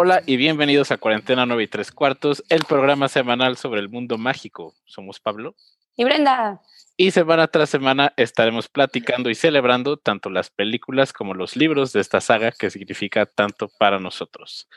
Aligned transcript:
Hola 0.00 0.22
y 0.26 0.36
bienvenidos 0.36 0.92
a 0.92 0.96
Cuarentena 0.96 1.44
9 1.44 1.64
y 1.64 1.66
3 1.66 1.90
cuartos, 1.90 2.44
el 2.50 2.60
programa 2.60 3.08
semanal 3.08 3.56
sobre 3.56 3.80
el 3.80 3.88
mundo 3.88 4.16
mágico. 4.16 4.76
Somos 4.84 5.18
Pablo. 5.18 5.56
Y 5.96 6.04
Brenda. 6.04 6.60
Y 6.96 7.10
semana 7.10 7.48
tras 7.48 7.68
semana 7.68 8.12
estaremos 8.16 8.68
platicando 8.68 9.28
y 9.28 9.34
celebrando 9.34 9.96
tanto 9.96 10.30
las 10.30 10.50
películas 10.50 11.12
como 11.12 11.34
los 11.34 11.56
libros 11.56 11.92
de 11.92 12.00
esta 12.00 12.20
saga 12.20 12.52
que 12.52 12.70
significa 12.70 13.26
tanto 13.26 13.72
para 13.76 13.98
nosotros. 13.98 14.68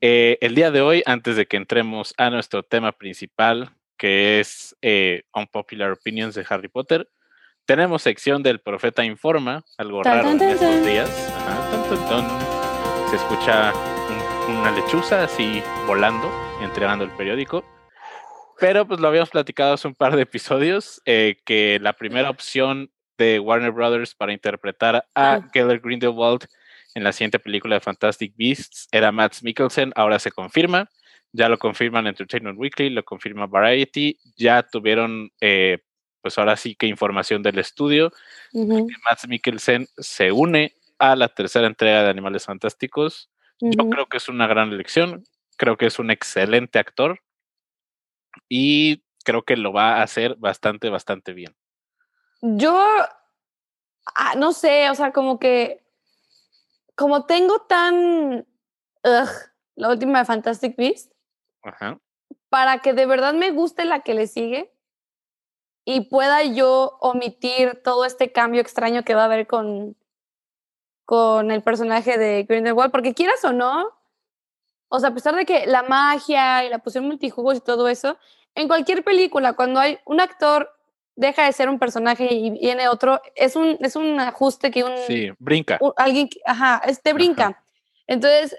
Eh, 0.00 0.38
el 0.40 0.56
día 0.56 0.72
de 0.72 0.80
hoy, 0.80 1.04
antes 1.06 1.36
de 1.36 1.46
que 1.46 1.56
entremos 1.56 2.12
a 2.16 2.28
nuestro 2.28 2.64
tema 2.64 2.90
principal, 2.90 3.70
que 3.96 4.40
es 4.40 4.76
eh, 4.82 5.22
Unpopular 5.32 5.92
Opinions 5.92 6.34
de 6.34 6.44
Harry 6.48 6.66
Potter, 6.66 7.08
tenemos 7.64 8.02
sección 8.02 8.42
del 8.42 8.58
Profeta 8.58 9.04
Informa, 9.04 9.64
algo 9.76 10.02
raro 10.02 10.30
en 10.30 10.42
estos 10.42 10.84
días. 10.84 11.08
Se 13.10 13.16
escucha 13.16 13.72
una 14.48 14.70
lechuza 14.70 15.22
así 15.24 15.62
volando, 15.86 16.30
entregando 16.62 17.04
el 17.04 17.10
periódico. 17.10 17.64
Pero 18.58 18.86
pues 18.86 18.98
lo 18.98 19.08
habíamos 19.08 19.30
platicado 19.30 19.74
hace 19.74 19.86
un 19.86 19.94
par 19.94 20.16
de 20.16 20.22
episodios, 20.22 21.02
eh, 21.04 21.36
que 21.44 21.78
la 21.80 21.92
primera 21.92 22.30
opción 22.30 22.90
de 23.18 23.38
Warner 23.38 23.72
Brothers 23.72 24.14
para 24.14 24.32
interpretar 24.32 24.96
a 24.96 25.04
ah. 25.14 25.48
Keller 25.52 25.80
Grindelwald 25.80 26.46
en 26.94 27.04
la 27.04 27.12
siguiente 27.12 27.38
película 27.38 27.76
de 27.76 27.80
Fantastic 27.80 28.34
Beasts 28.36 28.88
era 28.90 29.12
Matt 29.12 29.42
Mikkelsen, 29.42 29.92
ahora 29.94 30.18
se 30.18 30.32
confirma, 30.32 30.88
ya 31.32 31.48
lo 31.48 31.58
confirman 31.58 32.06
Entertainment 32.06 32.58
Weekly, 32.58 32.90
lo 32.90 33.04
confirma 33.04 33.46
Variety, 33.46 34.18
ya 34.36 34.62
tuvieron 34.62 35.30
eh, 35.40 35.78
pues 36.22 36.38
ahora 36.38 36.56
sí 36.56 36.74
que 36.74 36.86
información 36.86 37.42
del 37.42 37.58
estudio, 37.58 38.10
Matt 38.52 39.26
Mikkelsen 39.28 39.86
se 39.98 40.32
une 40.32 40.74
a 40.98 41.14
la 41.14 41.28
tercera 41.28 41.66
entrega 41.66 42.02
de 42.02 42.10
Animales 42.10 42.46
Fantásticos, 42.46 43.30
yo 43.60 43.90
creo 43.90 44.06
que 44.06 44.16
es 44.16 44.28
una 44.28 44.46
gran 44.46 44.72
elección, 44.72 45.24
creo 45.56 45.76
que 45.76 45.86
es 45.86 45.98
un 45.98 46.10
excelente 46.10 46.78
actor 46.78 47.20
y 48.48 49.04
creo 49.24 49.42
que 49.42 49.56
lo 49.56 49.72
va 49.72 49.96
a 49.96 50.02
hacer 50.02 50.36
bastante, 50.36 50.88
bastante 50.88 51.32
bien. 51.32 51.54
Yo, 52.40 52.74
ah, 54.14 54.34
no 54.36 54.52
sé, 54.52 54.88
o 54.90 54.94
sea, 54.94 55.12
como 55.12 55.38
que, 55.38 55.84
como 56.94 57.26
tengo 57.26 57.60
tan, 57.62 58.46
la 59.74 59.88
última 59.90 60.20
de 60.20 60.24
Fantastic 60.24 60.76
Beast, 60.76 61.12
para 62.48 62.78
que 62.78 62.94
de 62.94 63.06
verdad 63.06 63.34
me 63.34 63.50
guste 63.50 63.84
la 63.84 64.00
que 64.00 64.14
le 64.14 64.26
sigue 64.26 64.72
y 65.84 66.02
pueda 66.02 66.42
yo 66.44 66.96
omitir 67.00 67.82
todo 67.82 68.04
este 68.04 68.32
cambio 68.32 68.60
extraño 68.60 69.04
que 69.04 69.14
va 69.14 69.22
a 69.22 69.26
haber 69.26 69.46
con, 69.46 69.96
con 71.08 71.50
el 71.50 71.62
personaje 71.62 72.18
de 72.18 72.42
Grindelwald, 72.42 72.92
porque 72.92 73.14
quieras 73.14 73.42
o 73.42 73.50
no, 73.50 73.94
o 74.88 75.00
sea, 75.00 75.08
a 75.08 75.14
pesar 75.14 75.34
de 75.34 75.46
que 75.46 75.66
la 75.66 75.82
magia 75.82 76.66
y 76.66 76.68
la 76.68 76.80
posición 76.80 77.06
multijugos 77.06 77.56
y 77.56 77.60
todo 77.60 77.88
eso, 77.88 78.18
en 78.54 78.68
cualquier 78.68 79.02
película, 79.02 79.54
cuando 79.54 79.80
hay 79.80 79.98
un 80.04 80.20
actor 80.20 80.70
deja 81.16 81.46
de 81.46 81.52
ser 81.54 81.70
un 81.70 81.78
personaje 81.78 82.28
y 82.30 82.50
viene 82.50 82.90
otro, 82.90 83.22
es 83.34 83.56
un, 83.56 83.78
es 83.80 83.96
un 83.96 84.20
ajuste 84.20 84.70
que 84.70 84.84
un... 84.84 84.98
Sí, 85.06 85.30
brinca. 85.38 85.78
alguien, 85.96 86.28
ajá, 86.44 86.82
este 86.84 87.14
brinca. 87.14 87.58
Entonces, 88.06 88.54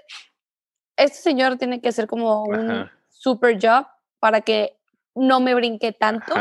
este 0.96 1.18
señor 1.18 1.56
tiene 1.56 1.80
que 1.80 1.90
hacer 1.90 2.08
como 2.08 2.42
un 2.42 2.90
super 3.10 3.60
job 3.62 3.86
para 4.18 4.40
que 4.40 4.76
no 5.14 5.38
me 5.38 5.54
brinque 5.54 5.92
tanto 5.92 6.34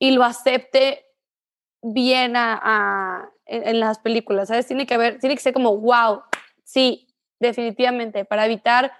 y 0.00 0.10
lo 0.10 0.24
acepte 0.24 1.06
bien 1.80 2.34
a, 2.34 3.30
en, 3.48 3.80
las 3.80 3.98
películas, 3.98 4.48
¿sabes? 4.48 4.66
Tiene 4.66 4.86
que 4.86 4.94
haber, 4.94 5.18
tiene 5.18 5.34
que 5.34 5.42
ser 5.42 5.52
como, 5.52 5.76
wow, 5.76 6.22
sí, 6.64 7.08
definitivamente, 7.40 8.24
para 8.24 8.46
evitar 8.46 8.92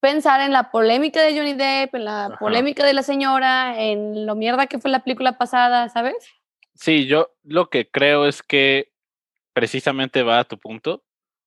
pensar 0.00 0.40
en 0.40 0.52
la 0.52 0.70
polémica 0.70 1.22
de 1.22 1.36
Johnny 1.36 1.54
Depp, 1.54 1.94
en 1.94 2.04
la 2.04 2.36
polémica 2.38 2.84
de 2.84 2.94
la 2.94 3.02
señora, 3.02 3.80
en 3.82 4.26
lo 4.26 4.34
mierda 4.34 4.66
que 4.66 4.78
fue 4.78 4.90
la 4.90 5.04
película 5.04 5.38
pasada, 5.38 5.88
¿sabes? 5.88 6.16
Sí, 6.74 7.06
yo 7.06 7.30
lo 7.42 7.68
que 7.68 7.90
creo 7.90 8.26
es 8.26 8.42
que 8.42 8.92
precisamente 9.52 10.22
va 10.22 10.38
a 10.38 10.44
tu 10.44 10.58
punto, 10.58 11.02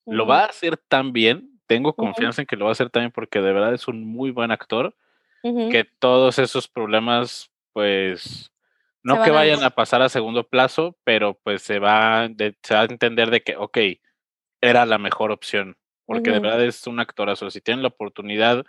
lo 0.06 0.28
va 0.28 0.41
a 0.41 0.46
hacer 0.47 0.78
tan 0.78 1.13
bien, 1.13 1.59
tengo 1.66 1.94
confianza 1.94 2.41
en 2.41 2.46
que 2.46 2.56
lo 2.56 2.66
va 2.66 2.72
a 2.72 2.74
hacer 2.74 2.90
también 2.90 3.12
porque 3.12 3.41
de 3.41 3.53
verdad 3.53 3.74
es 3.74 3.88
un 3.88 4.06
muy 4.06 4.31
buen 4.31 4.52
actor, 4.52 4.96
que 5.44 5.84
todos 6.00 6.40
esos 6.40 6.69
problemas, 6.69 7.52
pues, 7.74 8.53
no 9.03 9.24
que 9.24 9.31
vayan 9.31 9.64
a... 9.64 9.69
pasar 9.72 10.02
a 10.02 10.09
segundo 10.09 10.47
plazo, 10.47 10.97
pero 11.03 11.36
pues 11.44 11.62
se 11.62 11.80
va, 11.80 12.28
se 12.62 12.74
va 12.74 12.81
a 12.81 12.86
entender 12.86 13.30
de 13.30 13.44
que, 13.44 13.56
ok, 13.56 13.78
era 14.62 14.86
la 14.86 14.97
mejor 14.97 15.31
opción, 15.31 15.78
porque 16.06 16.31
de 16.31 16.40
verdad 16.40 16.64
es 16.64 16.88
un 16.88 17.00
actorazo. 17.00 17.52
Si 17.52 17.62
tienen 17.62 17.84
la 17.84 17.90
oportunidad 17.90 18.66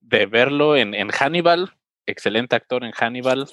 de 0.00 0.26
verlo 0.26 0.76
en, 0.76 0.94
en 0.94 1.10
Hannibal, 1.10 1.72
excelente 2.06 2.56
actor 2.56 2.84
en 2.84 2.92
Hannibal. 2.92 3.48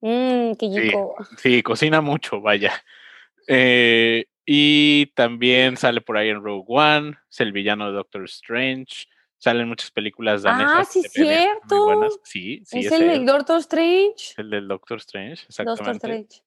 Qué 0.00 0.64
sí, 0.70 0.92
sí, 1.38 1.62
cocina 1.62 2.00
mucho, 2.00 2.40
vaya. 2.40 2.72
Eh, 3.48 4.26
y 4.46 5.06
también 5.14 5.76
sale 5.76 6.00
por 6.00 6.16
ahí 6.16 6.28
en 6.28 6.42
Rogue 6.42 6.64
One, 6.68 7.16
es 7.30 7.40
el 7.40 7.52
villano 7.52 7.86
de 7.88 7.92
Doctor 7.92 8.24
Strange. 8.24 9.06
Salen 9.38 9.68
muchas 9.68 9.90
películas 9.90 10.42
danesas. 10.42 10.74
Ah, 10.76 10.84
sí, 10.84 11.02
cierto. 11.02 12.08
Sí, 12.24 12.62
sí. 12.64 12.80
Es, 12.80 12.92
el 12.92 13.08
del 13.08 13.26
Doctor 13.26 13.58
Strange. 13.60 14.34
El 14.36 14.50
del 14.50 14.66
Doctor 14.66 14.98
Strange, 14.98 15.44
exactamente. 15.48 15.82
Doctor 15.82 15.94
Strange. 15.94 16.42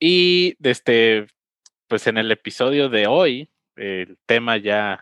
Y 0.00 0.56
este, 0.62 1.28
pues 1.86 2.06
en 2.06 2.18
el 2.18 2.32
episodio 2.32 2.88
de 2.88 3.06
hoy, 3.06 3.50
el 3.76 4.18
tema 4.26 4.56
ya. 4.56 5.00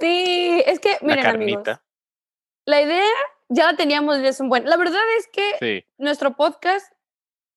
Sí, 0.00 0.62
es 0.66 0.80
que, 0.80 0.96
miren, 1.02 1.26
amigos. 1.26 1.68
La 2.64 2.80
idea 2.80 3.04
ya 3.48 3.66
la 3.70 3.76
teníamos 3.76 4.22
desde 4.22 4.42
un 4.42 4.48
buen. 4.48 4.64
La 4.64 4.76
verdad 4.76 5.02
es 5.18 5.28
que 5.28 5.86
nuestro 5.98 6.36
podcast 6.36 6.92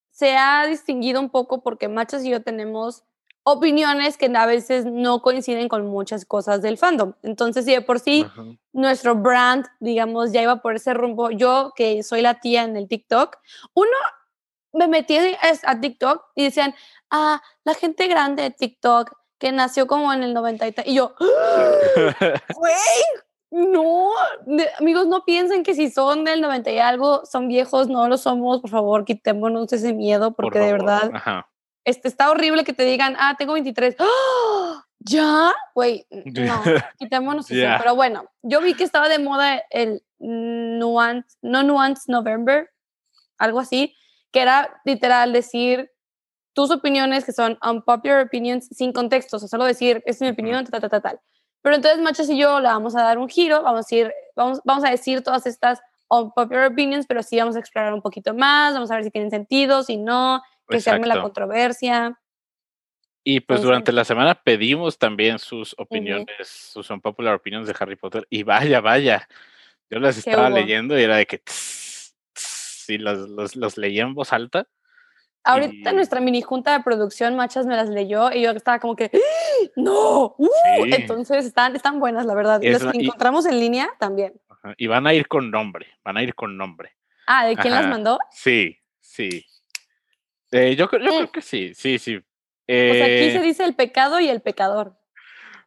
se 0.10 0.36
ha 0.36 0.66
distinguido 0.68 1.20
un 1.20 1.30
poco 1.30 1.62
porque 1.64 1.88
Machas 1.88 2.26
y 2.26 2.32
yo 2.32 2.42
tenemos 2.42 3.04
opiniones 3.48 4.18
que 4.18 4.26
a 4.36 4.46
veces 4.48 4.86
no 4.86 5.22
coinciden 5.22 5.70
con 5.70 5.86
muchas 5.86 6.26
cosas 6.26 6.64
del 6.64 6.80
fandom. 6.80 7.14
Entonces, 7.22 7.64
si 7.64 7.72
de 7.74 7.82
por 7.82 8.00
sí 8.00 8.26
nuestro 8.74 9.16
brand, 9.16 9.68
digamos, 9.80 10.32
ya 10.32 10.42
iba 10.42 10.58
por 10.64 10.76
ese 10.76 10.96
rumbo, 10.96 11.30
yo 11.30 11.72
que 11.76 12.02
soy 12.02 12.22
la 12.22 12.40
tía 12.40 12.64
en 12.64 12.76
el 12.76 12.88
TikTok, 12.88 13.38
uno 13.76 13.92
me 14.74 14.88
metí 14.88 15.18
a 15.64 15.80
TikTok 15.80 16.24
y 16.34 16.46
decían, 16.46 16.74
ah, 17.12 17.40
la 17.64 17.76
gente 17.76 18.08
grande 18.08 18.42
de 18.42 18.50
TikTok 18.50 19.12
que 19.38 19.52
nació 19.52 19.86
como 19.86 20.12
en 20.12 20.24
el 20.24 20.34
90 20.34 20.68
y. 20.68 20.74
Y 20.86 20.96
yo, 20.96 21.14
güey, 22.56 22.74
no, 23.52 24.10
amigos, 24.80 25.06
no 25.06 25.24
piensen 25.24 25.62
que 25.62 25.76
si 25.76 25.92
son 25.92 26.24
del 26.24 26.42
90 26.42 26.72
y 26.72 26.80
algo, 26.80 27.24
son 27.26 27.48
viejos, 27.48 27.90
no 27.90 28.08
lo 28.10 28.18
somos, 28.18 28.60
por 28.60 28.72
favor, 28.72 29.06
quitémonos 29.06 29.72
ese 29.72 29.94
miedo, 29.94 30.32
porque 30.32 30.58
de 30.58 30.72
verdad, 30.72 31.12
este, 31.86 32.08
está 32.08 32.30
horrible 32.32 32.64
que 32.64 32.74
te 32.74 32.84
digan, 32.84 33.16
ah, 33.20 33.36
tengo 33.38 33.54
23. 33.54 33.96
¡Ah! 34.00 34.86
¿Ya? 35.00 35.54
Güey, 35.76 36.08
no, 36.10 36.64
quitémonos 36.98 37.50
eso. 37.50 37.78
Pero 37.78 37.96
bueno, 37.96 38.26
yo 38.42 38.60
vi 38.60 38.74
que 38.74 38.84
estaba 38.84 39.08
de 39.08 39.20
moda 39.20 39.64
el 39.70 40.04
nuance, 40.20 41.38
no 41.42 41.64
nuance 41.64 42.12
November, 42.12 42.72
algo 43.38 43.60
así, 43.60 43.96
que 44.32 44.42
era 44.42 44.82
literal 44.84 45.32
decir 45.32 45.92
tus 46.54 46.72
opiniones 46.72 47.26
que 47.26 47.34
son 47.34 47.60
unpopular 47.62 48.26
opinions 48.26 48.68
sin 48.72 48.94
contexto, 48.94 49.38
o 49.38 49.40
sea, 49.40 49.50
solo 49.50 49.66
decir, 49.66 50.02
es 50.06 50.22
mi 50.22 50.30
opinión, 50.30 50.66
tal, 50.66 50.82
tal, 50.82 50.90
tal, 50.90 51.02
tal. 51.02 51.20
Pero 51.62 51.76
entonces 51.76 52.02
Machas 52.02 52.30
y 52.30 52.38
yo 52.38 52.60
le 52.60 52.68
vamos 52.68 52.96
a 52.96 53.04
dar 53.04 53.18
un 53.18 53.28
giro, 53.28 53.62
vamos 53.62 53.80
a 53.80 53.82
decir, 53.82 54.12
vamos, 54.36 54.62
vamos 54.64 54.84
a 54.86 54.90
decir 54.90 55.22
todas 55.22 55.46
estas 55.46 55.82
unpopular 56.10 56.72
opinions, 56.72 57.06
pero 57.06 57.22
sí 57.24 57.38
vamos 57.38 57.56
a 57.56 57.60
explorar 57.60 57.94
un 57.94 58.02
poquito 58.02 58.34
más, 58.34 58.74
vamos 58.74 58.90
a 58.90 58.96
ver 58.96 59.04
si 59.04 59.12
tienen 59.12 59.30
sentido, 59.30 59.84
si 59.84 59.98
no, 59.98 60.42
que 60.68 60.80
se 60.80 60.90
arme 60.90 61.08
la 61.08 61.22
controversia. 61.22 62.20
Y 63.28 63.40
pues 63.40 63.62
durante 63.64 63.92
la 63.92 64.06
semana 64.06 64.36
pedimos 64.36 65.00
también 65.00 65.40
sus 65.40 65.74
opiniones, 65.80 66.48
sus 66.48 66.86
son 66.86 67.02
popular 67.02 67.34
opiniones 67.34 67.68
de 67.68 67.76
Harry 67.80 67.96
Potter. 67.96 68.28
Y 68.30 68.44
vaya, 68.44 68.82
vaya. 68.82 69.28
Yo 69.90 70.00
las 70.00 70.18
estaba 70.18 70.50
leyendo 70.50 70.98
y 70.98 71.04
era 71.04 71.18
de 71.18 71.26
que 71.26 71.42
si 71.48 72.98
los, 73.00 73.30
los, 73.30 73.56
los 73.56 73.78
leía 73.78 74.04
en 74.04 74.14
voz 74.14 74.32
alta. 74.32 74.68
Ahorita 75.44 75.92
nuestra 75.92 76.22
mini 76.22 76.42
junta 76.42 76.76
de 76.76 76.84
producción, 76.84 77.36
Machas 77.36 77.68
me 77.68 77.76
las 77.76 77.90
leyó 77.90 78.32
y 78.32 78.42
yo 78.42 78.52
estaba 78.52 78.80
como 78.80 78.96
que, 78.96 79.12
¡Ah! 79.14 79.70
¡no! 79.76 80.36
Uh", 80.38 80.86
entonces 80.86 81.46
están, 81.46 81.76
están 81.76 82.00
buenas, 82.00 82.26
la 82.26 82.34
verdad. 82.34 82.60
Las 82.64 82.84
que 82.84 82.98
encontramos 82.98 83.46
en 83.46 83.60
línea 83.60 83.90
también. 84.00 84.40
Y 84.78 84.88
van 84.88 85.06
a 85.06 85.14
ir 85.14 85.28
con 85.28 85.52
nombre, 85.52 85.88
van 86.04 86.18
a 86.18 86.24
ir 86.24 86.34
con 86.34 86.58
nombre. 86.58 86.96
Ah, 87.28 87.46
¿de 87.46 87.56
quién 87.56 87.74
las 87.74 87.88
mandó? 87.88 88.20
Sí, 88.32 88.80
sí. 89.00 89.46
Eh, 90.56 90.76
yo, 90.76 90.88
creo 90.88 91.24
mm. 91.24 91.28
que 91.28 91.42
sí, 91.42 91.74
sí, 91.74 92.00
sí. 92.00 92.16
sea, 92.68 93.06
aquí 93.06 93.32
se 93.32 93.38
eh 93.38 93.42
dice 93.42 93.66
el 93.66 93.76
pecado 93.76 94.20
y 94.20 94.30
el 94.30 94.42
pecador. 94.42 94.96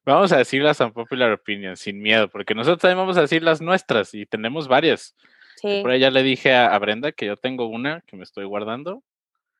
Vamos 0.06 0.32
a 0.32 0.38
decir 0.38 0.62
las 0.62 0.80
unpopular 0.80 1.30
opinions 1.30 1.80
sin 1.80 2.00
miedo, 2.00 2.28
porque 2.28 2.54
nosotros 2.54 2.80
también 2.80 2.96
vamos 2.96 3.18
a 3.18 3.20
decir 3.20 3.42
las 3.42 3.60
nuestras 3.60 4.14
y 4.14 4.24
tenemos 4.24 4.66
varias. 4.66 5.14
Sí. 5.56 5.80
Por 5.82 5.90
ahí 5.90 6.00
ya 6.00 6.10
le 6.10 6.22
dije 6.22 6.54
a, 6.54 6.78
Brenda 6.78 7.12
que 7.12 7.26
yo 7.26 7.36
tengo 7.36 7.66
una 7.66 8.00
que 8.06 8.16
me 8.16 8.22
estoy 8.22 8.46
guardando. 8.46 9.02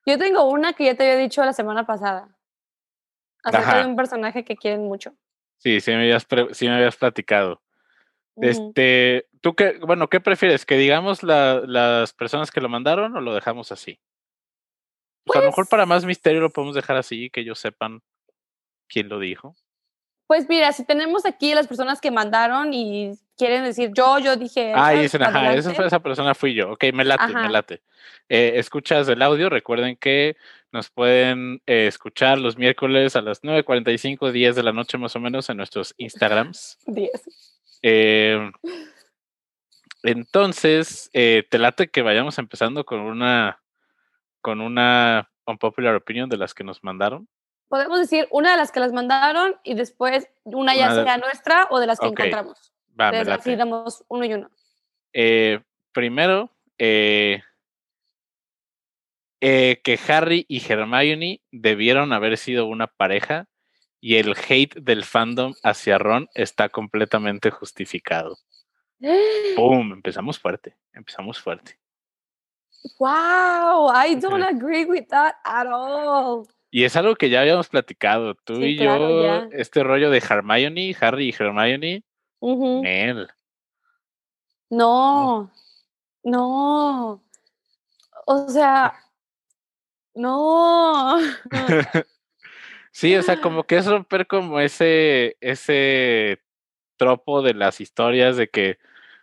Yo 0.07 0.17
tengo 0.17 0.49
una 0.49 0.73
que 0.73 0.85
ya 0.85 0.95
te 0.95 1.03
había 1.03 1.17
dicho 1.17 1.45
la 1.45 1.53
semana 1.53 1.85
pasada. 1.85 2.29
Acerca 3.43 3.83
de 3.83 3.85
un 3.85 3.95
personaje 3.95 4.43
que 4.43 4.55
quieren 4.55 4.87
mucho. 4.87 5.13
Sí, 5.57 5.79
sí 5.81 5.91
me 5.91 5.97
habías, 5.97 6.25
sí 6.53 6.67
me 6.67 6.75
habías 6.75 6.95
platicado. 6.95 7.61
Este, 8.37 9.27
¿tú 9.41 9.53
qué, 9.53 9.77
bueno, 9.85 10.07
qué 10.07 10.19
prefieres? 10.19 10.65
¿Que 10.65 10.77
digamos 10.77 11.21
las 11.21 12.13
personas 12.13 12.49
que 12.49 12.61
lo 12.61 12.69
mandaron 12.69 13.15
o 13.15 13.21
lo 13.21 13.35
dejamos 13.35 13.71
así? 13.71 13.99
Pues 15.25 15.37
a 15.37 15.41
lo 15.41 15.47
mejor 15.47 15.67
para 15.67 15.83
pues 15.83 15.89
más 15.89 16.05
misterio 16.05 16.41
lo 16.41 16.49
podemos 16.49 16.75
dejar 16.75 16.97
así, 16.97 17.29
que 17.29 17.41
ellos 17.41 17.59
sepan 17.59 18.01
quién 18.87 19.09
lo 19.09 19.19
dijo. 19.19 19.55
Pues 20.29 20.47
mira, 20.47 20.71
si 20.73 20.85
tenemos 20.85 21.25
aquí 21.25 21.55
las 21.55 21.65
personas 21.65 21.99
que 21.99 22.11
mandaron 22.11 22.71
y 22.71 23.13
quieren 23.35 23.63
decir 23.63 23.91
yo, 23.95 24.19
yo 24.19 24.35
dije. 24.35 24.73
Ah, 24.75 24.91
dicen, 24.91 25.23
ajá, 25.23 25.55
esa, 25.55 25.73
fue, 25.73 25.87
esa 25.87 26.01
persona 26.01 26.35
fui 26.35 26.53
yo. 26.53 26.73
Ok, 26.73 26.85
me 26.93 27.03
late, 27.03 27.33
me 27.33 27.49
late. 27.49 27.81
Eh, 28.27 28.51
escuchas 28.57 29.09
el 29.09 29.23
audio, 29.23 29.49
recuerden 29.49 29.95
que 29.95 30.37
nos 30.71 30.91
pueden 30.91 31.63
eh, 31.65 31.87
escuchar 31.87 32.37
los 32.37 32.59
miércoles 32.59 33.15
a 33.15 33.21
las 33.21 33.41
9.45, 33.41 34.31
10 34.31 34.55
de 34.55 34.61
la 34.61 34.71
noche 34.71 34.99
más 34.99 35.15
o 35.15 35.19
menos 35.19 35.49
en 35.49 35.57
nuestros 35.57 35.95
Instagrams. 35.97 36.77
10. 36.85 37.11
Eh, 37.81 38.51
entonces, 40.03 41.09
te 41.11 41.57
late 41.57 41.89
que 41.89 42.03
vayamos 42.03 42.37
empezando 42.37 42.85
con 42.85 42.99
una, 42.99 43.63
con 44.41 44.61
una 44.61 45.29
unpopular 45.45 45.95
opinion 45.95 46.29
de 46.29 46.37
las 46.37 46.53
que 46.53 46.63
nos 46.63 46.83
mandaron. 46.83 47.27
Podemos 47.67 47.99
decir 47.99 48.27
una 48.31 48.51
de 48.51 48.57
las 48.57 48.71
que 48.71 48.79
las 48.79 48.93
mandaron 48.93 49.55
y 49.63 49.75
después 49.75 50.27
una 50.43 50.75
ya 50.75 50.91
sea 50.91 51.17
nuestra 51.17 51.67
o 51.69 51.79
de 51.79 51.87
las 51.87 51.99
que 51.99 52.07
encontramos. 52.07 52.73
Va, 52.99 53.09
así 53.09 53.55
damos 53.55 54.03
uno 54.07 54.25
y 54.25 54.33
uno. 54.33 54.49
Eh, 55.13 55.61
primero, 55.91 56.51
que 56.77 57.43
Harry 60.07 60.45
y 60.47 60.61
Hermione 60.67 61.41
debieron 61.51 62.11
haber 62.11 62.37
sido 62.37 62.65
una 62.65 62.87
pareja 62.87 63.47
y 64.01 64.15
el 64.15 64.35
hate 64.35 64.75
del 64.75 65.03
fandom 65.03 65.53
hacia 65.63 65.97
Ron 65.97 66.29
está 66.33 66.69
completamente 66.69 67.51
justificado. 67.51 68.37
¡Pum! 69.55 69.93
Empezamos 69.93 70.39
fuerte, 70.39 70.77
empezamos 70.93 71.39
fuerte. 71.39 71.78
Wow, 72.99 73.91
I 73.93 74.15
don't 74.15 74.43
agree 74.43 74.85
with 74.85 75.07
that 75.09 75.35
at 75.45 75.67
all. 75.67 76.47
Y 76.71 76.83
es 76.83 76.95
algo 76.95 77.15
que 77.15 77.29
ya 77.29 77.41
habíamos 77.41 77.67
platicado, 77.67 78.35
tú 78.35 78.61
y 78.61 78.77
yo, 78.77 79.49
este 79.51 79.83
rollo 79.83 80.09
de 80.11 80.19
Hermione, 80.19 80.95
Harry 81.01 81.29
y 81.29 81.35
Hermione, 81.37 82.03
él. 82.41 83.27
No, 84.69 85.51
no. 86.23 87.23
O 88.25 88.49
sea, 88.49 88.93
no. 90.13 91.17
Sí, 92.91 93.15
o 93.15 93.23
sea, 93.23 93.39
como 93.39 93.63
que 93.63 93.77
es 93.77 93.85
romper 93.85 94.27
como 94.27 94.59
ese, 94.59 95.37
ese 95.41 96.41
tropo 96.97 97.41
de 97.41 97.53
las 97.53 97.79
historias 97.81 98.35
de 98.35 98.49
que 98.49 98.77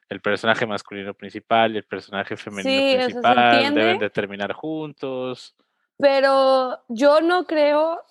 el 0.09 0.21
personaje 0.21 0.67
masculino 0.67 1.15
principal 1.15 1.75
y 1.75 1.79
el 1.79 1.85
personaje 1.85 2.37
femenino 2.37 3.05
principal 3.05 3.75
deben 3.75 3.99
de 3.99 4.11
terminar 4.11 4.53
juntos. 4.53 5.57
Pero 5.99 6.79
yo 6.89 7.21
no 7.21 7.47
creo 7.47 8.03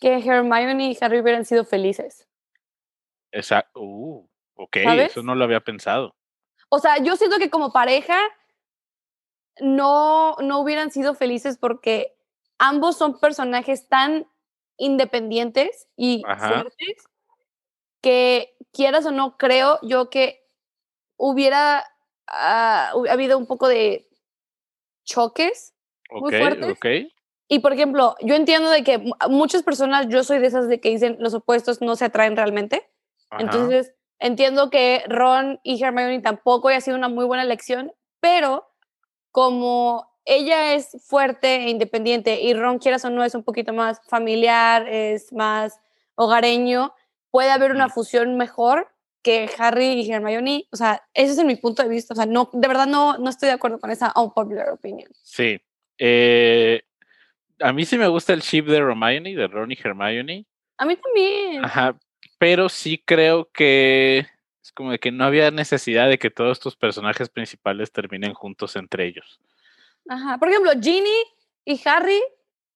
que 0.00 0.18
Hermione 0.18 0.90
y 0.90 0.98
Harry 1.00 1.20
hubieran 1.20 1.44
sido 1.44 1.64
felices. 1.64 2.28
Exacto. 3.30 3.80
Uh, 3.80 4.28
ok, 4.54 4.76
eso 4.76 5.22
no 5.22 5.34
lo 5.34 5.44
había 5.44 5.60
pensado. 5.60 6.14
O 6.68 6.78
sea, 6.78 6.98
yo 6.98 7.16
siento 7.16 7.38
que 7.38 7.50
como 7.50 7.72
pareja 7.72 8.18
no, 9.60 10.36
no 10.40 10.60
hubieran 10.60 10.90
sido 10.90 11.14
felices 11.14 11.58
porque 11.58 12.16
ambos 12.58 12.96
son 12.96 13.20
personajes 13.20 13.88
tan 13.88 14.26
independientes 14.78 15.86
y 15.96 16.22
fuertes 16.38 17.08
que 18.00 18.56
quieras 18.72 19.06
o 19.06 19.10
no, 19.10 19.36
creo 19.36 19.78
yo 19.82 20.10
que 20.10 20.45
hubiera 21.16 21.84
ah, 22.28 22.92
habido 23.10 23.38
un 23.38 23.46
poco 23.46 23.68
de 23.68 24.08
choques 25.04 25.74
muy 26.10 26.32
fuertes. 26.32 26.78
Y 27.48 27.60
por 27.60 27.72
ejemplo, 27.72 28.16
yo 28.20 28.34
entiendo 28.34 28.70
de 28.70 28.82
que 28.82 29.04
muchas 29.28 29.62
personas, 29.62 30.08
yo 30.08 30.24
soy 30.24 30.40
de 30.40 30.48
esas 30.48 30.68
de 30.68 30.80
que 30.80 30.90
dicen 30.90 31.16
los 31.20 31.34
opuestos 31.34 31.80
no 31.80 31.94
se 31.94 32.04
atraen 32.04 32.36
realmente. 32.36 32.90
Entonces, 33.38 33.94
entiendo 34.18 34.70
que 34.70 35.04
Ron 35.08 35.60
y 35.62 35.82
Hermione 35.82 36.20
tampoco 36.20 36.68
haya 36.68 36.80
sido 36.80 36.96
una 36.96 37.08
muy 37.08 37.24
buena 37.24 37.44
elección, 37.44 37.92
pero 38.20 38.68
como 39.30 40.10
ella 40.24 40.74
es 40.74 40.96
fuerte 41.06 41.56
e 41.56 41.70
independiente 41.70 42.40
y 42.40 42.52
Ron, 42.52 42.78
quieras 42.78 43.04
o 43.04 43.10
no, 43.10 43.24
es 43.24 43.34
un 43.34 43.44
poquito 43.44 43.72
más 43.72 44.00
familiar, 44.08 44.88
es 44.88 45.32
más 45.32 45.80
hogareño, 46.16 46.94
puede 47.30 47.50
haber 47.50 47.70
una 47.70 47.88
fusión 47.88 48.36
mejor 48.36 48.88
que 49.26 49.50
Harry 49.58 50.02
y 50.02 50.12
Hermione. 50.12 50.68
O 50.70 50.76
sea, 50.76 51.02
ese 51.12 51.32
es 51.32 51.44
mi 51.44 51.56
punto 51.56 51.82
de 51.82 51.88
vista. 51.88 52.14
O 52.14 52.16
sea, 52.16 52.26
no, 52.26 52.48
de 52.52 52.68
verdad 52.68 52.86
no, 52.86 53.18
no 53.18 53.28
estoy 53.28 53.48
de 53.48 53.54
acuerdo 53.54 53.80
con 53.80 53.90
esa 53.90 54.12
unpopular 54.14 54.70
opinion. 54.70 55.10
Sí. 55.24 55.60
Eh, 55.98 56.84
a 57.58 57.72
mí 57.72 57.84
sí 57.84 57.98
me 57.98 58.06
gusta 58.06 58.32
el 58.32 58.40
ship 58.40 58.66
de 58.66 58.76
Hermione, 58.76 59.34
de 59.34 59.48
Ron 59.48 59.72
y 59.72 59.78
Hermione. 59.82 60.46
A 60.78 60.84
mí 60.84 60.94
también. 60.94 61.64
Ajá, 61.64 61.98
pero 62.38 62.68
sí 62.68 63.02
creo 63.04 63.50
que 63.52 64.28
es 64.62 64.70
como 64.72 64.92
de 64.92 65.00
que 65.00 65.10
no 65.10 65.24
había 65.24 65.50
necesidad 65.50 66.08
de 66.08 66.18
que 66.18 66.30
todos 66.30 66.58
estos 66.58 66.76
personajes 66.76 67.28
principales 67.28 67.90
terminen 67.90 68.32
juntos 68.32 68.76
entre 68.76 69.08
ellos. 69.08 69.40
Ajá. 70.08 70.38
Por 70.38 70.50
ejemplo, 70.50 70.70
Ginny 70.80 71.18
y 71.64 71.80
Harry 71.84 72.22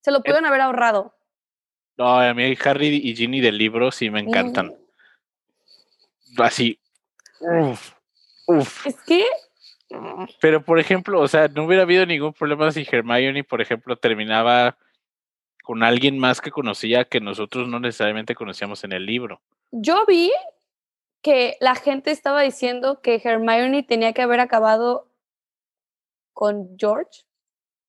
se 0.01 0.11
lo 0.11 0.19
eh 0.19 0.23
pueden 0.25 0.47
haber 0.47 0.63
ahorrado. 0.63 1.15
No, 1.97 2.19
a 2.19 2.35
mí 2.35 2.57
Harry 2.65 3.01
y 3.05 3.15
Ginny 3.15 3.41
del 3.41 3.57
libro 3.57 3.93
sí 3.93 4.11
me 4.11 4.19
encantan. 4.19 4.67
Mm. 4.67 4.90
Así. 6.39 6.79
Uf, 7.41 7.93
uf. 8.47 8.87
Es 8.87 8.97
que. 9.03 9.25
Pero, 10.41 10.65
por 10.65 10.79
ejemplo, 10.79 11.21
o 11.21 11.29
sea, 11.29 11.49
no 11.49 11.65
hubiera 11.65 11.83
habido 11.83 12.07
ningún 12.07 12.33
problema 12.33 12.71
si 12.71 12.87
Hermione, 12.91 13.43
por 13.43 13.61
ejemplo, 13.61 13.97
terminaba 13.97 14.77
con 15.65 15.83
alguien 15.83 16.19
más 16.19 16.41
que 16.41 16.51
conocía 16.51 17.05
que 17.05 17.21
nosotros 17.21 17.69
no 17.69 17.81
necesariamente 17.81 18.35
conocíamos 18.35 18.85
en 18.85 18.93
el 18.93 19.05
libro. 19.07 19.41
Yo 19.73 20.05
vi 20.07 20.31
que 21.23 21.57
la 21.61 21.75
gente 21.75 22.11
estaba 22.11 22.43
diciendo 22.43 23.01
que 23.03 23.21
Hermione 23.23 23.83
tenía 23.83 24.13
que 24.13 24.23
haber 24.23 24.41
acabado 24.41 25.09
con 26.33 26.77
George, 26.79 27.25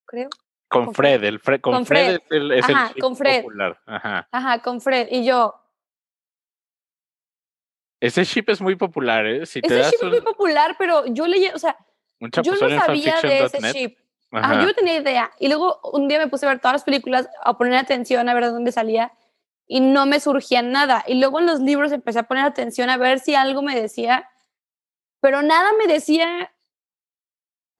creo. 0.05 0.29
Con, 0.67 0.93
Fred, 0.93 1.23
el 1.23 1.41
con, 1.61 1.85
Fred, 1.85 2.15
es 2.15 2.21
el, 2.29 2.51
es 2.51 2.69
Ajá, 2.69 2.93
con 2.99 3.15
Fred. 3.15 3.43
popular. 3.43 3.79
Ajá. 3.85 4.27
Ajá, 4.31 4.61
con 4.61 4.79
Fred. 4.79 5.07
Y 5.11 5.25
yo. 5.25 5.60
Ese 8.01 8.25
ship 8.25 8.45
es 8.47 8.59
muy 8.59 8.75
popular, 8.75 9.25
¿eh? 9.25 9.45
Si 9.45 9.61
ese 9.63 9.83
ship 9.83 9.99
es 10.01 10.09
muy 10.09 10.21
popular, 10.21 10.75
pero 10.77 11.05
yo 11.05 11.27
leí, 11.27 11.47
o 11.53 11.59
sea, 11.59 11.77
yo 12.19 12.53
no 12.53 12.69
sabía 12.69 13.21
de 13.21 13.43
ese 13.45 13.59
ship. 13.71 13.97
Ajá. 14.33 14.61
yo 14.61 14.65
no 14.65 14.73
tenía 14.73 14.95
idea. 14.97 15.31
Y 15.39 15.47
luego 15.47 15.79
un 15.93 16.07
día 16.07 16.17
me 16.17 16.27
puse 16.27 16.45
a 16.45 16.49
ver 16.49 16.59
todas 16.59 16.73
las 16.73 16.83
películas, 16.83 17.29
a 17.43 17.57
poner 17.57 17.75
atención 17.75 18.27
a 18.27 18.33
ver 18.33 18.45
de 18.45 18.51
dónde 18.51 18.71
salía 18.71 19.11
y 19.67 19.81
no 19.81 20.05
me 20.05 20.19
surgía 20.19 20.61
nada. 20.61 21.03
Y 21.07 21.19
luego 21.19 21.39
en 21.39 21.45
los 21.45 21.59
libros 21.59 21.91
empecé 21.91 22.19
a 22.19 22.23
poner 22.23 22.45
atención 22.45 22.89
a 22.89 22.97
ver 22.97 23.19
si 23.19 23.35
algo 23.35 23.61
me 23.61 23.79
decía, 23.79 24.29
pero 25.21 25.41
nada 25.41 25.71
me 25.77 25.91
decía 25.91 26.51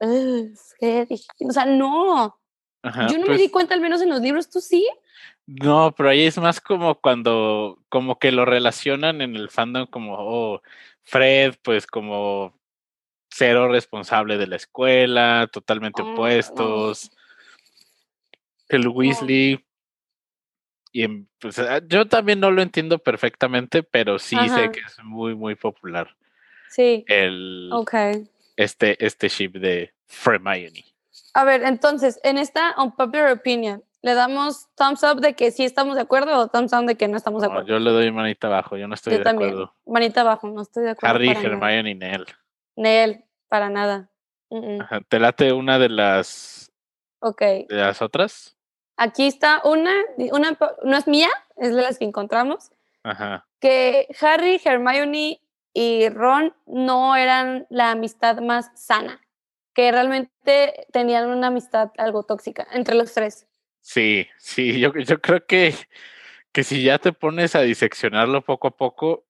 o 0.02 1.52
sea, 1.52 1.66
no. 1.66 2.38
Yo 2.84 3.18
no 3.20 3.28
me 3.28 3.38
di 3.38 3.44
pues 3.44 3.52
cuenta, 3.52 3.74
al 3.76 3.82
menos 3.82 4.02
en 4.02 4.10
los 4.10 4.22
libros, 4.22 4.50
¿tú 4.50 4.60
sí? 4.60 4.88
No, 5.48 5.94
pero 5.96 6.10
ahí 6.10 6.26
es 6.26 6.38
más 6.38 6.62
como 6.62 6.96
cuando, 6.96 7.80
como 7.90 8.20
que 8.20 8.32
lo 8.32 8.46
relacionan 8.46 9.22
en 9.22 9.36
el 9.36 9.50
fandom 9.50 9.88
como, 9.88 10.16
oh, 10.18 10.62
Fred, 11.04 11.56
pues 11.64 11.88
como 11.88 12.58
cero 13.30 13.68
responsable 13.68 14.38
de 14.38 14.48
la 14.48 14.56
escuela, 14.56 15.50
totalmente 15.52 16.02
ah, 16.02 16.06
opuestos. 16.06 17.12
El 18.70 18.88
Weasley. 18.88 19.66
Y 20.94 21.08
pues, 21.40 21.60
ah, 21.60 21.82
yo 21.88 22.08
también 22.08 22.40
no 22.40 22.52
lo 22.52 22.62
entiendo 22.62 23.00
perfectamente, 23.00 23.84
pero 23.84 24.20
sí 24.20 24.38
sé 24.50 24.72
que 24.72 24.80
es 24.80 25.04
muy, 25.04 25.36
muy 25.36 25.56
popular. 25.56 26.16
Sí. 26.70 27.04
El, 27.08 27.70
ok 27.74 27.94
este, 28.56 29.04
este 29.04 29.28
ship 29.28 29.54
de 29.54 29.94
Hermione. 30.26 30.86
A 31.34 31.44
ver, 31.44 31.64
entonces, 31.64 32.20
en 32.24 32.38
esta 32.38 32.76
unpopular 32.78 33.32
opinion, 33.32 33.84
¿le 34.02 34.14
damos 34.14 34.70
thumbs 34.76 35.04
up 35.04 35.22
de 35.22 35.36
que 35.36 35.52
sí 35.52 35.64
estamos 35.64 35.96
de 35.96 36.02
acuerdo 36.02 36.38
o 36.40 36.48
thumbs 36.48 36.72
down 36.72 36.86
de 36.86 36.96
que 36.96 37.08
no 37.08 37.18
estamos 37.18 37.42
de 37.42 37.48
acuerdo? 37.48 37.68
yo 37.68 37.80
le 37.80 37.92
doy 37.92 38.12
manita 38.12 38.48
abajo, 38.48 38.78
yo 38.78 38.88
no 38.88 38.96
estoy 38.96 39.18
de 39.18 39.30
acuerdo. 39.30 39.74
Manita 39.86 40.22
abajo, 40.22 40.48
no 40.48 40.62
estoy 40.62 40.84
de 40.84 40.92
acuerdo. 40.92 41.16
Harry, 41.16 41.30
Hermione 41.30 41.92
y 41.92 41.96
Nell. 41.96 42.26
Nell, 42.76 43.24
para 43.48 43.70
nada. 43.70 44.10
¿Te 45.08 45.20
late 45.20 45.54
una 45.54 45.80
de 45.80 45.90
las. 45.90 46.72
Ok. 47.20 47.42
¿De 47.42 47.68
las 47.70 48.02
otras? 48.02 48.58
Aquí 48.98 49.26
está 49.26 49.62
una, 49.64 49.94
una, 50.32 50.58
no 50.84 50.98
es 50.98 51.08
mía, 51.08 51.30
es 51.58 51.74
de 51.74 51.82
las 51.82 51.98
que 51.98 52.06
encontramos. 52.06 52.72
Ajá. 53.04 53.48
Que 53.60 54.08
Harry, 54.20 54.60
Hermione 54.64 55.42
y 55.74 56.10
Ron 56.10 56.54
no 56.66 57.16
eran 57.16 57.66
la 57.70 57.92
amistad 57.92 58.42
más 58.42 58.72
sana, 58.76 59.22
que 59.74 59.92
realmente 59.92 60.86
tenían 60.92 61.30
una 61.30 61.48
amistad 61.48 61.92
algo 61.98 62.24
tóxica 62.24 62.68
entre 62.74 62.96
los 62.96 63.14
tres. 63.14 63.48
Sí, 63.82 64.28
sí, 64.38 64.80
yo, 64.80 64.94
yo 64.94 65.20
creo 65.20 65.46
que, 65.46 65.74
que 66.52 66.64
si 66.64 66.84
ya 66.84 67.00
te 67.00 67.12
pones 67.12 67.56
a 67.56 67.62
diseccionarlo 67.62 68.42
poco 68.42 68.68
a 68.68 68.78
poco, 68.78 69.26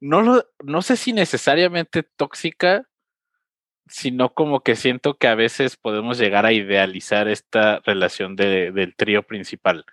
no, 0.00 0.22
lo, 0.22 0.44
no 0.64 0.82
sé 0.82 0.96
si 0.96 1.12
necesariamente 1.12 2.02
tóxica, 2.02 2.88
sino 3.86 4.32
como 4.32 4.60
que 4.60 4.74
siento 4.74 5.14
que 5.14 5.28
a 5.28 5.34
veces 5.34 5.76
podemos 5.76 6.18
llegar 6.18 6.46
a 6.46 6.52
idealizar 6.52 7.28
esta 7.28 7.80
relación 7.84 8.36
del 8.36 8.94
trío 8.96 9.22
principal. 9.22 9.84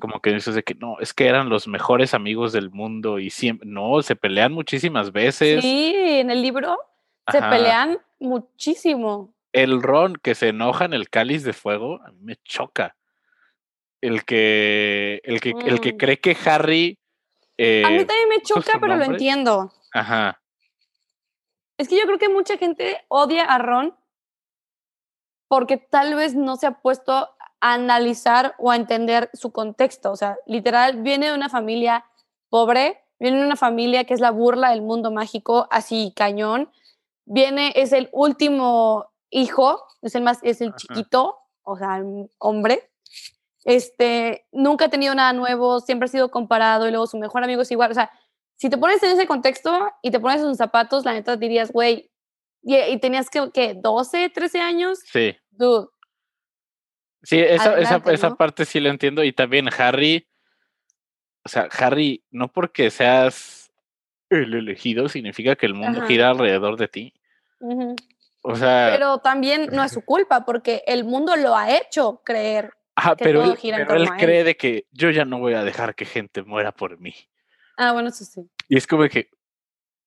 Como 0.00 0.22
que 0.22 0.32
dices 0.32 0.54
de 0.54 0.62
que 0.62 0.74
no, 0.74 0.98
es 0.98 1.12
que 1.12 1.26
eran 1.26 1.50
los 1.50 1.68
mejores 1.68 2.14
amigos 2.14 2.54
del 2.54 2.70
mundo 2.70 3.18
y 3.18 3.28
siempre, 3.28 3.68
no, 3.68 4.00
se 4.00 4.16
pelean 4.16 4.50
muchísimas 4.50 5.12
veces. 5.12 5.60
Sí, 5.60 5.92
en 5.94 6.30
el 6.30 6.40
libro 6.40 6.78
se 7.30 7.42
pelean 7.42 7.98
muchísimo. 8.18 9.34
El 9.52 9.82
Ron 9.82 10.16
que 10.16 10.34
se 10.34 10.48
enoja 10.48 10.84
en 10.84 10.92
el 10.92 11.08
cáliz 11.08 11.42
de 11.44 11.52
fuego, 11.52 12.00
a 12.02 12.10
mí 12.12 12.18
me 12.20 12.36
choca. 12.36 12.96
El 14.00 14.24
que, 14.24 15.20
el 15.24 15.40
que, 15.40 15.50
el 15.50 15.80
que 15.80 15.94
mm. 15.94 15.96
cree 15.96 16.20
que 16.20 16.36
Harry. 16.44 16.98
a 17.58 17.90
mí 17.90 17.96
eh, 17.96 18.04
también 18.04 18.28
me 18.28 18.42
choca, 18.42 18.78
pero 18.80 18.96
lo 18.96 19.04
entiendo. 19.04 19.72
Ajá. 19.92 20.40
Es 21.78 21.88
que 21.88 21.96
yo 21.96 22.04
creo 22.06 22.18
que 22.18 22.28
mucha 22.28 22.56
gente 22.58 23.04
odia 23.08 23.44
a 23.44 23.58
Ron 23.58 23.96
porque 25.48 25.78
tal 25.78 26.14
vez 26.14 26.34
no 26.34 26.56
se 26.56 26.66
ha 26.66 26.80
puesto 26.80 27.12
a 27.12 27.28
analizar 27.60 28.54
o 28.58 28.70
a 28.70 28.76
entender 28.76 29.30
su 29.32 29.50
contexto. 29.50 30.12
O 30.12 30.16
sea, 30.16 30.36
literal, 30.46 31.02
viene 31.02 31.28
de 31.28 31.34
una 31.34 31.48
familia 31.48 32.04
pobre, 32.50 33.02
viene 33.18 33.38
de 33.38 33.46
una 33.46 33.56
familia 33.56 34.04
que 34.04 34.14
es 34.14 34.20
la 34.20 34.30
burla 34.30 34.70
del 34.70 34.82
mundo 34.82 35.10
mágico, 35.10 35.66
así 35.70 36.12
cañón. 36.14 36.70
Viene, 37.24 37.72
es 37.76 37.92
el 37.92 38.08
último 38.12 39.10
hijo, 39.30 39.84
es 40.02 40.14
el 40.14 40.22
más, 40.22 40.38
es 40.42 40.60
el 40.60 40.74
chiquito, 40.74 41.36
o 41.62 41.76
sea, 41.76 42.02
hombre. 42.38 42.90
Este, 43.64 44.46
nunca 44.52 44.86
ha 44.86 44.90
tenido 44.90 45.14
nada 45.14 45.32
nuevo, 45.32 45.80
siempre 45.80 46.06
ha 46.06 46.08
sido 46.08 46.30
comparado 46.30 46.88
y 46.88 46.90
luego 46.90 47.06
su 47.06 47.18
mejor 47.18 47.44
amigo 47.44 47.62
es 47.62 47.70
igual. 47.70 47.90
O 47.90 47.94
sea, 47.94 48.10
si 48.56 48.70
te 48.70 48.78
pones 48.78 49.02
en 49.02 49.10
ese 49.10 49.26
contexto 49.26 49.90
y 50.02 50.10
te 50.10 50.20
pones 50.20 50.40
en 50.40 50.48
sus 50.48 50.56
zapatos, 50.56 51.04
la 51.04 51.12
neta 51.12 51.36
dirías, 51.36 51.70
güey, 51.70 52.10
y, 52.62 52.98
tenías 52.98 53.30
que, 53.30 53.50
¿qué? 53.52 53.76
¿12, 53.76 54.32
13 54.32 54.60
años? 54.60 54.98
Sí. 55.04 55.36
Dude. 55.50 55.88
Sí, 57.22 57.38
esa, 57.38 57.78
esa, 57.78 58.02
esa 58.06 58.36
parte 58.36 58.64
sí 58.64 58.80
la 58.80 58.90
entiendo. 58.90 59.22
Y 59.24 59.32
también 59.32 59.68
Harry, 59.78 60.28
o 61.44 61.48
sea, 61.48 61.68
Harry, 61.78 62.24
no 62.30 62.48
porque 62.48 62.90
seas 62.90 63.70
el 64.30 64.54
elegido 64.54 65.08
significa 65.08 65.56
que 65.56 65.66
el 65.66 65.74
mundo 65.74 66.02
gira 66.02 66.30
alrededor 66.30 66.76
de 66.76 66.88
ti. 66.88 67.14
O 68.48 68.56
sea. 68.56 68.88
Pero 68.90 69.18
también 69.18 69.68
no 69.72 69.84
es 69.84 69.92
su 69.92 70.00
culpa, 70.02 70.46
porque 70.46 70.82
el 70.86 71.04
mundo 71.04 71.36
lo 71.36 71.54
ha 71.54 71.76
hecho 71.76 72.22
creer. 72.24 72.72
Pero, 73.18 73.44
él, 73.44 73.58
pero 73.62 73.94
él 73.94 74.08
cree 74.18 74.42
de 74.42 74.56
que 74.56 74.86
yo 74.90 75.10
ya 75.10 75.26
no 75.26 75.38
voy 75.38 75.52
a 75.52 75.62
dejar 75.62 75.94
que 75.94 76.06
gente 76.06 76.42
muera 76.42 76.72
por 76.72 76.98
mí. 76.98 77.14
Ah, 77.76 77.92
bueno, 77.92 78.08
eso 78.08 78.24
sí. 78.24 78.50
Y 78.66 78.78
es 78.78 78.86
como 78.86 79.06
que, 79.08 79.30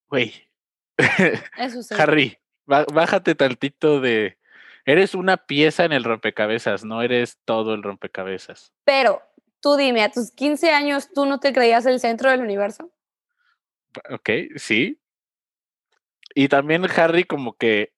güey, 0.08 0.34
eso 1.56 1.82
sí. 1.84 1.94
Harry, 1.96 2.38
bájate 2.66 3.34
tantito 3.34 4.00
de... 4.00 4.38
Eres 4.84 5.14
una 5.14 5.36
pieza 5.36 5.84
en 5.84 5.92
el 5.92 6.02
rompecabezas, 6.02 6.84
no 6.84 7.00
eres 7.00 7.38
todo 7.44 7.74
el 7.74 7.84
rompecabezas. 7.84 8.74
Pero, 8.84 9.22
tú 9.60 9.76
dime, 9.76 10.02
a 10.02 10.10
tus 10.10 10.32
15 10.32 10.72
años, 10.72 11.10
¿tú 11.14 11.24
no 11.24 11.38
te 11.38 11.52
creías 11.52 11.86
el 11.86 12.00
centro 12.00 12.30
del 12.30 12.40
universo? 12.40 12.92
Ok, 14.10 14.30
sí. 14.56 15.00
Y 16.34 16.48
también 16.48 16.84
Harry 16.94 17.24
como 17.24 17.56
que 17.56 17.92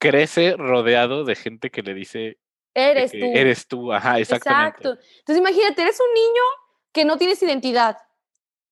crece 0.00 0.56
rodeado 0.56 1.24
de 1.24 1.36
gente 1.36 1.70
que 1.70 1.82
le 1.82 1.94
dice... 1.94 2.38
Eres 2.74 3.12
tú. 3.12 3.18
Eres 3.34 3.68
tú, 3.68 3.92
ajá, 3.92 4.18
exactamente. 4.18 4.78
Exacto. 4.78 5.08
Entonces 5.18 5.38
imagínate, 5.38 5.82
eres 5.82 5.98
un 6.00 6.14
niño 6.14 6.42
que 6.92 7.04
no 7.04 7.18
tienes 7.18 7.42
identidad 7.42 7.98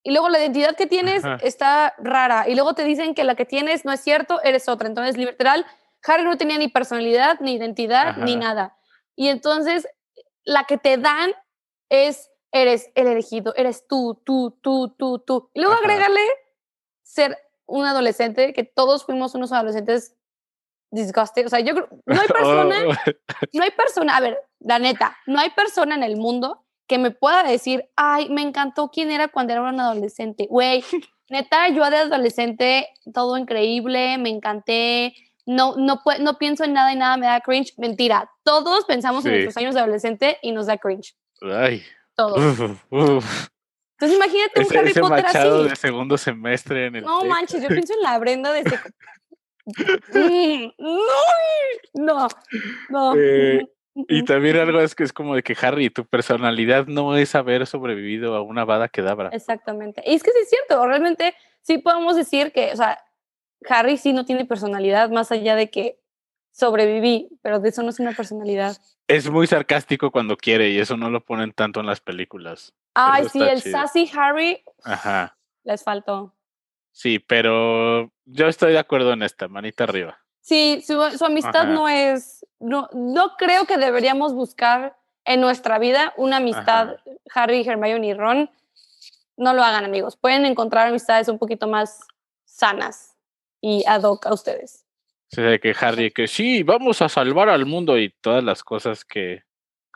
y 0.02 0.12
luego 0.12 0.28
la 0.28 0.38
identidad 0.38 0.76
que 0.76 0.86
tienes 0.86 1.22
está 1.42 1.94
rara 1.98 2.48
y 2.48 2.54
luego 2.54 2.74
te 2.74 2.84
dicen 2.84 3.14
que 3.14 3.24
la 3.24 3.34
que 3.34 3.44
tienes 3.44 3.84
no 3.84 3.92
es 3.92 4.00
cierto, 4.00 4.40
eres 4.42 4.68
otra. 4.68 4.88
Entonces, 4.88 5.16
literal, 5.16 5.66
Harry 6.04 6.24
no 6.24 6.38
tenía 6.38 6.56
ni 6.56 6.68
personalidad, 6.68 7.40
ni 7.40 7.54
identidad, 7.54 8.16
ni 8.16 8.36
nada. 8.36 8.76
Y 9.16 9.28
entonces, 9.28 9.88
la 10.44 10.64
que 10.64 10.78
te 10.78 10.96
dan 10.96 11.32
es, 11.88 12.30
eres 12.52 12.90
el 12.94 13.08
elegido, 13.08 13.54
eres 13.56 13.86
tú, 13.86 14.22
tú, 14.24 14.58
tú, 14.62 14.94
tú, 14.96 15.18
tú. 15.18 15.50
Y 15.52 15.60
luego 15.60 15.74
agregarle 15.74 16.20
ser 17.02 17.36
un 17.66 17.84
adolescente, 17.84 18.52
que 18.52 18.64
todos 18.64 19.04
fuimos 19.04 19.34
unos 19.34 19.52
adolescentes 19.52 20.16
disgusting. 20.90 21.46
O 21.46 21.48
sea, 21.48 21.60
yo 21.60 21.74
creo, 21.74 21.88
no 22.06 22.20
hay 22.20 22.28
persona, 22.28 22.76
no 23.52 23.62
hay 23.62 23.70
persona, 23.70 24.16
a 24.16 24.20
ver, 24.20 24.38
la 24.60 24.78
neta, 24.78 25.16
no 25.26 25.38
hay 25.38 25.50
persona 25.50 25.94
en 25.94 26.02
el 26.02 26.16
mundo 26.16 26.64
que 26.86 26.98
me 26.98 27.10
pueda 27.10 27.42
decir, 27.42 27.88
ay, 27.96 28.28
me 28.30 28.42
encantó 28.42 28.90
quién 28.90 29.10
era 29.10 29.28
cuando 29.28 29.52
era 29.52 29.62
un 29.62 29.78
adolescente. 29.78 30.46
Güey, 30.48 30.82
neta, 31.28 31.68
yo 31.68 31.88
de 31.90 31.96
adolescente, 31.98 32.88
todo 33.12 33.36
increíble, 33.36 34.18
me 34.18 34.30
encanté, 34.30 35.14
no, 35.44 35.76
no, 35.76 36.02
no 36.20 36.38
pienso 36.38 36.64
en 36.64 36.74
nada 36.74 36.92
y 36.92 36.96
nada 36.96 37.16
me 37.16 37.26
da 37.26 37.40
cringe. 37.40 37.72
Mentira, 37.78 38.30
todos 38.42 38.84
pensamos 38.84 39.24
en 39.24 39.32
nuestros 39.32 39.56
años 39.56 39.74
de 39.74 39.80
adolescente 39.80 40.38
y 40.42 40.52
nos 40.52 40.66
da 40.66 40.76
cringe. 40.76 41.14
Ay. 41.40 41.82
Todos. 42.14 42.38
Entonces 42.90 44.16
imagínate 44.16 44.60
un 44.60 44.76
Harry 44.76 44.92
Potter 44.92 45.26
así. 45.26 45.68
de 45.68 45.76
segundo 45.76 46.18
semestre 46.18 46.86
en 46.86 46.96
el 46.96 47.04
No 47.04 47.24
manches, 47.24 47.62
yo 47.62 47.68
pienso 47.68 47.94
en 47.94 48.02
la 48.02 48.18
Brenda 48.18 48.52
de 48.52 48.60
ese... 48.60 48.78
no, 50.78 51.52
no, 51.94 52.28
no. 52.88 53.14
Eh, 53.16 53.66
y 54.06 54.24
también 54.24 54.56
algo 54.56 54.80
es 54.80 54.94
que 54.94 55.02
es 55.04 55.12
como 55.12 55.34
de 55.34 55.42
que 55.42 55.56
Harry, 55.60 55.90
tu 55.90 56.04
personalidad 56.04 56.86
no 56.86 57.16
es 57.16 57.34
haber 57.34 57.66
sobrevivido 57.66 58.36
a 58.36 58.42
una 58.42 58.64
bada 58.64 58.88
que 58.88 59.02
dabra. 59.02 59.30
Exactamente. 59.30 60.02
Y 60.06 60.14
es 60.14 60.22
que 60.22 60.30
sí 60.30 60.38
es 60.42 60.50
cierto, 60.50 60.86
realmente 60.86 61.34
sí 61.62 61.78
podemos 61.78 62.14
decir 62.16 62.52
que, 62.52 62.72
o 62.72 62.76
sea, 62.76 63.02
Harry 63.68 63.96
sí 63.96 64.12
no 64.12 64.24
tiene 64.24 64.44
personalidad 64.44 65.10
más 65.10 65.32
allá 65.32 65.56
de 65.56 65.70
que 65.70 65.98
sobreviví, 66.52 67.28
pero 67.42 67.60
de 67.60 67.70
eso 67.70 67.82
no 67.82 67.90
es 67.90 68.00
una 68.00 68.12
personalidad. 68.12 68.76
Es 69.08 69.30
muy 69.30 69.46
sarcástico 69.46 70.10
cuando 70.10 70.36
quiere 70.36 70.70
y 70.70 70.78
eso 70.78 70.96
no 70.96 71.10
lo 71.10 71.24
ponen 71.24 71.52
tanto 71.52 71.80
en 71.80 71.86
las 71.86 72.00
películas. 72.00 72.74
Ay, 72.94 73.28
sí, 73.28 73.40
el 73.40 73.62
sassy 73.62 74.10
Harry. 74.14 74.62
Ajá. 74.84 75.36
Les 75.64 75.82
faltó. 75.82 76.34
Sí, 76.98 77.20
pero 77.20 78.10
yo 78.24 78.48
estoy 78.48 78.72
de 78.72 78.80
acuerdo 78.80 79.12
en 79.12 79.22
esta, 79.22 79.46
manita 79.46 79.84
arriba. 79.84 80.18
Sí, 80.40 80.82
su, 80.84 81.00
amistad 81.24 81.68
no 81.68 81.88
es, 81.88 82.44
no, 82.58 82.88
no 82.92 83.36
creo 83.36 83.66
que 83.66 83.78
deberíamos 83.78 84.34
buscar 84.34 84.96
en 85.24 85.40
nuestra 85.40 85.78
vida 85.78 86.12
una 86.16 86.38
amistad 86.38 86.96
Harry, 87.32 87.60
Hermione 87.64 88.08
y 88.08 88.14
Ron. 88.14 88.50
No 89.36 89.52
lo 89.52 89.62
hagan, 89.62 89.84
amigos. 89.84 90.16
Pueden 90.16 90.44
encontrar 90.44 90.88
amistades 90.88 91.28
un 91.28 91.38
poquito 91.38 91.68
más 91.68 92.00
sanas 92.44 93.14
y 93.60 93.84
ad 93.86 94.02
hoc 94.02 94.26
a 94.26 94.34
ustedes. 94.34 94.84
Sí, 95.28 95.40
de 95.40 95.60
que 95.60 95.76
Harry, 95.80 96.10
que 96.10 96.26
sí, 96.26 96.64
vamos 96.64 97.00
a 97.00 97.08
salvar 97.08 97.48
al 97.48 97.64
mundo 97.64 97.96
y 97.96 98.10
todas 98.10 98.42
las 98.42 98.64
cosas 98.64 99.04
que, 99.04 99.44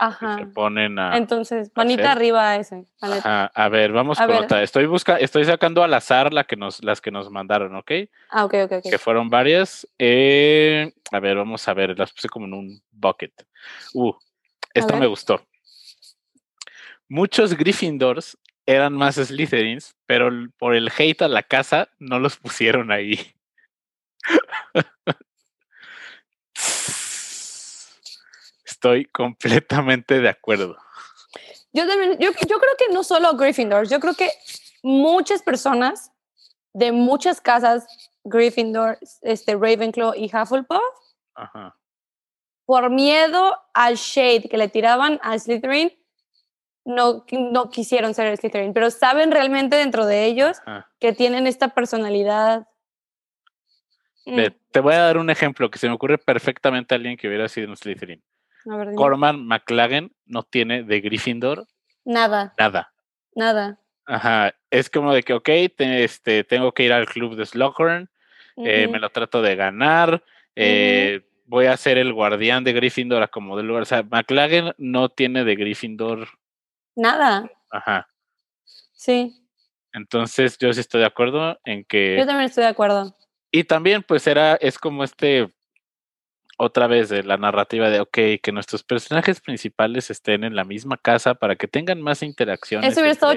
Ajá. 0.04 0.38
se 0.38 0.46
ponen 0.46 0.98
a. 0.98 1.16
Entonces, 1.16 1.70
manita 1.76 2.10
arriba 2.10 2.50
a 2.50 2.56
ese. 2.56 2.86
A 3.00 3.68
ver, 3.70 3.92
vamos 3.92 4.18
con 4.18 4.32
otra. 4.32 4.62
Estoy 4.62 4.86
busca, 4.86 5.16
estoy 5.16 5.44
sacando 5.44 5.84
al 5.84 5.94
azar 5.94 6.32
la 6.32 6.42
que 6.42 6.56
nos, 6.56 6.82
las 6.82 7.00
que 7.00 7.12
nos 7.12 7.30
mandaron, 7.30 7.76
¿ok? 7.76 7.92
Ah, 8.28 8.44
ok, 8.44 8.54
ok, 8.64 8.82
Que 8.82 8.98
fueron 8.98 9.30
varias. 9.30 9.86
Eh, 10.00 10.92
a 11.12 11.20
ver, 11.20 11.36
vamos 11.36 11.68
a 11.68 11.74
ver, 11.74 11.96
las 11.96 12.12
puse 12.12 12.28
como 12.28 12.46
en 12.46 12.54
un 12.54 12.82
bucket. 12.90 13.32
Uh, 13.94 14.12
esta 14.74 14.96
me 14.96 15.06
gustó. 15.06 15.46
Muchos 17.08 17.56
Gryffindors 17.56 18.36
eran 18.66 18.94
más 18.94 19.14
Slytherins, 19.14 19.94
pero 20.06 20.30
por 20.58 20.74
el 20.74 20.90
hate 20.96 21.22
a 21.22 21.28
la 21.28 21.44
casa 21.44 21.88
no 22.00 22.18
los 22.18 22.38
pusieron 22.38 22.90
ahí. 22.90 23.20
Estoy 28.82 29.04
completamente 29.04 30.18
de 30.18 30.28
acuerdo. 30.28 30.76
Yo, 31.72 31.86
también, 31.86 32.18
yo, 32.18 32.30
yo 32.32 32.58
creo 32.58 32.72
que 32.76 32.92
no 32.92 33.04
solo 33.04 33.36
Gryffindor, 33.36 33.88
yo 33.88 34.00
creo 34.00 34.14
que 34.14 34.28
muchas 34.82 35.40
personas 35.40 36.10
de 36.72 36.90
muchas 36.90 37.40
casas, 37.40 37.86
Gryffindor, 38.24 38.98
este, 39.20 39.54
Ravenclaw 39.54 40.14
y 40.16 40.24
Hufflepuff, 40.24 40.82
por 42.66 42.90
miedo 42.90 43.56
al 43.72 43.94
shade 43.94 44.48
que 44.48 44.56
le 44.58 44.66
tiraban 44.66 45.20
a 45.22 45.38
Slytherin, 45.38 45.96
no, 46.84 47.24
no 47.30 47.70
quisieron 47.70 48.14
ser 48.14 48.36
Slytherin, 48.36 48.72
pero 48.72 48.90
saben 48.90 49.30
realmente 49.30 49.76
dentro 49.76 50.06
de 50.06 50.24
ellos 50.24 50.58
que 50.98 51.12
tienen 51.12 51.46
esta 51.46 51.68
personalidad. 51.68 52.66
Mm. 54.26 54.40
Te 54.72 54.80
voy 54.80 54.94
a 54.94 55.02
dar 55.02 55.18
un 55.18 55.30
ejemplo 55.30 55.70
que 55.70 55.78
se 55.78 55.86
me 55.86 55.94
ocurre 55.94 56.18
perfectamente 56.18 56.92
a 56.92 56.96
alguien 56.96 57.16
que 57.16 57.28
hubiera 57.28 57.48
sido 57.48 57.68
un 57.68 57.76
Slytherin. 57.76 58.20
Corman 58.96 59.46
McLagan 59.46 60.12
no 60.26 60.42
tiene 60.42 60.82
de 60.82 61.00
Gryffindor 61.00 61.66
nada. 62.04 62.54
Nada. 62.58 62.92
Nada. 63.34 63.78
Ajá. 64.06 64.54
Es 64.70 64.90
como 64.90 65.12
de 65.14 65.22
que, 65.22 65.34
ok, 65.34 65.48
este, 65.78 66.44
tengo 66.44 66.72
que 66.72 66.84
ir 66.84 66.92
al 66.92 67.06
club 67.06 67.36
de 67.36 67.46
Slughorn, 67.46 68.10
eh, 68.56 68.88
me 68.88 68.98
lo 68.98 69.10
trato 69.10 69.40
de 69.40 69.56
ganar, 69.56 70.22
eh, 70.54 71.22
voy 71.46 71.66
a 71.66 71.76
ser 71.76 71.98
el 71.98 72.12
guardián 72.12 72.64
de 72.64 72.72
Gryffindor 72.72 73.22
a 73.22 73.28
como 73.28 73.56
del 73.56 73.66
lugar. 73.66 73.82
O 73.82 73.86
sea, 73.86 74.02
McLagan 74.02 74.74
no 74.78 75.08
tiene 75.08 75.44
de 75.44 75.56
Gryffindor 75.56 76.28
nada. 76.94 77.50
Ajá. 77.70 78.08
Sí. 78.92 79.34
Entonces, 79.92 80.56
yo 80.58 80.72
sí 80.72 80.80
estoy 80.80 81.00
de 81.00 81.06
acuerdo 81.06 81.58
en 81.64 81.84
que. 81.84 82.16
Yo 82.18 82.26
también 82.26 82.48
estoy 82.48 82.64
de 82.64 82.70
acuerdo. 82.70 83.16
Y 83.50 83.64
también, 83.64 84.02
pues, 84.02 84.26
era, 84.26 84.54
es 84.56 84.78
como 84.78 85.04
este. 85.04 85.52
Otra 86.58 86.86
vez 86.86 87.08
de 87.08 87.22
la 87.22 87.36
narrativa 87.36 87.88
de, 87.88 88.00
ok, 88.00 88.18
que 88.42 88.52
nuestros 88.52 88.82
personajes 88.82 89.40
principales 89.40 90.10
estén 90.10 90.44
en 90.44 90.54
la 90.54 90.64
misma 90.64 90.96
casa 90.96 91.34
para 91.34 91.56
que 91.56 91.66
tengan 91.66 92.00
más 92.02 92.22
interacciones. 92.22 92.92
Eso 92.92 93.00
hubiera 93.00 93.12
estado. 93.12 93.34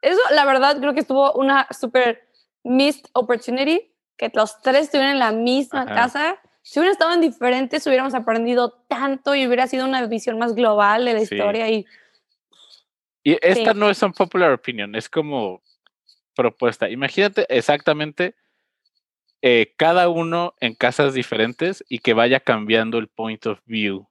Eso, 0.00 0.20
la 0.32 0.44
verdad, 0.44 0.78
creo 0.78 0.94
que 0.94 1.00
estuvo 1.00 1.32
una 1.32 1.66
super 1.70 2.28
missed 2.62 3.06
opportunity 3.12 3.90
que 4.16 4.30
los 4.34 4.60
tres 4.62 4.84
estuvieran 4.84 5.14
en 5.14 5.18
la 5.18 5.32
misma 5.32 5.86
casa. 5.86 6.38
Si 6.62 6.78
hubieran 6.78 6.92
estado 6.92 7.12
en 7.12 7.20
diferentes, 7.20 7.86
hubiéramos 7.86 8.14
aprendido 8.14 8.84
tanto 8.88 9.34
y 9.34 9.46
hubiera 9.46 9.66
sido 9.66 9.84
una 9.84 10.06
visión 10.06 10.38
más 10.38 10.54
global 10.54 11.04
de 11.04 11.14
la 11.14 11.20
historia. 11.20 11.68
Y, 11.68 11.86
y 13.22 13.36
esta 13.42 13.74
no 13.74 13.90
es 13.90 14.02
un 14.02 14.12
popular 14.12 14.52
opinion, 14.52 14.94
es 14.94 15.08
como 15.08 15.62
propuesta. 16.34 16.88
Imagínate 16.88 17.46
exactamente 17.54 18.34
eh, 19.46 19.74
cada 19.76 20.08
uno 20.08 20.54
en 20.58 20.74
casas 20.74 21.12
diferentes 21.12 21.84
y 21.86 21.98
que 21.98 22.14
vaya 22.14 22.40
cambiando 22.40 22.96
el 22.96 23.08
point 23.08 23.44
of 23.44 23.60
view. 23.66 24.08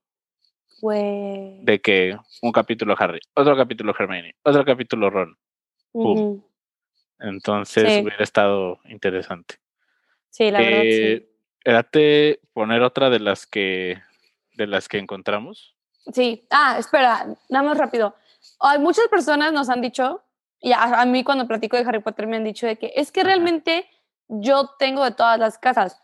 De 0.84 1.82
que 1.82 2.16
un 2.44 2.52
capítulo 2.52 2.96
Harry, 3.00 3.20
otro 3.34 3.58
capítulo 3.58 3.96
Hermione, 3.98 4.36
otro 4.44 4.64
capítulo 4.64 5.10
Ron. 5.10 5.36
Entonces 7.20 8.04
hubiera 8.04 8.24
estado 8.24 8.80
interesante. 8.86 9.56
Sí, 10.30 10.52
la 10.52 10.60
verdad, 10.60 10.82
sí. 10.84 11.28
Eh, 11.66 12.40
poner 12.54 12.84
otra 12.84 13.10
de 13.10 13.20
las 13.20 13.48
que 13.48 14.00
de 14.54 14.68
las 14.68 14.88
que 14.88 15.00
encontramos. 15.00 15.76
Sí. 16.14 16.46
Ah, 16.52 16.76
espera, 16.78 17.26
nada 17.50 17.66
más 17.66 17.80
rápido. 17.80 18.16
Hay 18.60 18.78
muchas 18.78 19.08
personas 19.08 19.52
nos 19.52 19.68
han 19.70 19.82
dicho, 19.82 20.22
y 20.60 20.74
a, 20.74 21.04
mí 21.08 21.24
cuando 21.24 21.48
platico 21.48 21.76
de 21.76 21.86
Harry 21.86 22.02
Potter 22.02 22.28
me 22.28 22.38
han 22.38 22.44
dicho 22.44 22.68
de 22.68 22.76
que 22.76 22.94
es 22.96 23.12
que 23.12 23.24
realmente 23.24 23.90
yo 24.42 24.70
tengo 24.80 25.04
de 25.04 25.12
todas 25.12 25.40
las 25.40 25.58
casas. 25.58 26.00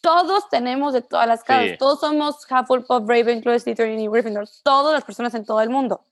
Todos 0.00 0.48
tenemos 0.48 0.92
de 0.92 1.02
todas 1.02 1.26
las 1.26 1.44
casas. 1.44 1.78
Todos 1.78 2.00
somos 2.00 2.46
Hufflepuff, 2.50 3.08
Ravenclaw, 3.08 3.58
Slytherin 3.58 4.00
y 4.00 4.08
Gryffindor. 4.08 4.48
Todas 4.62 4.92
las 4.92 5.04
personas 5.04 5.34
en 5.34 5.44
todo 5.44 5.60
el 5.60 5.70
mundo. 5.70 6.04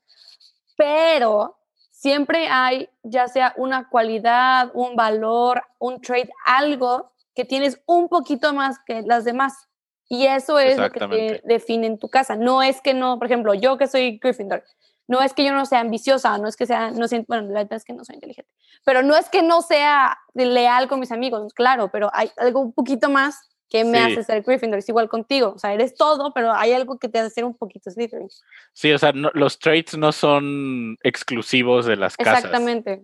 Pero 0.77 1.57
siempre 1.91 2.47
hay 2.47 2.89
ya 3.03 3.27
sea 3.27 3.53
una 3.57 3.89
cualidad, 3.89 4.71
un 4.73 4.95
valor, 4.95 5.63
un 5.79 6.01
trait, 6.01 6.29
algo 6.45 7.11
que 7.35 7.45
tienes 7.45 7.81
un 7.85 8.07
poquito 8.07 8.53
más 8.53 8.79
que 8.79 9.01
las 9.01 9.25
demás. 9.25 9.67
Y 10.07 10.27
eso 10.27 10.59
es 10.59 10.77
lo 10.77 10.91
que 10.91 10.99
te 10.99 11.41
define 11.43 11.87
en 11.87 11.97
tu 11.97 12.09
casa. 12.09 12.35
No 12.35 12.61
es 12.61 12.79
que 12.79 12.93
no, 12.93 13.17
por 13.17 13.25
ejemplo, 13.25 13.53
yo 13.53 13.77
que 13.77 13.87
soy 13.87 14.19
Gryffindor, 14.19 14.63
no 15.07 15.21
es 15.21 15.33
que 15.33 15.45
yo 15.45 15.53
no 15.53 15.65
sea 15.65 15.81
ambiciosa, 15.81 16.37
no 16.37 16.47
es 16.47 16.55
que 16.55 16.65
sea, 16.65 16.91
no 16.91 17.05
bueno, 17.27 17.47
la 17.49 17.63
verdad 17.63 17.73
es 17.73 17.85
que 17.85 17.93
no 17.93 18.03
soy 18.03 18.15
inteligente, 18.15 18.49
pero 18.83 19.03
no 19.03 19.15
es 19.15 19.29
que 19.29 19.43
no 19.43 19.61
sea 19.61 20.17
leal 20.33 20.87
con 20.87 20.99
mis 20.99 21.11
amigos, 21.11 21.53
claro, 21.53 21.89
pero 21.91 22.09
hay 22.13 22.31
algo 22.37 22.61
un 22.61 22.73
poquito 22.73 23.09
más 23.09 23.49
que 23.69 23.83
me 23.83 23.97
hace 23.97 24.23
ser 24.23 24.43
Gryffindor, 24.43 24.79
es 24.79 24.89
igual 24.89 25.09
contigo, 25.09 25.53
o 25.55 25.59
sea, 25.59 25.73
eres 25.73 25.95
todo, 25.95 26.33
pero 26.33 26.53
hay 26.53 26.71
algo 26.71 26.97
que 26.99 27.09
te 27.09 27.19
hace 27.19 27.29
ser 27.31 27.45
un 27.45 27.57
poquito 27.57 27.89
Slytherin. 27.89 28.29
Sí, 28.73 28.91
o 28.91 28.97
sea, 28.97 29.11
los 29.11 29.59
traits 29.59 29.97
no 29.97 30.11
son 30.11 30.97
exclusivos 31.01 31.85
de 31.85 31.95
las 31.95 32.15
casas. 32.15 32.45
Exactamente. 32.45 33.03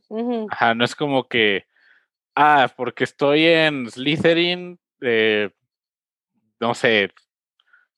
Ajá, 0.49 0.75
no 0.75 0.85
es 0.85 0.95
como 0.95 1.27
que 1.27 1.65
ah, 2.35 2.71
porque 2.75 3.03
estoy 3.03 3.45
en 3.45 3.89
Slytherin, 3.89 4.79
eh, 5.01 5.49
no 6.59 6.73
sé, 6.73 7.11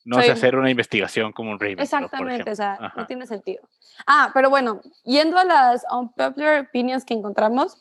no 0.05 0.21
sé 0.21 0.31
hacer 0.31 0.55
una 0.55 0.69
investigación 0.69 1.31
como 1.31 1.51
un 1.51 1.59
Ravenclaw, 1.59 1.83
Exactamente, 1.83 2.51
o 2.51 2.55
sea, 2.55 2.93
no 2.95 3.05
tiene 3.05 3.25
sentido. 3.25 3.67
Ah, 4.05 4.31
pero 4.33 4.49
bueno, 4.49 4.81
yendo 5.03 5.37
a 5.37 5.45
las 5.45 5.85
unpopular 5.91 6.61
opinions 6.61 7.05
que 7.05 7.13
encontramos, 7.13 7.77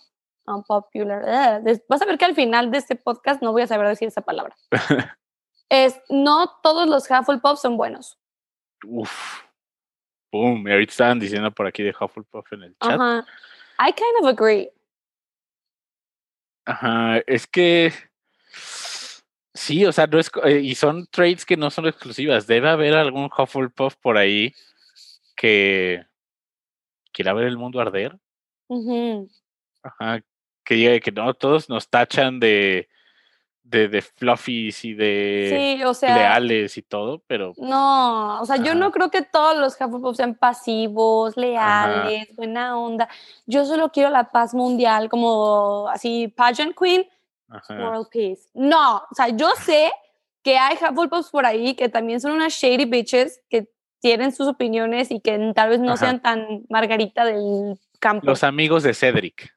unpopular, 0.46 1.62
eh, 1.66 1.82
vas 1.88 2.02
a 2.02 2.06
ver 2.06 2.18
que 2.18 2.24
al 2.24 2.34
final 2.34 2.70
de 2.70 2.78
este 2.78 2.96
podcast 2.96 3.42
no 3.42 3.52
voy 3.52 3.62
a 3.62 3.66
saber 3.66 3.88
decir 3.88 4.08
esa 4.08 4.20
palabra. 4.20 4.56
es, 5.68 6.00
no 6.08 6.48
todos 6.62 6.88
los 6.88 7.10
Hufflepuff 7.10 7.58
son 7.58 7.76
buenos. 7.76 8.18
Uf, 8.84 9.42
boom, 10.30 10.66
ahorita 10.66 10.90
estaban 10.90 11.18
diciendo 11.18 11.50
por 11.50 11.66
aquí 11.66 11.82
de 11.82 11.94
Hufflepuff 11.98 12.52
en 12.52 12.62
el 12.64 12.76
chat. 12.78 12.92
Ajá. 12.92 13.26
I 13.80 13.92
kind 13.92 14.20
of 14.20 14.26
agree. 14.28 14.70
Ajá, 16.64 17.18
es 17.26 17.46
que 17.46 17.92
sí, 19.54 19.84
o 19.84 19.92
sea, 19.92 20.06
no 20.06 20.18
es, 20.18 20.30
eh, 20.44 20.60
y 20.62 20.74
son 20.74 21.06
trades 21.06 21.44
que 21.44 21.56
no 21.56 21.70
son 21.70 21.86
exclusivas. 21.86 22.46
Debe 22.46 22.68
haber 22.68 22.94
algún 22.94 23.30
Hufflepuff 23.36 23.96
por 23.96 24.16
ahí 24.16 24.54
que 25.36 26.04
quiera 27.12 27.32
ver 27.32 27.46
el 27.46 27.58
mundo 27.58 27.80
arder. 27.80 28.18
Ajá, 29.82 30.20
que 30.64 30.74
diga 30.74 30.98
que 31.00 31.12
no, 31.12 31.34
todos 31.34 31.68
nos 31.68 31.88
tachan 31.88 32.40
de, 32.40 32.88
de, 33.62 33.88
de 33.88 34.02
fluffies 34.02 34.84
y 34.84 34.94
de 34.94 35.82
leales 36.02 36.76
y 36.78 36.82
todo, 36.82 37.22
pero... 37.26 37.52
No, 37.56 38.40
o 38.40 38.46
sea, 38.46 38.56
yo 38.56 38.74
no 38.74 38.92
creo 38.92 39.10
que 39.10 39.22
todos 39.22 39.56
los 39.56 39.74
Hufflepuff 39.74 40.16
sean 40.16 40.34
pasivos, 40.34 41.36
leales, 41.36 42.34
buena 42.36 42.78
onda. 42.78 43.08
Yo 43.46 43.64
solo 43.64 43.90
quiero 43.90 44.10
la 44.10 44.30
paz 44.30 44.54
mundial, 44.54 45.08
como 45.08 45.88
así, 45.88 46.28
pageant 46.28 46.76
queen, 46.78 47.08
world 47.70 48.08
peace. 48.10 48.48
No, 48.54 48.98
o 48.98 49.14
sea, 49.14 49.28
yo 49.28 49.50
sé 49.56 49.90
que 50.42 50.58
hay 50.58 50.76
Hufflepuffs 50.76 51.30
por 51.30 51.46
ahí 51.46 51.74
que 51.74 51.88
también 51.88 52.20
son 52.20 52.32
unas 52.32 52.52
shady 52.52 52.84
bitches 52.84 53.40
que 53.48 53.68
tienen 54.00 54.32
sus 54.32 54.48
opiniones 54.48 55.10
y 55.10 55.20
que 55.20 55.52
tal 55.54 55.70
vez 55.70 55.80
no 55.80 55.96
sean 55.96 56.20
tan 56.20 56.64
margarita 56.68 57.24
del 57.24 57.78
campo. 58.00 58.26
Los 58.26 58.42
amigos 58.42 58.82
de 58.82 58.94
Cedric. 58.94 59.54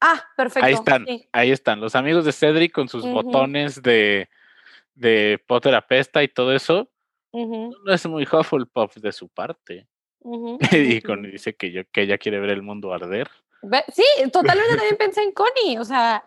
Ah, 0.00 0.22
perfecto. 0.36 0.66
Ahí 0.66 0.74
están, 0.74 1.06
ahí 1.32 1.50
están. 1.52 1.80
Los 1.80 1.94
amigos 1.94 2.24
de 2.24 2.32
Cedric 2.32 2.72
con 2.72 2.88
sus 2.88 3.06
botones 3.06 3.80
de, 3.80 4.28
de 4.94 5.40
Potter 5.46 5.74
apesta 5.74 6.22
y 6.22 6.28
todo 6.28 6.52
eso. 6.52 6.90
No 7.32 7.92
es 7.92 8.06
muy 8.06 8.24
Hufflepuff 8.24 8.96
de 8.96 9.12
su 9.12 9.28
parte. 9.28 9.86
y 10.72 11.00
dice 11.30 11.54
que, 11.54 11.70
yo, 11.70 11.82
que 11.90 12.02
ella 12.02 12.18
quiere 12.18 12.40
ver 12.40 12.50
el 12.50 12.62
mundo 12.62 12.92
arder. 12.92 13.30
Sí, 13.92 14.04
totalmente 14.32 14.76
también 14.76 14.96
pensé 14.96 15.22
en 15.22 15.32
Connie. 15.32 15.78
O 15.78 15.84
sea, 15.84 16.24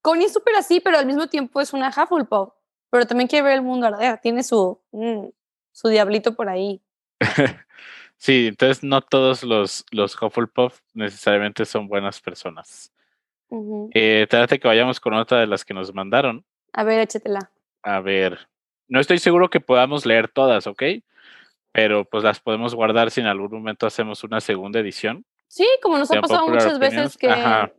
Connie 0.00 0.26
es 0.26 0.32
súper 0.32 0.54
así, 0.56 0.80
pero 0.80 0.98
al 0.98 1.06
mismo 1.06 1.26
tiempo 1.26 1.60
es 1.60 1.72
una 1.72 1.88
Hufflepuff. 1.88 2.50
Pero 2.90 3.06
también 3.06 3.28
quiere 3.28 3.44
ver 3.44 3.54
el 3.54 3.62
mundo 3.62 3.86
arder. 3.86 4.18
Tiene 4.18 4.42
su, 4.42 4.80
mm, 4.92 5.28
su 5.72 5.88
diablito 5.88 6.34
por 6.34 6.48
ahí. 6.48 6.82
Sí, 8.22 8.46
entonces 8.46 8.84
no 8.84 9.00
todos 9.00 9.42
los, 9.42 9.84
los 9.90 10.14
Hufflepuff 10.14 10.78
necesariamente 10.94 11.64
son 11.64 11.88
buenas 11.88 12.20
personas. 12.20 12.92
eh, 13.94 14.28
trate 14.30 14.60
que 14.60 14.68
vayamos 14.68 15.00
con 15.00 15.14
otra 15.14 15.40
de 15.40 15.48
las 15.48 15.64
que 15.64 15.74
nos 15.74 15.92
mandaron. 15.92 16.44
A 16.72 16.84
ver, 16.84 17.00
échatela. 17.00 17.50
A 17.82 17.98
ver, 17.98 18.46
no 18.86 19.00
estoy 19.00 19.18
seguro 19.18 19.50
que 19.50 19.58
podamos 19.58 20.06
leer 20.06 20.28
todas, 20.28 20.68
¿ok? 20.68 20.84
Pero 21.72 22.04
pues 22.04 22.22
las 22.22 22.38
podemos 22.38 22.76
guardar 22.76 23.10
si 23.10 23.20
en 23.20 23.26
algún 23.26 23.50
momento 23.50 23.88
hacemos 23.88 24.22
una 24.22 24.40
segunda 24.40 24.78
edición. 24.78 25.24
Sí, 25.52 25.68
como 25.82 25.98
nos 25.98 26.10
ha 26.10 26.18
pasado 26.18 26.48
muchas 26.48 26.78
veces 26.78 27.18
que 27.18 27.28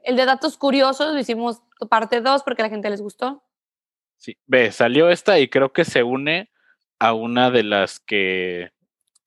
el 0.04 0.16
de 0.16 0.26
datos 0.26 0.60
curiosos 0.60 1.12
lo 1.12 1.20
hicimos 1.20 1.64
parte 1.90 2.22
2 2.22 2.44
porque 2.44 2.62
a 2.62 2.66
la 2.66 2.70
gente 2.70 2.88
les 2.88 3.02
gustó. 3.02 3.42
Sí, 4.16 4.38
ve, 4.46 4.72
salió 4.72 5.10
esta 5.10 5.40
y 5.40 5.50
creo 5.50 5.74
que 5.74 5.84
se 5.84 6.04
une 6.04 6.52
a 7.00 7.14
una 7.14 7.50
de 7.50 7.64
las 7.64 8.00
que 8.00 8.72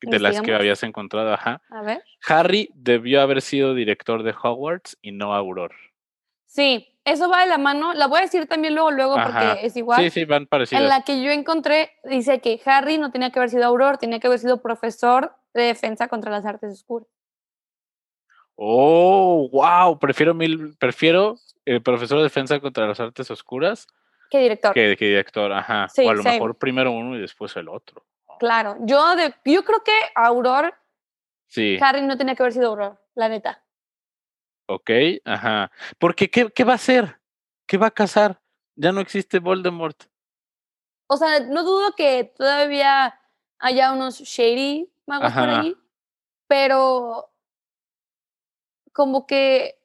de 0.00 0.20
las 0.20 0.40
que 0.42 0.54
habías 0.54 0.84
encontrado, 0.84 1.32
ajá. 1.32 1.60
A 1.70 1.82
ver. 1.82 2.04
Harry 2.24 2.70
debió 2.74 3.20
haber 3.20 3.42
sido 3.42 3.74
director 3.74 4.22
de 4.22 4.32
Hogwarts 4.40 4.96
y 5.02 5.10
no 5.10 5.34
Auror. 5.34 5.72
Sí, 6.44 6.96
eso 7.04 7.28
va 7.28 7.40
de 7.40 7.48
la 7.48 7.58
mano. 7.58 7.94
La 7.94 8.06
voy 8.06 8.20
a 8.20 8.22
decir 8.22 8.46
también 8.46 8.76
luego, 8.76 8.92
luego, 8.92 9.16
porque 9.16 9.66
es 9.66 9.76
igual. 9.76 10.00
Sí, 10.04 10.10
sí, 10.10 10.24
van 10.24 10.46
parecidas. 10.46 10.84
En 10.84 10.88
la 10.88 11.02
que 11.02 11.20
yo 11.20 11.32
encontré, 11.32 11.94
dice 12.04 12.40
que 12.40 12.60
Harry 12.64 12.96
no 12.96 13.10
tenía 13.10 13.30
que 13.30 13.40
haber 13.40 13.50
sido 13.50 13.64
Auror, 13.64 13.98
tenía 13.98 14.20
que 14.20 14.28
haber 14.28 14.38
sido 14.38 14.62
profesor 14.62 15.34
de 15.52 15.62
defensa 15.62 16.06
contra 16.06 16.30
las 16.30 16.46
artes 16.46 16.72
oscuras. 16.72 17.08
Oh, 18.56 19.48
wow, 19.52 19.98
prefiero 19.98 20.34
mil, 20.34 20.76
prefiero 20.78 21.36
el 21.66 21.82
profesor 21.82 22.18
de 22.18 22.24
defensa 22.24 22.58
contra 22.58 22.86
las 22.86 22.98
artes 22.98 23.30
oscuras. 23.30 23.86
Que 24.30 24.38
director. 24.38 24.72
Que, 24.72 24.96
director, 24.96 25.52
ajá. 25.52 25.86
o 26.04 26.10
a 26.10 26.14
lo 26.14 26.22
mejor 26.22 26.56
primero 26.56 26.90
uno 26.90 27.16
y 27.16 27.20
después 27.20 27.54
el 27.56 27.68
otro. 27.68 28.04
Claro, 28.38 28.76
yo, 28.80 29.14
de, 29.14 29.34
yo 29.44 29.64
creo 29.64 29.84
que 29.84 29.92
Auror, 30.14 30.74
sí. 31.46 31.78
Harry 31.80 32.02
no 32.02 32.16
tenía 32.16 32.34
que 32.34 32.42
haber 32.42 32.52
sido 32.52 32.68
Auror, 32.68 32.98
la 33.14 33.28
neta. 33.28 33.62
Ok, 34.68 34.90
ajá. 35.24 35.70
Porque, 35.98 36.28
¿qué, 36.28 36.50
¿qué 36.50 36.64
va 36.64 36.72
a 36.72 36.76
hacer? 36.76 37.18
¿Qué 37.66 37.76
va 37.76 37.88
a 37.88 37.92
casar? 37.92 38.40
Ya 38.74 38.90
no 38.90 39.00
existe 39.00 39.38
Voldemort. 39.38 40.04
O 41.08 41.16
sea, 41.16 41.40
no 41.40 41.62
dudo 41.62 41.92
que 41.94 42.24
todavía 42.36 43.20
haya 43.58 43.92
unos 43.92 44.20
shady 44.20 44.90
magos 45.06 45.32
por 45.32 45.48
ahí, 45.48 45.76
pero 46.48 47.30
como 48.96 49.26
que 49.26 49.78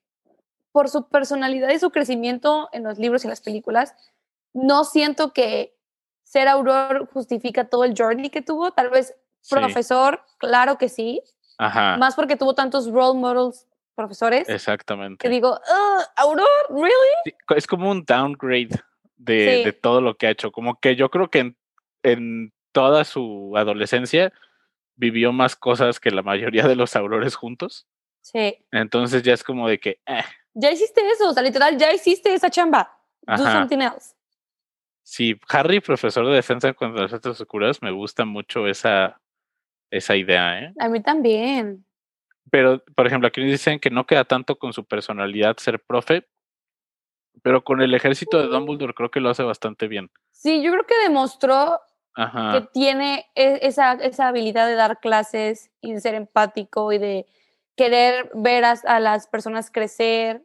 por 0.72 0.88
su 0.88 1.10
personalidad 1.10 1.70
y 1.72 1.80
su 1.80 1.92
crecimiento 1.92 2.70
en 2.72 2.84
los 2.84 2.98
libros 2.98 3.26
y 3.26 3.28
las 3.28 3.42
películas, 3.42 3.94
no 4.54 4.86
siento 4.86 5.34
que 5.34 5.76
ser 6.24 6.48
Auror 6.48 7.10
justifica 7.12 7.68
todo 7.68 7.84
el 7.84 7.94
journey 7.94 8.30
que 8.30 8.42
tuvo. 8.42 8.72
Tal 8.72 8.90
vez 8.90 9.14
profesor, 9.50 10.22
claro 10.38 10.78
que 10.78 10.88
sí. 10.88 11.22
Más 11.60 12.16
porque 12.16 12.38
tuvo 12.38 12.56
tantos 12.56 12.90
role 12.90 13.20
models 13.20 13.68
profesores. 13.96 14.48
Exactamente. 14.48 15.18
Que 15.18 15.28
digo, 15.28 15.60
Aurora, 16.16 16.48
¿really? 16.70 17.36
es 17.58 17.68
como 17.68 17.92
un 17.92 18.06
downgrade 18.06 18.80
de, 19.18 19.78
todo 19.82 20.00
lo 20.00 20.16
que 20.16 20.28
ha 20.28 20.32
hecho. 20.32 20.54
Como 20.54 20.80
que 20.80 20.96
yo 20.96 21.12
creo 21.12 21.30
que 21.30 21.54
en, 22.04 22.54
toda 22.72 23.04
su 23.04 23.52
adolescencia 23.58 24.32
vivió 24.96 25.34
más 25.34 25.58
cosas 25.58 26.00
que 26.00 26.12
la 26.12 26.22
mayoría 26.22 26.66
de 26.66 26.78
los 26.78 26.96
aurores 26.96 27.36
juntos. 27.36 27.88
Sí. 28.22 28.58
Entonces 28.72 29.24
ya 29.24 29.34
es 29.34 29.44
como 29.44 29.68
de 29.68 29.80
que. 29.80 30.00
Eh. 30.06 30.24
Ya 30.54 30.72
hiciste 30.72 31.02
eso, 31.10 31.30
o 31.30 31.34
sea, 31.34 31.44
literal, 31.44 31.78
ya 31.78 31.94
hiciste 31.94 32.34
esa 32.34 32.50
chamba. 32.50 32.98
Do 33.26 33.38
something 33.38 33.80
else. 33.80 34.16
Sí, 35.04 35.40
Harry, 35.50 35.80
profesor 35.80 36.26
de 36.28 36.36
defensa 36.36 36.74
contra 36.74 37.04
las 37.04 37.14
artes 37.14 37.40
oscuras, 37.40 37.82
me 37.82 37.92
gusta 37.92 38.26
mucho 38.26 38.68
esa, 38.68 39.20
esa 39.90 40.16
idea, 40.16 40.60
¿eh? 40.60 40.74
A 40.80 40.90
mí 40.90 41.02
también. 41.02 41.86
Pero, 42.50 42.84
por 42.96 43.08
ejemplo, 43.08 43.28
aquí 43.28 43.42
dicen 43.44 43.80
que 43.80 43.90
no 43.90 44.06
queda 44.06 44.26
tanto 44.26 44.58
con 44.58 44.74
su 44.74 44.86
personalidad 44.86 45.58
ser 45.58 45.80
profe, 45.82 46.28
pero 47.44 47.64
con 47.64 47.82
el 47.82 47.94
ejército 47.94 48.40
de 48.40 48.48
Dumbledore 48.48 48.94
creo 48.94 49.12
que 49.12 49.20
lo 49.20 49.30
hace 49.30 49.44
bastante 49.44 49.88
bien. 49.88 50.12
Sí, 50.32 50.62
yo 50.62 50.72
creo 50.72 50.86
que 50.86 50.98
demostró 51.04 51.80
que 52.16 52.68
tiene 52.74 53.26
e, 53.36 53.60
esa, 53.62 53.94
esa 53.94 54.28
habilidad 54.28 54.68
de 54.68 54.76
dar 54.76 55.00
clases 55.00 55.72
y 55.80 55.94
de 55.94 56.02
ser 56.02 56.14
empático 56.14 56.92
y 56.92 56.98
de 56.98 57.26
querer 57.82 58.30
ver 58.36 58.64
a, 58.64 59.00
las 59.00 59.26
personas 59.26 59.72
crecer, 59.72 60.44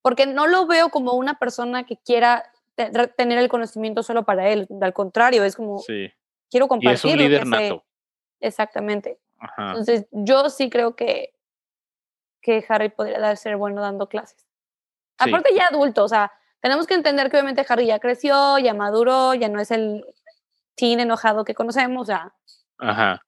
porque 0.00 0.24
no 0.24 0.46
lo 0.46 0.66
veo 0.66 0.88
como 0.88 1.12
una 1.12 1.38
persona 1.38 1.84
que 1.84 1.98
quiera 1.98 2.50
tener 3.16 3.38
el 3.38 3.48
conocimiento 3.48 4.02
solo 4.02 4.24
para 4.24 4.48
él, 4.48 4.66
al 4.80 4.94
contrario, 4.94 5.44
es 5.44 5.54
como, 5.54 5.82
quiero 6.50 6.66
compartir. 6.66 7.10
Y 7.10 7.12
es 7.12 7.14
un 7.14 7.18
líder 7.18 7.46
nato. 7.46 7.84
Exactamente. 8.40 9.18
Entonces, 9.58 10.06
yo 10.12 10.48
sí 10.48 10.70
creo 10.70 10.96
que, 10.96 11.34
que 12.40 12.64
Harry 12.70 12.88
podría 12.88 13.36
ser 13.36 13.58
bueno 13.58 13.82
dando 13.82 14.08
clases. 14.08 14.46
Aparte 15.18 15.54
ya 15.54 15.66
adulto, 15.66 16.04
o 16.04 16.08
sea, 16.08 16.32
tenemos 16.60 16.86
que 16.86 16.94
entender 16.94 17.30
que 17.30 17.36
obviamente 17.36 17.66
Harry 17.68 17.86
ya 17.86 17.98
creció, 17.98 18.58
ya 18.58 18.72
maduró, 18.72 19.34
ya 19.34 19.48
no 19.48 19.60
es 19.60 19.70
el 19.70 20.06
teen 20.74 21.00
enojado 21.00 21.44
que 21.44 21.54
conocemos, 21.54 22.08
ya. 22.08 22.32
Ajá. 22.78 23.20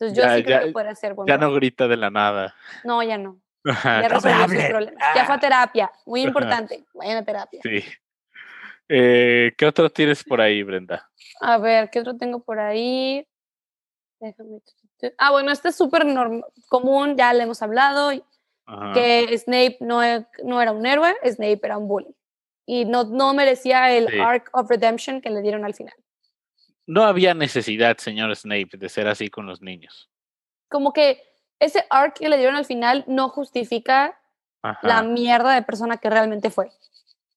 Entonces 0.00 0.16
yo 0.16 0.34
sí 0.34 0.42
creo 0.42 0.64
que 0.64 0.72
puede 0.72 0.94
ser 0.96 1.14
bueno. 1.14 1.28
Ya 1.28 1.36
no 1.36 1.52
grita 1.52 1.86
de 1.86 1.96
la 1.96 2.10
nada. 2.10 2.54
No, 2.84 3.02
ya 3.02 3.18
no. 3.18 3.40
Ya 3.64 4.08
resolvió 4.08 4.48
sus 4.48 4.68
problemas. 4.68 5.04
Ya 5.14 5.26
fue 5.26 5.34
a 5.34 5.40
terapia, 5.40 5.92
muy 6.06 6.22
importante. 6.26 6.84
Vayan 6.94 7.18
a 7.18 7.24
terapia. 7.24 7.60
Sí. 7.62 7.84
Eh, 8.88 9.52
¿Qué 9.56 9.66
otro 9.66 9.90
tienes 9.90 10.24
por 10.24 10.40
ahí, 10.40 10.62
Brenda? 10.62 11.08
A 11.40 11.58
ver, 11.58 11.90
¿qué 11.90 12.00
otro 12.00 12.16
tengo 12.16 12.42
por 12.42 12.58
ahí? 12.58 13.26
Déjame. 14.18 14.60
Ah, 15.18 15.30
bueno, 15.30 15.52
este 15.52 15.68
es 15.68 15.76
súper 15.76 16.04
común, 16.68 17.16
ya 17.16 17.32
le 17.32 17.44
hemos 17.44 17.62
hablado, 17.62 18.10
que 18.92 19.38
Snape 19.38 19.78
no, 19.80 20.02
e, 20.02 20.26
no 20.44 20.60
era 20.60 20.72
un 20.72 20.84
héroe, 20.84 21.14
Snape 21.24 21.60
era 21.62 21.78
un 21.78 21.88
bully. 21.88 22.14
Y 22.66 22.84
no, 22.84 23.04
no 23.04 23.32
merecía 23.32 23.90
el 23.92 24.20
arc 24.20 24.50
of 24.52 24.68
redemption 24.68 25.20
que 25.20 25.30
le 25.30 25.40
dieron 25.40 25.64
al 25.64 25.74
final. 25.74 25.94
No 26.86 27.04
había 27.04 27.34
necesidad, 27.34 27.98
señor 27.98 28.34
Snape, 28.34 28.76
de 28.76 28.88
ser 28.88 29.08
así 29.08 29.28
con 29.28 29.46
los 29.46 29.62
niños. 29.62 30.10
Como 30.68 30.92
que 30.92 31.22
ese 31.58 31.84
arc 31.90 32.18
que 32.18 32.28
le 32.28 32.36
dieron 32.36 32.56
al 32.56 32.64
final 32.64 33.04
no 33.06 33.28
justifica 33.28 34.18
la 34.82 35.02
mierda 35.02 35.54
de 35.54 35.62
persona 35.62 35.96
que 35.96 36.10
realmente 36.10 36.50
fue. 36.50 36.70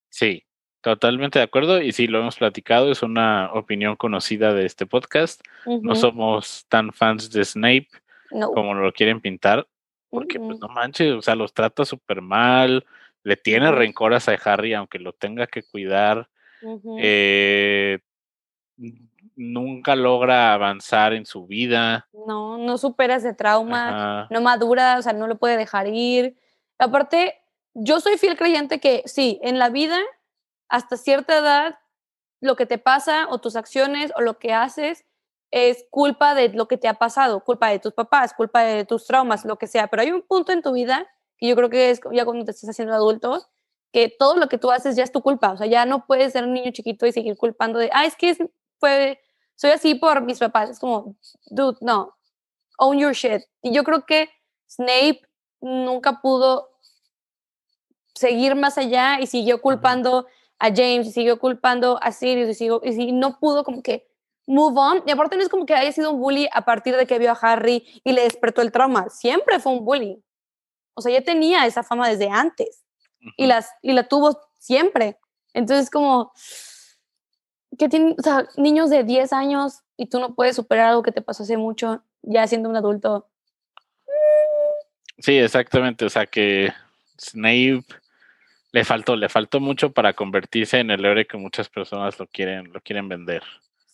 Sí, 0.10 0.46
Totalmente 0.84 1.40
de 1.40 1.44
acuerdo 1.44 1.82
y 1.82 1.94
sí, 1.94 2.08
lo 2.08 2.20
hemos 2.20 2.36
platicado, 2.36 2.92
es 2.92 3.04
una 3.04 3.50
opinión 3.54 3.96
conocida 3.96 4.54
de 4.54 4.66
este 4.66 4.86
podcast. 4.86 5.42
No 5.66 5.96
somos 5.96 6.66
tan 6.68 6.92
fans 6.92 7.32
de 7.32 7.46
Snape 7.46 7.88
como 8.30 8.74
lo 8.74 8.92
quieren 8.92 9.22
pintar, 9.22 9.66
porque 10.10 10.42
pues 10.42 10.60
no 10.60 10.68
manches, 10.68 11.14
o 11.14 11.22
sea, 11.22 11.36
los 11.36 11.54
trata 11.54 11.86
súper 11.86 12.20
mal, 12.20 12.86
le 13.24 13.38
tiene 13.38 13.72
rencoras 13.72 14.28
a 14.28 14.34
Harry 14.34 14.74
aunque 14.74 15.00
lo 15.00 15.14
tenga 15.14 15.48
que 15.48 15.64
cuidar, 15.64 16.28
eh, 17.00 18.00
nunca 19.36 19.96
logra 19.96 20.54
avanzar 20.54 21.14
en 21.14 21.26
su 21.26 21.46
vida. 21.46 22.08
No, 22.28 22.58
no 22.58 22.78
supera 22.78 23.16
ese 23.16 23.34
trauma, 23.34 24.28
no 24.30 24.42
madura, 24.42 24.98
o 24.98 25.02
sea, 25.02 25.14
no 25.14 25.28
lo 25.28 25.38
puede 25.38 25.58
dejar 25.58 25.88
ir. 25.88 26.38
Aparte, 26.78 27.42
yo 27.74 28.00
soy 28.00 28.18
fiel 28.18 28.38
creyente 28.38 28.80
que 28.80 29.04
sí, 29.06 29.40
en 29.44 29.60
la 29.60 29.70
vida 29.70 29.98
hasta 30.70 30.98
cierta 30.98 31.38
edad 31.38 31.80
lo 32.42 32.56
que 32.56 32.66
te 32.66 32.78
pasa 32.78 33.28
o 33.30 33.40
tus 33.40 33.56
acciones 33.56 34.12
o 34.16 34.22
lo 34.22 34.38
que 34.38 34.54
haces 34.54 35.06
es 35.52 35.86
culpa 35.92 36.34
de 36.34 36.50
lo 36.50 36.68
que 36.68 36.78
te 36.78 36.88
ha 36.88 36.96
pasado, 36.96 37.44
culpa 37.44 37.70
de 37.70 37.80
tus 37.80 37.94
papás, 37.94 38.34
culpa 38.34 38.62
de 38.62 38.86
tus 38.86 39.06
traumas, 39.06 39.46
lo 39.46 39.58
que 39.58 39.68
sea. 39.68 39.88
Pero 39.88 40.02
hay 40.02 40.12
un 40.12 40.24
punto 40.24 40.52
en 40.52 40.62
tu 40.62 40.74
vida 40.74 41.08
que 41.38 41.48
yo 41.48 41.56
creo 41.56 41.70
que 41.70 41.92
es 41.92 42.02
ya 42.12 42.26
cuando 42.26 42.44
te 42.44 42.52
estás 42.52 42.72
haciendo 42.72 42.94
adulto, 42.94 43.46
que 43.92 44.10
todo 44.10 44.36
lo 44.36 44.50
que 44.50 44.58
tú 44.58 44.72
haces 44.72 44.96
ya 44.96 45.04
es 45.04 45.12
tu 45.12 45.22
culpa. 45.22 45.52
O 45.52 45.58
sea, 45.58 45.68
ya 45.68 45.86
no 45.86 46.08
puedes 46.08 46.34
ser 46.34 46.46
un 46.46 46.54
niño 46.54 46.72
chiquito 46.72 47.06
y 47.06 47.12
seguir 47.12 47.38
culpando 47.38 47.78
de, 47.78 47.92
ah, 47.94 48.06
es 48.06 48.16
que 48.16 48.36
fue, 48.80 49.20
soy 49.56 49.72
así 49.72 49.96
por 49.96 50.22
mis 50.22 50.40
papás. 50.40 50.70
Es 50.70 50.80
como, 50.80 51.16
dude, 51.48 51.78
no, 51.82 52.16
own 52.78 53.00
your 53.00 53.14
shit. 53.14 53.44
Y 53.62 53.74
yo 53.74 53.84
creo 53.84 54.06
que 54.06 54.30
Snape 54.68 55.22
nunca 55.62 56.22
pudo 56.22 56.70
seguir 58.16 58.56
más 58.56 58.78
allá 58.78 59.20
y 59.20 59.28
siguió 59.28 59.62
culpando 59.62 60.28
a 60.60 60.68
James 60.68 61.08
y 61.08 61.12
siguió 61.12 61.40
culpando 61.40 62.00
a 62.02 62.12
Sirius 62.12 62.50
y, 62.50 62.54
siguió, 62.54 62.82
y 62.84 63.12
no 63.12 63.40
pudo 63.40 63.64
como 63.64 63.82
que 63.82 64.08
move 64.46 64.80
on. 64.80 65.04
Y 65.06 65.12
aparte 65.12 65.36
no 65.36 65.44
es 65.44 65.50
como 65.50 65.66
que 65.66 65.74
haya 65.74 65.92
sido 65.92 66.12
un 66.12 66.20
bully 66.20 66.48
a 66.52 66.66
partir 66.66 66.96
de 66.96 67.08
que 67.08 67.20
vio 67.20 67.32
a 67.32 67.40
Harry 67.42 67.86
y 68.04 68.12
le 68.12 68.24
despertó 68.24 68.62
el 68.62 68.72
trauma. 68.72 69.10
Siempre 69.10 69.60
fue 69.60 69.72
un 69.72 69.86
bully. 69.86 70.24
O 70.96 71.02
sea, 71.02 71.12
ya 71.12 71.24
tenía 71.24 71.66
esa 71.66 71.84
fama 71.84 72.08
desde 72.08 72.30
antes 72.30 72.84
y, 73.38 73.48
las, 73.48 73.70
y 73.82 73.94
la 73.94 74.08
tuvo 74.08 74.40
siempre. 74.60 75.20
Entonces, 75.54 75.90
como 75.90 76.32
que 77.78 77.90
tiene, 77.90 78.16
o 78.18 78.22
sea, 78.22 78.48
niños 78.58 78.90
de 78.90 79.04
10 79.04 79.34
años 79.34 79.82
y 79.98 80.08
tú 80.08 80.20
no 80.20 80.36
puedes 80.36 80.56
superar 80.56 80.90
algo 80.90 81.04
que 81.04 81.12
te 81.12 81.22
pasó 81.22 81.44
hace 81.44 81.58
mucho, 81.58 82.04
ya 82.22 82.48
siendo 82.48 82.70
un 82.70 82.76
adulto. 82.76 83.28
Sí, 85.20 85.38
exactamente. 85.38 86.06
O 86.06 86.10
sea, 86.10 86.26
que 86.26 86.74
Snape 87.20 87.84
le 88.72 88.84
faltó, 88.84 89.16
le 89.16 89.30
faltó 89.30 89.60
mucho 89.60 89.92
para 89.92 90.14
convertirse 90.14 90.80
en 90.80 90.92
el 90.92 91.06
héroe 91.06 91.28
que 91.28 91.38
muchas 91.38 91.70
personas 91.70 92.20
lo 92.20 92.28
quieren, 92.28 92.74
lo 92.74 92.82
quieren 92.82 93.08
vender. 93.08 93.44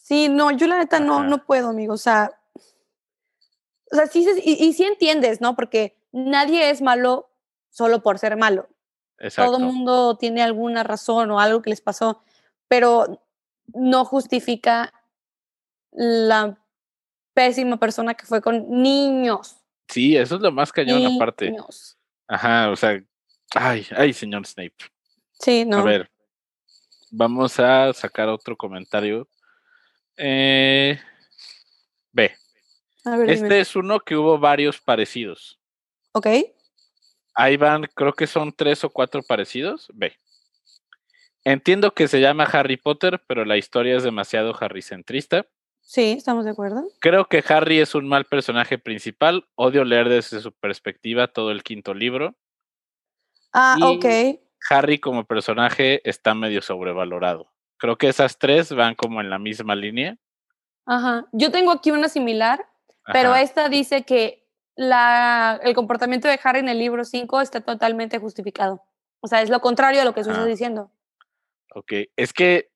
Sí, 0.01 0.29
no, 0.29 0.51
yo 0.51 0.67
la 0.67 0.79
neta 0.79 0.99
no, 0.99 1.23
no 1.23 1.45
puedo, 1.45 1.69
amigo. 1.69 1.93
O 1.93 1.97
sea, 1.97 2.31
o 3.91 3.95
sea, 3.95 4.07
sí, 4.07 4.25
y, 4.43 4.65
y 4.65 4.73
sí 4.73 4.83
entiendes, 4.83 5.41
¿no? 5.41 5.55
Porque 5.55 5.97
nadie 6.11 6.69
es 6.69 6.81
malo 6.81 7.29
solo 7.69 8.01
por 8.01 8.17
ser 8.19 8.37
malo. 8.37 8.67
Exacto. 9.19 9.51
Todo 9.51 9.59
el 9.59 9.65
mundo 9.65 10.17
tiene 10.17 10.41
alguna 10.41 10.83
razón 10.83 11.29
o 11.31 11.39
algo 11.39 11.61
que 11.61 11.69
les 11.69 11.81
pasó, 11.81 12.23
pero 12.67 13.21
no 13.73 14.05
justifica 14.05 14.93
la 15.91 16.57
pésima 17.33 17.77
persona 17.77 18.13
que 18.13 18.25
fue 18.25 18.41
con 18.41 18.69
niños. 18.69 19.57
Sí, 19.87 20.15
eso 20.15 20.35
es 20.35 20.41
lo 20.41 20.51
más 20.51 20.71
cañón 20.71 21.15
aparte. 21.15 21.55
Ajá, 22.27 22.69
o 22.69 22.75
sea, 22.75 23.01
Ay, 23.55 23.85
ay, 23.95 24.13
señor 24.13 24.45
Snape. 24.45 24.75
Sí, 25.39 25.65
no. 25.65 25.79
A 25.79 25.83
ver, 25.83 26.09
vamos 27.09 27.59
a 27.59 27.91
sacar 27.93 28.29
otro 28.29 28.55
comentario. 28.55 29.27
Eh, 30.17 30.99
B. 32.11 32.35
este 33.27 33.59
es 33.61 33.75
uno 33.75 33.99
que 33.99 34.15
hubo 34.15 34.37
varios 34.37 34.79
parecidos. 34.79 35.59
Ok. 36.11 36.27
Ahí 37.33 37.57
van, 37.57 37.87
creo 37.95 38.13
que 38.13 38.27
son 38.27 38.51
tres 38.51 38.83
o 38.83 38.89
cuatro 38.89 39.23
parecidos. 39.23 39.87
B. 39.93 40.13
Entiendo 41.43 41.93
que 41.93 42.07
se 42.07 42.19
llama 42.19 42.43
Harry 42.43 42.77
Potter, 42.77 43.21
pero 43.27 43.45
la 43.45 43.57
historia 43.57 43.95
es 43.95 44.03
demasiado 44.03 44.55
harrycentrista. 44.59 45.45
Sí, 45.81 46.11
estamos 46.11 46.45
de 46.45 46.51
acuerdo. 46.51 46.83
Creo 46.99 47.25
que 47.25 47.43
Harry 47.47 47.79
es 47.79 47.95
un 47.95 48.07
mal 48.07 48.25
personaje 48.25 48.77
principal. 48.77 49.47
Odio 49.55 49.83
leer 49.83 50.09
desde 50.09 50.39
su 50.39 50.51
perspectiva 50.51 51.27
todo 51.27 51.51
el 51.51 51.63
quinto 51.63 51.93
libro. 51.93 52.35
Ah, 53.53 53.77
ok. 53.81 54.05
Harry 54.69 54.99
como 54.99 55.25
personaje 55.25 56.07
está 56.07 56.35
medio 56.35 56.61
sobrevalorado. 56.61 57.51
Creo 57.77 57.97
que 57.97 58.09
esas 58.09 58.37
tres 58.37 58.71
van 58.71 58.93
como 58.93 59.21
en 59.21 59.29
la 59.29 59.39
misma 59.39 59.75
línea. 59.75 60.17
Ajá. 60.85 61.25
Yo 61.31 61.49
tengo 61.49 61.71
aquí 61.71 61.91
una 61.91 62.09
similar, 62.09 62.65
pero 63.11 63.35
esta 63.35 63.69
dice 63.69 64.03
que 64.03 64.47
la, 64.75 65.59
el 65.63 65.73
comportamiento 65.73 66.27
de 66.27 66.39
Harry 66.43 66.59
en 66.59 66.69
el 66.69 66.77
libro 66.77 67.03
5 67.03 67.41
está 67.41 67.61
totalmente 67.61 68.19
justificado. 68.19 68.83
O 69.21 69.27
sea, 69.27 69.41
es 69.41 69.49
lo 69.49 69.59
contrario 69.59 70.01
a 70.01 70.05
lo 70.05 70.13
que 70.13 70.23
tú 70.23 70.29
estás 70.29 70.45
diciendo. 70.45 70.91
Ok, 71.75 71.93
es 72.15 72.33
que, 72.33 72.69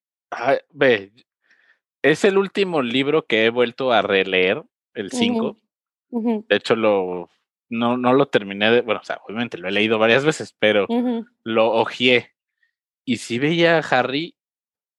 ve, 0.72 1.12
es 2.02 2.24
el 2.26 2.38
último 2.38 2.82
libro 2.82 3.26
que 3.26 3.46
he 3.46 3.50
vuelto 3.50 3.92
a 3.92 4.02
releer, 4.02 4.62
el 4.94 5.12
5. 5.12 5.58
De 6.10 6.56
hecho, 6.56 6.76
lo 6.76 7.30
no, 7.70 7.98
no 7.98 8.14
lo 8.14 8.28
terminé 8.28 8.70
de, 8.70 8.82
bueno, 8.82 9.02
o 9.02 9.04
sea, 9.04 9.20
obviamente 9.26 9.58
lo 9.58 9.68
he 9.68 9.72
leído 9.72 9.98
varias 9.98 10.24
veces, 10.24 10.56
pero 10.60 10.88
lo 11.44 11.72
ojeé. 11.72 12.32
Y 13.06 13.18
sí 13.18 13.40
veía 13.40 13.78
a 13.78 13.82
Harry, 13.82 14.36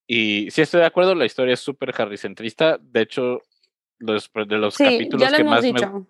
y 0.07 0.51
sí 0.51 0.61
estoy 0.61 0.81
de 0.81 0.87
acuerdo, 0.87 1.15
la 1.15 1.25
historia 1.25 1.55
es 1.55 1.61
súper 1.61 1.95
Harry 1.97 2.19
centrista. 2.19 2.79
De 2.81 3.03
hecho, 3.03 3.41
los, 3.99 4.31
de 4.33 4.59
los 4.59 4.77
capítulos 4.77 5.33
que 5.33 5.45
más 5.45 5.65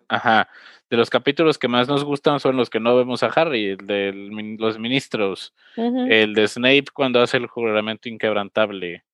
ajá, 0.08 0.48
de 0.90 0.96
los 0.96 1.10
capítulos 1.10 1.58
que 1.58 1.68
más 1.68 1.88
nos 1.88 2.04
gustan 2.04 2.40
son 2.40 2.56
los 2.56 2.70
que 2.70 2.80
no 2.80 2.96
vemos 2.96 3.22
a 3.22 3.28
Harry, 3.28 3.70
el 3.70 3.86
de 3.86 4.12
los 4.58 4.78
ministros, 4.78 5.54
el 5.76 6.34
de 6.34 6.48
Snape 6.48 6.86
cuando 6.92 7.20
hace 7.20 7.36
el 7.36 7.46
juramento 7.46 8.08
inquebrantable, 8.08 9.04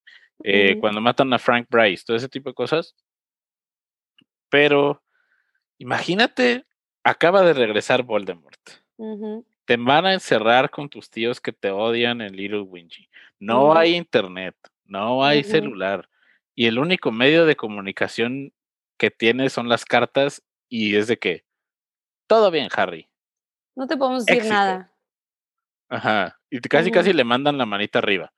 eh, 0.42 0.76
cuando 0.80 1.00
matan 1.00 1.32
a 1.32 1.38
Frank 1.38 1.66
Bryce, 1.70 2.04
todo 2.04 2.16
ese 2.16 2.28
tipo 2.28 2.50
de 2.50 2.54
cosas. 2.54 2.94
Pero 4.48 5.02
imagínate, 5.78 6.64
acaba 7.04 7.42
de 7.42 7.52
regresar 7.52 8.02
Voldemort. 8.02 8.60
Te 9.64 9.76
van 9.76 10.06
a 10.06 10.12
encerrar 10.12 10.70
con 10.70 10.88
tus 10.88 11.08
tíos 11.08 11.40
que 11.40 11.52
te 11.52 11.70
odian 11.70 12.20
en 12.20 12.36
Little 12.36 12.62
Wingy. 12.62 13.08
No 13.38 13.74
hay 13.74 13.94
internet, 13.94 14.56
no 14.84 15.24
hay 15.24 15.44
celular. 15.44 16.08
Y 16.54 16.66
el 16.66 16.78
único 16.78 17.12
medio 17.12 17.46
de 17.46 17.56
comunicación 17.56 18.52
que 19.00 19.10
tiene 19.10 19.48
son 19.48 19.70
las 19.70 19.86
cartas 19.86 20.42
y 20.68 20.94
es 20.94 21.06
de 21.08 21.18
que 21.18 21.46
todo 22.26 22.50
bien, 22.50 22.68
Harry. 22.76 23.08
No 23.74 23.86
te 23.86 23.96
podemos 23.96 24.26
decir 24.26 24.44
nada. 24.44 24.92
Ajá. 25.88 26.38
Y 26.50 26.60
casi, 26.60 26.90
casi 26.90 27.14
le 27.14 27.24
mandan 27.24 27.56
la 27.56 27.64
manita 27.64 27.98
arriba. 27.98 28.30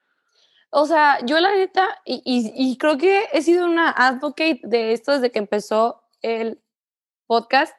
O 0.71 0.87
sea, 0.87 1.19
yo 1.27 1.41
la 1.41 1.53
neta, 1.53 2.01
y, 2.05 2.23
y, 2.25 2.79
creo 2.79 2.97
que 2.97 3.25
he 3.33 3.43
sido 3.43 3.67
una 3.67 3.91
advocate 3.91 4.61
de 4.63 4.93
esto 4.93 5.13
desde 5.13 5.33
que 5.33 5.41
empezó 5.41 6.05
el 6.23 6.63
podcast. 7.27 7.77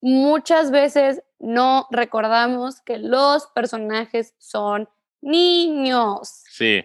Muchas 0.00 0.70
veces 0.70 1.22
no 1.38 1.86
recordamos 1.90 2.80
que 2.80 2.98
los 2.98 3.46
personajes 3.48 4.34
son 4.38 4.88
niños. 5.20 6.44
Sí. 6.50 6.82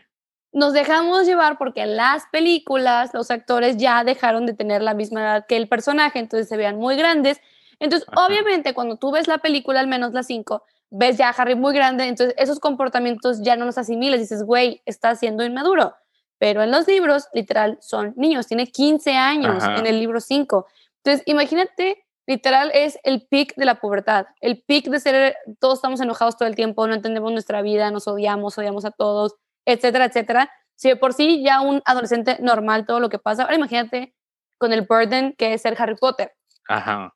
Nos 0.54 0.74
dejamos 0.74 1.26
llevar 1.26 1.58
porque 1.58 1.82
en 1.82 1.96
las 1.96 2.26
películas 2.32 3.14
los 3.14 3.32
actores 3.32 3.78
ya 3.78 4.04
dejaron 4.04 4.46
de 4.46 4.54
tener 4.54 4.82
la 4.82 4.94
misma 4.94 5.22
edad 5.22 5.46
que 5.48 5.56
el 5.56 5.70
personaje, 5.70 6.20
entonces 6.20 6.50
se 6.50 6.58
vean 6.58 6.78
muy 6.78 6.96
grandes. 6.98 7.40
Entonces, 7.80 8.08
obviamente, 8.16 8.74
cuando 8.74 8.98
tú 8.98 9.12
ves 9.12 9.28
la 9.28 9.38
película, 9.38 9.80
al 9.80 9.88
menos 9.88 10.14
las 10.14 10.28
cinco, 10.28 10.64
ves 10.90 11.18
ya 11.18 11.30
a 11.30 11.32
Harry 11.32 11.56
muy 11.56 11.74
grande, 11.74 12.06
entonces 12.06 12.36
esos 12.38 12.60
comportamientos 12.60 13.42
ya 13.42 13.56
no 13.56 13.66
los 13.66 13.78
asimilas, 13.78 14.20
dices, 14.20 14.44
güey, 14.44 14.82
está 14.86 15.16
siendo 15.16 15.44
inmaduro. 15.44 15.96
Pero 16.38 16.64
en 16.64 16.72
los 16.72 16.88
libros, 16.88 17.28
literal, 17.34 17.78
son 17.82 18.14
niños, 18.18 18.48
tiene 18.48 18.68
15 18.68 19.14
años 19.14 19.64
en 19.64 19.86
el 19.86 20.00
libro 20.00 20.20
5. 20.20 20.66
Entonces, 20.98 21.24
imagínate, 21.28 22.04
literal, 22.28 22.72
es 22.74 23.00
el 23.04 23.26
pic 23.28 23.56
de 23.56 23.66
la 23.66 23.80
pubertad, 23.80 24.26
el 24.42 24.62
pic 24.62 24.88
de 24.90 25.00
ser, 25.00 25.36
todos 25.60 25.76
estamos 25.76 26.02
enojados 26.02 26.38
todo 26.38 26.48
el 26.48 26.56
tiempo, 26.56 26.88
no 26.88 26.94
entendemos 26.94 27.32
nuestra 27.32 27.62
vida, 27.62 27.92
nos 27.92 28.08
odiamos, 28.08 28.58
odiamos 28.58 28.86
a 28.86 28.92
todos, 28.92 29.36
etcétera, 29.66 30.06
etcétera. 30.06 30.52
Si 30.76 30.90
de 30.90 30.96
por 30.96 31.14
sí 31.14 31.44
ya 31.44 31.62
un 31.62 31.82
adolescente 31.86 32.38
normal 32.40 32.86
todo 32.86 33.00
lo 33.00 33.10
que 33.10 33.20
pasa, 33.20 33.44
ahora 33.44 33.56
imagínate 33.56 34.16
con 34.58 34.74
el 34.74 34.82
burden 34.82 35.34
que 35.38 35.54
es 35.54 35.62
ser 35.62 35.76
Harry 35.80 35.96
Potter. 35.96 36.34
Ajá. 36.68 37.14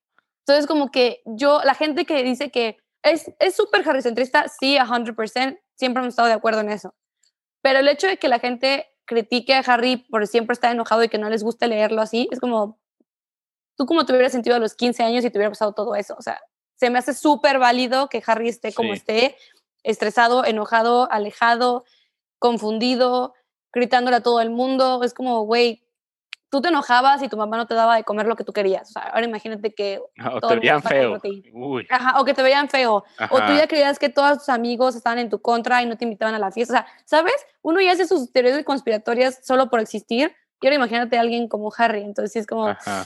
Entonces, 0.48 0.68
como 0.68 0.92
que 0.92 1.22
yo, 1.26 1.62
la 1.64 1.74
gente 1.74 2.06
que 2.06 2.22
dice 2.24 2.52
que 2.52 2.78
es 3.02 3.56
súper 3.56 3.88
harrycentrista, 3.88 4.48
sí, 4.48 4.78
100%, 4.78 5.60
siempre 5.76 6.02
hemos 6.02 6.14
estado 6.14 6.28
de 6.28 6.34
acuerdo 6.34 6.62
en 6.62 6.70
eso. 6.70 6.96
Pero 7.62 7.80
el 7.80 7.88
hecho 7.88 8.08
de 8.08 8.18
que 8.18 8.28
la 8.28 8.40
gente 8.40 8.88
critique 9.06 9.54
a 9.54 9.60
Harry 9.60 9.98
por 9.98 10.26
siempre 10.28 10.54
estar 10.54 10.72
enojado 10.72 11.04
y 11.04 11.10
que 11.10 11.18
no 11.18 11.30
les 11.30 11.44
guste 11.44 11.68
leerlo 11.68 12.02
así, 12.02 12.28
es 12.32 12.40
como, 12.40 12.80
tú 13.76 13.86
como 13.86 14.06
te 14.06 14.14
hubieras 14.14 14.32
sentido 14.32 14.56
a 14.56 14.60
los 14.60 14.76
15 14.76 15.04
años 15.04 15.26
y 15.26 15.30
te 15.30 15.38
hubiera 15.38 15.52
pasado 15.52 15.74
todo 15.74 15.96
eso. 15.96 16.16
O 16.18 16.22
sea, 16.22 16.40
se 16.76 16.90
me 16.90 17.00
hace 17.00 17.14
súper 17.14 17.60
válido 17.60 18.10
que 18.10 18.24
Harry 18.26 18.50
esté 18.50 18.74
como 18.74 18.94
esté, 18.94 19.38
estresado, 19.84 20.46
enojado, 20.46 21.12
alejado, 21.12 21.86
confundido, 22.40 23.34
gritándole 23.74 24.18
a 24.18 24.22
todo 24.22 24.42
el 24.42 24.50
mundo. 24.50 25.04
Es 25.04 25.14
como, 25.14 25.46
güey, 25.46 25.86
tú 26.50 26.62
te 26.62 26.70
enojabas 26.70 27.22
y 27.22 27.28
tu 27.28 27.36
mamá 27.36 27.58
no 27.58 27.68
te 27.68 27.74
daba 27.74 27.98
de 27.98 28.04
comer 28.04 28.28
lo 28.28 28.36
que 28.36 28.46
tú 28.46 28.54
querías. 28.54 28.90
O 28.90 28.94
sea, 28.94 29.04
ahora 29.04 29.26
imagínate 29.26 29.74
que... 29.74 30.00
O 30.32 30.48
te 30.48 30.56
veían 30.56 30.82
feo. 30.82 31.20
Ajá, 31.90 32.22
o 32.22 32.26
que 32.26 32.34
te 32.34 32.42
veían 32.42 32.70
feo. 32.70 33.04
O 33.30 33.38
tú 33.42 33.54
ya 33.54 33.68
creías 33.68 34.00
que 34.00 34.10
todos 34.10 34.40
tus 34.40 34.50
amigos 34.50 34.96
estaban 34.96 35.20
en 35.20 35.30
tu 35.30 35.42
contra 35.42 35.84
y 35.84 35.86
no 35.86 35.98
te 35.98 36.06
invitaban 36.06 36.34
a 36.34 36.40
la 36.40 36.52
fiesta. 36.52 36.74
O 36.74 36.78
sea, 36.78 36.88
¿sabes? 37.04 37.36
Uno 37.62 37.82
ya 37.82 37.92
hace 37.92 38.08
sus 38.08 38.32
teorías 38.32 38.64
conspiratorias 38.64 39.40
solo 39.44 39.70
por 39.70 39.82
existir. 39.82 40.34
Y 40.62 40.68
ahora 40.68 40.76
imagínate 40.76 41.18
a 41.18 41.22
alguien 41.22 41.48
como 41.50 41.72
Harry. 41.78 42.04
Entonces 42.04 42.38
es 42.38 42.48
como... 42.48 42.70
Ajá. 42.70 43.06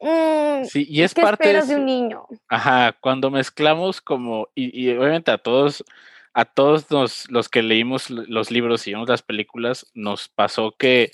Mm, 0.00 0.64
sí, 0.64 0.84
y 0.90 1.02
es 1.02 1.14
¿qué 1.14 1.22
parte 1.22 1.44
esperas 1.44 1.68
de 1.68 1.76
un 1.76 1.86
niño. 1.86 2.26
Ajá, 2.48 2.96
cuando 3.00 3.30
mezclamos 3.30 4.00
como... 4.00 4.48
Y, 4.56 4.88
y 4.88 4.96
obviamente 4.96 5.30
a 5.30 5.38
todos 5.38 5.84
a 6.34 6.44
todos 6.44 6.90
los, 6.90 7.30
los 7.30 7.48
que 7.48 7.62
leímos 7.62 8.10
los 8.10 8.50
libros 8.50 8.86
y 8.86 8.92
vimos 8.92 9.08
las 9.08 9.22
películas, 9.22 9.90
nos 9.94 10.28
pasó 10.28 10.74
que 10.78 11.12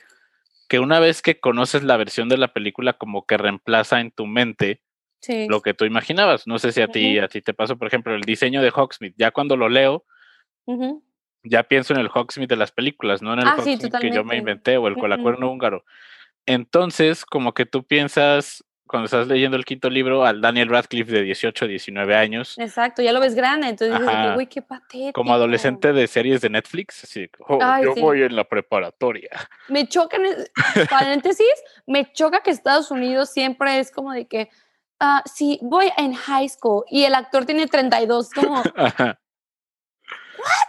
que 0.68 0.78
una 0.78 1.00
vez 1.00 1.22
que 1.22 1.40
conoces 1.40 1.82
la 1.82 1.96
versión 1.96 2.28
de 2.28 2.36
la 2.36 2.52
película, 2.52 2.92
como 2.92 3.26
que 3.26 3.38
reemplaza 3.38 4.00
en 4.00 4.10
tu 4.10 4.26
mente 4.26 4.82
lo 5.48 5.62
que 5.62 5.74
tú 5.74 5.84
imaginabas. 5.84 6.46
No 6.46 6.58
sé 6.58 6.72
si 6.72 6.80
a 6.80 6.88
ti, 6.88 7.18
a 7.18 7.28
ti 7.28 7.40
te 7.40 7.54
pasó, 7.54 7.76
por 7.76 7.88
ejemplo, 7.88 8.14
el 8.14 8.20
diseño 8.20 8.62
de 8.62 8.70
Hogsmeade. 8.70 9.14
Ya 9.16 9.30
cuando 9.30 9.56
lo 9.56 9.68
leo, 9.68 10.04
ya 11.42 11.62
pienso 11.64 11.94
en 11.94 12.00
el 12.00 12.10
Hogsmeade 12.12 12.48
de 12.48 12.56
las 12.56 12.70
películas, 12.70 13.22
no 13.22 13.32
en 13.32 13.40
el 13.40 13.48
ah, 13.48 13.56
que 14.00 14.10
yo 14.12 14.24
me 14.24 14.36
inventé 14.36 14.76
o 14.76 14.88
el 14.88 14.96
colacuerno 14.96 15.50
húngaro. 15.50 15.84
Entonces, 16.44 17.24
como 17.24 17.52
que 17.54 17.66
tú 17.66 17.84
piensas, 17.84 18.64
cuando 18.88 19.04
estás 19.04 19.28
leyendo 19.28 19.56
el 19.56 19.64
quinto 19.64 19.88
libro 19.88 20.24
al 20.24 20.40
Daniel 20.40 20.68
Radcliffe 20.68 21.12
de 21.12 21.22
18, 21.22 21.68
19 21.68 22.16
años. 22.16 22.58
Exacto, 22.58 23.02
ya 23.02 23.12
lo 23.12 23.20
ves 23.20 23.34
grande, 23.34 23.68
entonces 23.68 24.00
dices, 24.00 24.34
güey, 24.34 24.46
qué 24.46 24.62
patético. 24.62 25.12
Como 25.12 25.32
adolescente 25.34 25.92
de 25.92 26.06
series 26.06 26.40
de 26.40 26.50
Netflix, 26.50 27.04
así, 27.04 27.30
oh, 27.46 27.60
yo 27.82 27.94
voy 27.94 28.22
en 28.22 28.34
la 28.34 28.44
preparatoria. 28.44 29.30
Me 29.68 29.86
choca, 29.86 30.18
paréntesis, 30.90 31.46
me 31.86 32.10
choca 32.12 32.40
que 32.40 32.50
Estados 32.50 32.90
Unidos 32.90 33.30
siempre 33.30 33.78
es 33.78 33.90
como 33.90 34.12
de 34.12 34.26
que, 34.26 34.48
ah, 34.98 35.22
sí, 35.26 35.58
voy 35.62 35.90
en 35.96 36.14
high 36.14 36.48
school 36.48 36.84
y 36.90 37.04
el 37.04 37.14
actor 37.14 37.44
tiene 37.44 37.66
32, 37.66 38.30
como... 38.30 38.62
What? 40.38 40.68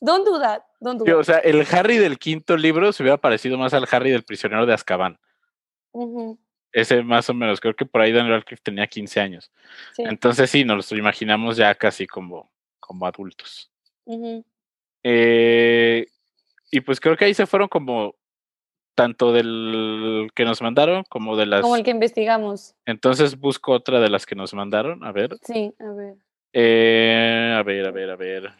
Don't 0.00 0.26
do 0.26 0.38
that. 0.38 0.62
Don't 0.80 1.00
do 1.00 1.18
O 1.18 1.24
sea, 1.24 1.38
el 1.38 1.66
Harry 1.72 1.96
del 1.96 2.18
quinto 2.18 2.56
libro 2.56 2.92
se 2.92 3.02
hubiera 3.02 3.16
parecido 3.16 3.56
más 3.56 3.72
al 3.72 3.88
Harry 3.90 4.10
del 4.10 4.24
prisionero 4.24 4.66
de 4.66 4.74
Azkaban. 4.74 5.18
Ese 6.72 7.02
más 7.02 7.30
o 7.30 7.34
menos, 7.34 7.60
creo 7.60 7.74
que 7.74 7.86
por 7.86 8.00
ahí 8.00 8.12
Daniel 8.12 8.34
Radcliffe 8.36 8.62
tenía 8.62 8.86
15 8.86 9.20
años. 9.20 9.50
Entonces 9.96 10.50
sí, 10.50 10.64
nos 10.64 10.90
lo 10.90 10.98
imaginamos 10.98 11.56
ya 11.56 11.74
casi 11.74 12.06
como, 12.06 12.50
como 12.80 13.06
adultos. 13.06 13.70
Eh, 15.02 16.06
y 16.70 16.80
pues 16.80 17.00
creo 17.00 17.16
que 17.16 17.24
ahí 17.24 17.34
se 17.34 17.46
fueron 17.46 17.68
como 17.68 18.14
tanto 18.94 19.32
del 19.32 20.30
que 20.34 20.44
nos 20.44 20.62
mandaron 20.62 21.04
como 21.08 21.36
de 21.36 21.46
las... 21.46 21.62
Como 21.62 21.76
el 21.76 21.82
que 21.82 21.90
investigamos. 21.90 22.74
Entonces 22.86 23.38
busco 23.38 23.72
otra 23.72 24.00
de 24.00 24.08
las 24.08 24.26
que 24.26 24.34
nos 24.34 24.54
mandaron, 24.54 25.04
a 25.04 25.12
ver. 25.12 25.36
Sí, 25.42 25.72
a 25.78 25.92
ver. 25.92 26.14
Eh, 26.52 27.54
a 27.56 27.62
ver, 27.62 27.86
a 27.86 27.90
ver, 27.90 28.10
a 28.10 28.16
ver. 28.16 28.52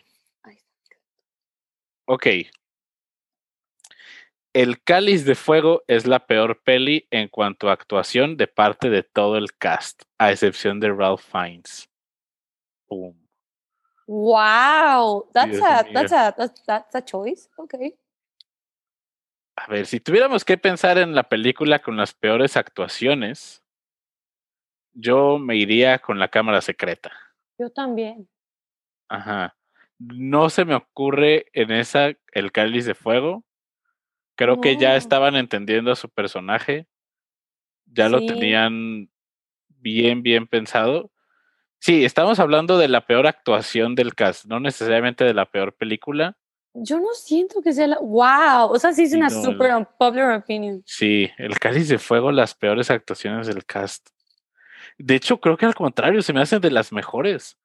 Ok, 2.04 2.26
el 4.56 4.82
Cáliz 4.82 5.26
de 5.26 5.34
Fuego 5.34 5.82
es 5.86 6.06
la 6.06 6.26
peor 6.26 6.62
peli 6.62 7.06
en 7.10 7.28
cuanto 7.28 7.68
a 7.68 7.74
actuación 7.74 8.38
de 8.38 8.46
parte 8.46 8.88
de 8.88 9.02
todo 9.02 9.36
el 9.36 9.54
cast, 9.54 10.04
a 10.16 10.32
excepción 10.32 10.80
de 10.80 10.90
Ralph 10.94 11.20
Fiennes. 11.20 11.90
Boom. 12.88 13.28
Wow, 14.06 15.28
that's 15.34 15.60
a, 15.60 15.84
that's 15.92 16.12
a, 16.12 16.34
that's, 16.66 16.94
a 16.94 17.04
choice. 17.04 17.50
Okay. 17.58 17.98
A 19.56 19.66
ver, 19.66 19.84
si 19.84 20.00
tuviéramos 20.00 20.42
que 20.42 20.56
pensar 20.56 20.96
en 20.96 21.14
la 21.14 21.24
película 21.28 21.80
con 21.80 21.98
las 21.98 22.14
peores 22.14 22.56
actuaciones, 22.56 23.62
yo 24.94 25.38
me 25.38 25.56
iría 25.56 25.98
con 25.98 26.18
la 26.18 26.28
cámara 26.28 26.62
secreta. 26.62 27.12
Yo 27.58 27.68
también. 27.68 28.26
Ajá. 29.10 29.54
No 29.98 30.48
se 30.48 30.64
me 30.64 30.76
ocurre 30.76 31.44
en 31.52 31.72
esa 31.72 32.12
el 32.32 32.52
cáliz 32.52 32.86
de 32.86 32.94
fuego, 32.94 33.45
Creo 34.36 34.60
que 34.60 34.76
ya 34.76 34.96
estaban 34.96 35.34
entendiendo 35.34 35.90
a 35.90 35.96
su 35.96 36.08
personaje, 36.10 36.86
ya 37.86 38.08
lo 38.08 38.24
tenían 38.24 39.10
bien, 39.68 40.22
bien 40.22 40.46
pensado. 40.46 41.10
Sí, 41.78 42.04
estamos 42.04 42.38
hablando 42.38 42.78
de 42.78 42.88
la 42.88 43.06
peor 43.06 43.26
actuación 43.26 43.94
del 43.94 44.14
cast, 44.14 44.44
no 44.44 44.60
necesariamente 44.60 45.24
de 45.24 45.34
la 45.34 45.46
peor 45.46 45.74
película. 45.74 46.36
Yo 46.74 47.00
no 47.00 47.14
siento 47.14 47.62
que 47.62 47.72
sea 47.72 47.86
la... 47.86 47.98
¡Wow! 47.98 48.70
O 48.70 48.78
sea, 48.78 48.92
sí 48.92 49.04
es 49.04 49.14
una 49.14 49.30
super 49.30 49.74
unpopular 49.74 50.38
opinion. 50.38 50.82
Sí, 50.84 51.30
el 51.38 51.58
Cáliz 51.58 51.88
de 51.88 51.98
Fuego, 51.98 52.30
las 52.30 52.54
peores 52.54 52.90
actuaciones 52.90 53.46
del 53.46 53.64
cast. 53.64 54.10
De 54.98 55.14
hecho, 55.14 55.40
creo 55.40 55.56
que 55.56 55.64
al 55.64 55.74
contrario, 55.74 56.20
se 56.20 56.34
me 56.34 56.42
hacen 56.42 56.60
de 56.60 56.70
las 56.70 56.92
mejores. 56.92 57.56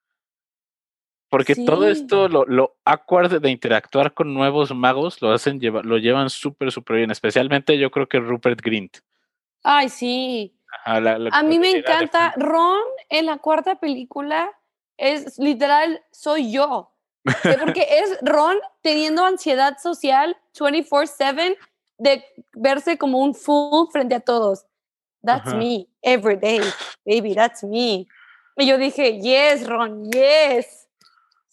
Porque 1.31 1.55
todo 1.55 1.87
esto, 1.87 2.27
lo, 2.27 2.43
lo 2.45 2.75
awkward 2.83 3.39
de 3.39 3.49
interactuar 3.49 4.13
con 4.13 4.33
nuevos 4.33 4.75
magos, 4.75 5.21
lo 5.21 5.31
hacen 5.31 5.61
lo 5.61 5.97
llevan 5.97 6.29
súper, 6.29 6.73
súper 6.73 6.97
bien. 6.97 7.09
Especialmente 7.09 7.77
yo 7.77 7.89
creo 7.89 8.09
que 8.09 8.19
Rupert 8.19 8.59
Grint. 8.61 8.97
Ay, 9.63 9.87
sí. 9.87 10.53
a 10.83 11.41
mí 11.43 11.57
me 11.57 11.71
encanta. 11.71 12.33
Ron 12.35 12.81
en 13.07 13.27
la 13.27 13.37
cuarta 13.37 13.75
película 13.75 14.51
es 14.97 15.39
literal, 15.39 16.03
soy 16.11 16.51
yo. 16.51 16.91
Porque 17.23 17.87
es 17.89 18.17
Ron 18.23 18.57
teniendo 18.81 19.23
ansiedad 19.23 19.77
social 19.81 20.35
24/7 20.53 21.55
de 21.97 22.25
verse 22.55 22.97
como 22.97 23.19
un 23.19 23.33
fool 23.33 23.87
frente 23.89 24.15
a 24.15 24.19
todos. 24.19 24.65
That's 25.23 25.53
me, 25.53 25.87
every 26.01 26.35
day, 26.35 26.59
baby, 27.05 27.35
that's 27.35 27.63
me. 27.63 28.05
Y 28.57 28.67
yo 28.67 28.77
dije, 28.77 29.21
yes, 29.21 29.65
Ron, 29.65 30.11
yes. 30.11 30.80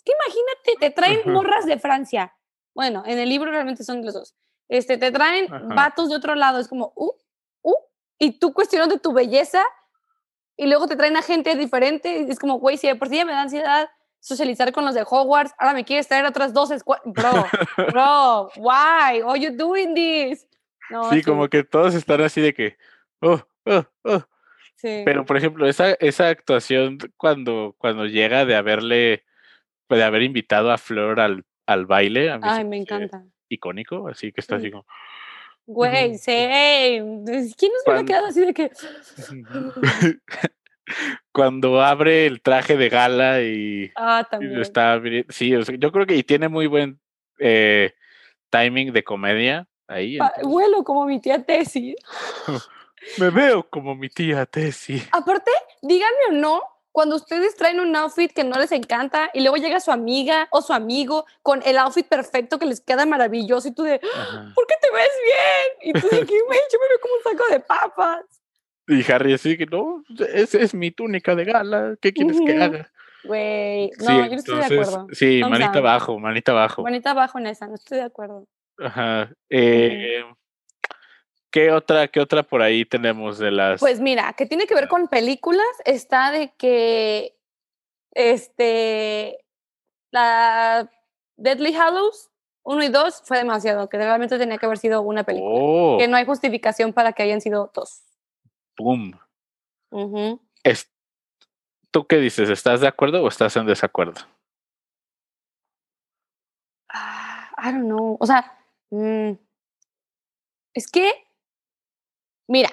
Que 0.09 0.15
imagínate, 0.15 0.81
te 0.81 0.91
traen 0.91 1.21
morras 1.33 1.67
de 1.67 1.79
Francia. 1.79 2.35
Bueno, 2.75 3.03
en 3.05 3.19
el 3.19 3.29
libro 3.29 3.51
realmente 3.51 3.85
son 3.85 4.03
los 4.03 4.15
dos. 4.15 4.35
Este, 4.69 4.97
te 4.97 5.11
traen 5.13 5.49
vatos 5.75 6.09
de 6.09 6.17
otro 6.17 6.35
lado, 6.35 6.59
es 6.59 6.69
como, 6.69 6.95
uh, 6.97 7.13
uh, 7.63 7.75
y 8.19 8.39
tú 8.39 8.55
cuestionando 8.55 8.99
tu 8.99 9.13
belleza, 9.13 9.63
y 10.57 10.67
luego 10.67 10.87
te 10.87 10.97
traen 10.97 11.19
a 11.19 11.23
gente 11.23 11.55
diferente, 11.57 12.21
y 12.21 12.31
es 12.31 12.39
como, 12.39 12.59
güey, 12.59 12.79
si 12.79 12.87
de 12.87 12.97
por 12.97 13.11
sí 13.11 13.23
me 13.23 13.33
da 13.33 13.43
ansiedad 13.43 13.91
socializar 14.21 14.73
con 14.73 14.87
los 14.87 14.95
de 14.95 15.03
Hogwarts, 15.03 15.53
ahora 15.59 15.75
me 15.75 15.85
quieres 15.85 16.09
traer 16.09 16.25
otras 16.25 16.55
dos 16.55 16.71
escuelas. 16.71 17.05
Bro, 17.05 17.47
bro, 17.93 18.51
why? 18.57 19.21
Are 19.27 19.39
you 19.39 19.55
doing 19.55 19.95
this? 19.95 20.47
sí, 21.11 21.23
como 21.23 21.49
que 21.49 21.65
todos 21.65 21.95
están 21.95 22.23
así 22.23 22.41
de 22.41 22.55
que, 22.55 22.79
oh, 23.21 23.43
oh, 23.67 23.85
oh. 24.05 24.23
Sí. 24.77 25.03
Pero, 25.05 25.27
por 25.27 25.37
ejemplo, 25.37 25.69
esa, 25.69 25.91
esa 26.01 26.29
actuación 26.29 26.99
cuando, 27.17 27.75
cuando 27.79 28.07
llega 28.07 28.47
de 28.47 28.55
haberle, 28.55 29.25
de 29.89 30.05
haber 30.05 30.23
invitado 30.23 30.71
a 30.71 30.79
Flor 30.79 31.21
al, 31.21 31.45
al 31.67 31.87
baile, 31.87 32.31
a 32.31 32.39
mí 32.39 32.45
Ay, 32.47 32.65
me 32.65 32.77
encanta. 32.79 33.25
Icónico, 33.49 34.09
así 34.09 34.33
que 34.33 34.41
está 34.41 34.57
así 34.57 34.71
como. 34.71 34.85
Güey, 35.67 36.17
sí. 36.17 36.33
¿Quién 36.33 37.73
nos 37.73 37.83
hubiera 37.87 38.05
quedado 38.05 38.27
así 38.27 38.41
de 38.41 38.55
que.? 38.55 38.71
cuando 41.33 41.83
abre 41.83 42.27
el 42.27 42.41
traje 42.43 42.77
de 42.77 42.89
gala 42.89 43.43
y, 43.43 43.93
ah, 43.97 44.27
también. 44.29 44.61
está 44.61 45.01
sí, 45.29 45.53
yo 45.79 45.93
creo 45.93 46.07
que 46.07 46.17
y 46.17 46.23
tiene 46.23 46.49
muy 46.49 46.67
buen 46.67 46.99
eh, 47.39 47.95
timing 48.51 48.93
de 48.93 49.05
comedia 49.05 49.69
ahí. 49.87 50.19
Vuelo 50.43 50.85
como 50.85 51.07
mi 51.07 51.21
tía 51.21 51.43
Tessie. 51.43 51.97
Me 53.19 53.31
veo 53.31 53.63
como 53.69 53.95
mi 53.95 54.09
tía 54.09 54.45
Tessie. 54.47 55.03
Aparte, 55.13 55.53
díganme 55.83 56.19
o 56.31 56.33
no, 56.33 56.63
cuando 56.93 57.17
ustedes 57.17 57.57
traen 57.57 57.81
un 57.81 57.95
outfit 57.97 58.33
que 58.33 58.45
no 58.45 58.59
les 58.59 58.73
encanta 58.73 59.31
y 59.33 59.41
luego 59.41 59.57
llega 59.57 59.81
su 59.81 59.93
amiga 59.93 60.49
o 60.51 60.63
su 60.63 60.73
amigo 60.73 61.27
con 61.43 61.63
el 61.65 61.79
outfit 61.79 62.07
perfecto 62.07 62.59
que 62.59 62.67
les 62.67 62.81
queda 62.81 63.07
maravilloso 63.07 63.69
y 63.69 63.73
tú 63.73 63.83
de, 63.83 64.01
¿por 64.01 64.67
qué 64.67 64.75
te 64.81 64.91
ves 64.93 65.11
bien? 65.25 65.95
Y 65.95 66.01
tú 66.01 66.09
de, 66.09 66.17
yo 66.27 66.47
me 66.49 66.57
veo 66.57 67.01
como 67.01 67.15
un 67.15 67.23
saco 67.23 67.53
de 67.53 67.61
papas. 67.61 68.25
Y 68.89 69.13
Harry 69.13 69.35
así 69.35 69.57
que 69.59 69.67
no, 69.67 70.03
es, 70.33 70.55
es 70.55 70.75
mi 70.75 70.91
túnica 70.91 71.35
de 71.35 71.45
gala, 71.45 71.97
¿qué 72.01 72.13
quieres 72.13 72.39
que 72.45 72.63
haga? 72.63 72.91
Güey, 73.25 73.91
no, 73.99 74.25
yo 74.25 74.31
no 74.31 74.37
estoy 74.37 74.59
de 74.59 74.65
acuerdo. 74.65 75.07
Sí, 75.13 75.41
manita 75.43 75.79
abajo, 75.79 76.19
manita 76.19 76.53
abajo. 76.53 76.83
Manita 76.83 77.11
abajo 77.11 77.39
en 77.39 77.49
esa, 77.49 77.67
no 77.67 77.75
estoy 77.75 77.99
de 77.99 78.05
acuerdo. 78.05 78.47
Ajá. 78.79 79.31
Eh, 79.51 80.25
¿Qué 81.59 81.73
otra, 81.73 82.07
¿Qué 82.07 82.21
otra 82.21 82.45
por 82.45 82.63
ahí 82.63 82.85
tenemos 82.85 83.37
de 83.37 83.51
las? 83.51 83.81
Pues 83.81 83.99
mira, 83.99 84.33
que 84.35 84.47
tiene 84.47 84.69
que 84.69 84.77
ver 84.77 84.87
con 84.87 85.09
películas, 85.09 85.67
está 85.85 86.31
de 86.31 86.53
que 86.57 87.37
este 88.13 89.45
la 90.13 90.89
Deadly 91.37 91.75
Hallows 91.75 92.31
1 92.63 92.85
y 92.85 92.89
2 92.91 93.23
fue 93.25 93.39
demasiado, 93.39 93.89
que 93.89 93.97
realmente 93.97 94.39
tenía 94.39 94.57
que 94.59 94.67
haber 94.67 94.79
sido 94.79 95.03
una 95.03 95.25
película. 95.25 95.99
Que 95.99 96.05
oh. 96.05 96.09
no 96.09 96.17
hay 96.17 96.27
justificación 96.27 96.93
para 96.93 97.13
que 97.13 97.25
hayan 97.25 97.41
sido 97.41 97.73
dos. 97.75 98.05
¡Pum! 98.77 99.11
¿Tú 101.91 102.07
qué 102.07 102.19
dices? 102.19 102.51
¿Estás 102.51 102.83
de 102.83 102.87
acuerdo 102.87 103.25
o 103.25 103.27
estás 103.27 103.57
en 103.57 103.67
desacuerdo? 103.67 104.21
Ah, 106.89 107.51
I 107.59 107.73
don't 107.73 107.87
know. 107.87 108.17
O 108.21 108.27
sea, 108.27 108.57
mm, 108.91 109.33
es 110.75 110.89
que, 110.89 111.28
mira, 112.49 112.71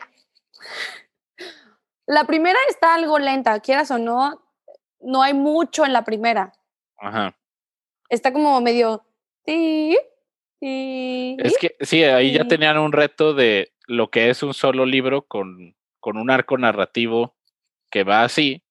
la 2.07 2.23
primera 2.23 2.57
está 2.69 2.95
algo 2.95 3.19
lenta, 3.19 3.59
quieras 3.59 3.91
o 3.91 3.99
no, 3.99 4.41
no 4.99 5.21
hay 5.21 5.35
mucho 5.35 5.85
en 5.85 5.93
la 5.93 6.03
primera. 6.03 6.53
Ajá. 6.97 7.38
Está 8.09 8.33
como 8.33 8.59
medio... 8.61 9.05
Sí, 9.45 9.95
sí. 10.59 11.38
Es 11.39 11.55
que 11.59 11.75
sí, 11.81 12.03
ahí 12.03 12.33
ya 12.33 12.47
tenían 12.47 12.79
un 12.79 12.91
reto 12.91 13.35
de 13.35 13.73
lo 13.85 14.09
que 14.09 14.31
es 14.31 14.41
un 14.41 14.55
solo 14.55 14.88
libro 14.88 15.21
con 15.27 15.75
con 16.05 16.17
un 16.17 16.29
arco 16.29 16.55
narrativo 16.55 17.35
que 17.89 18.03
va 18.03 18.21
así, 18.21 18.63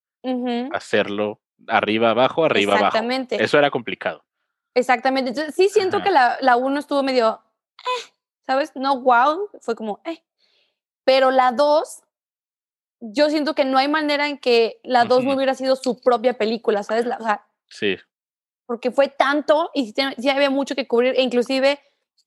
hacerlo 0.73 1.41
arriba, 1.67 2.11
abajo, 2.11 2.45
arriba, 2.45 2.75
Exactamente. 2.75 3.35
abajo. 3.35 3.45
Eso 3.45 3.59
era 3.59 3.73
complicado. 3.73 4.25
Exactamente. 4.73 5.31
Entonces, 5.31 5.53
sí 5.53 5.69
siento 5.69 6.01
que 6.01 6.13
la, 6.13 6.39
la 6.41 6.55
uno 6.55 6.79
estuvo 6.79 7.03
medio, 7.03 7.43
eh, 7.81 8.13
¿sabes? 8.47 8.71
No 8.77 9.01
wow, 9.01 9.51
fue 9.61 9.75
como, 9.75 10.01
eh. 10.05 10.23
Pero 11.05 11.31
la 11.31 11.53
dos, 11.53 12.03
yo 13.01 13.31
siento 13.31 13.55
que 13.55 13.65
no 13.65 13.79
hay 13.79 13.89
manera 13.89 14.29
en 14.29 14.39
que 14.39 14.81
la 14.83 15.05
dos 15.05 15.25
no 15.25 15.35
hubiera 15.35 15.55
sido 15.55 15.77
su 15.77 16.01
propia 16.01 16.39
película, 16.39 16.83
¿sabes? 16.83 17.07
o 17.07 17.23
sea, 17.23 17.47
sí. 17.69 17.97
Porque 18.67 18.91
fue 18.91 19.09
tanto 19.09 19.71
y 19.75 19.93
sí, 19.93 20.29
había 20.29 20.51
mucho 20.51 20.75
que 20.75 20.89
cubrir. 20.89 21.15
E 21.17 21.23
inclusive, 21.23 21.81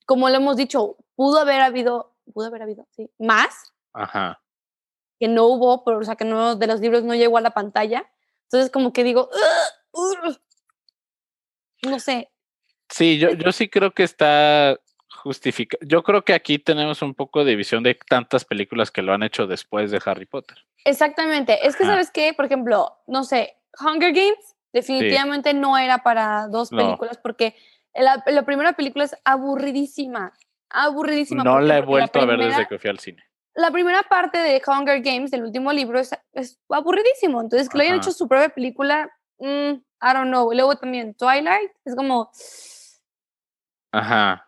como 0.06 0.28
lo 0.28 0.36
hemos 0.36 0.56
dicho, 0.56 0.96
pudo 1.16 1.40
haber 1.40 1.60
habido, 1.60 2.14
pudo 2.32 2.46
haber 2.46 2.62
habido, 2.62 2.86
sí, 2.90 3.10
más. 3.18 3.72
Ajá 3.92 4.40
que 5.18 5.28
no 5.28 5.46
hubo, 5.46 5.84
pero, 5.84 5.98
o 5.98 6.04
sea, 6.04 6.16
que 6.16 6.24
no, 6.24 6.56
de 6.56 6.66
los 6.66 6.80
libros 6.80 7.02
no 7.04 7.14
llegó 7.14 7.38
a 7.38 7.42
la 7.42 7.50
pantalla. 7.50 8.10
Entonces, 8.44 8.70
como 8.70 8.92
que 8.92 9.04
digo, 9.04 9.28
no 11.82 11.98
sé. 11.98 12.30
Sí, 12.88 13.18
yo, 13.18 13.30
yo 13.32 13.52
sí 13.52 13.68
creo 13.68 13.92
que 13.92 14.04
está 14.04 14.78
justificado. 15.22 15.80
Yo 15.86 16.02
creo 16.02 16.22
que 16.22 16.34
aquí 16.34 16.58
tenemos 16.58 17.02
un 17.02 17.14
poco 17.14 17.44
de 17.44 17.56
visión 17.56 17.82
de 17.82 17.94
tantas 18.08 18.44
películas 18.44 18.90
que 18.90 19.02
lo 19.02 19.12
han 19.12 19.22
hecho 19.22 19.46
después 19.46 19.90
de 19.90 20.00
Harry 20.04 20.26
Potter. 20.26 20.58
Exactamente. 20.84 21.66
Es 21.66 21.76
que, 21.76 21.84
¿sabes 21.84 22.10
qué? 22.10 22.32
Por 22.32 22.44
ejemplo, 22.44 22.98
no 23.06 23.24
sé, 23.24 23.56
Hunger 23.80 24.12
Games 24.12 24.56
definitivamente 24.72 25.54
no 25.54 25.76
era 25.76 25.98
para 25.98 26.48
dos 26.48 26.70
películas 26.70 27.18
porque 27.18 27.54
la, 27.94 28.22
la, 28.26 28.44
primera 28.44 28.72
película 28.74 29.04
es 29.04 29.16
aburridísima. 29.24 30.32
Aburridísima. 30.70 31.42
No 31.42 31.60
la 31.60 31.78
he 31.78 31.82
vuelto 31.82 32.20
a 32.20 32.26
ver 32.26 32.38
desde 32.38 32.66
que 32.66 32.78
fui 32.78 32.90
al 32.90 32.98
cine 32.98 33.28
la 33.58 33.72
primera 33.72 34.04
parte 34.04 34.38
de 34.38 34.62
Hunger 34.64 35.02
Games, 35.02 35.32
del 35.32 35.42
último 35.42 35.72
libro, 35.72 35.98
es, 35.98 36.60
aburridísimo. 36.68 37.40
Entonces, 37.40 37.68
que 37.68 37.76
lo 37.76 37.82
hayan 37.82 37.96
hecho 37.96 38.12
su 38.12 38.28
propia 38.28 38.50
película, 38.50 39.10
mm, 39.38 39.72
I 39.72 40.12
don't 40.14 40.28
know. 40.28 40.52
Luego 40.52 40.76
también 40.76 41.12
Twilight, 41.14 41.72
es 41.84 41.96
como... 41.96 42.30
Ajá. 43.90 44.47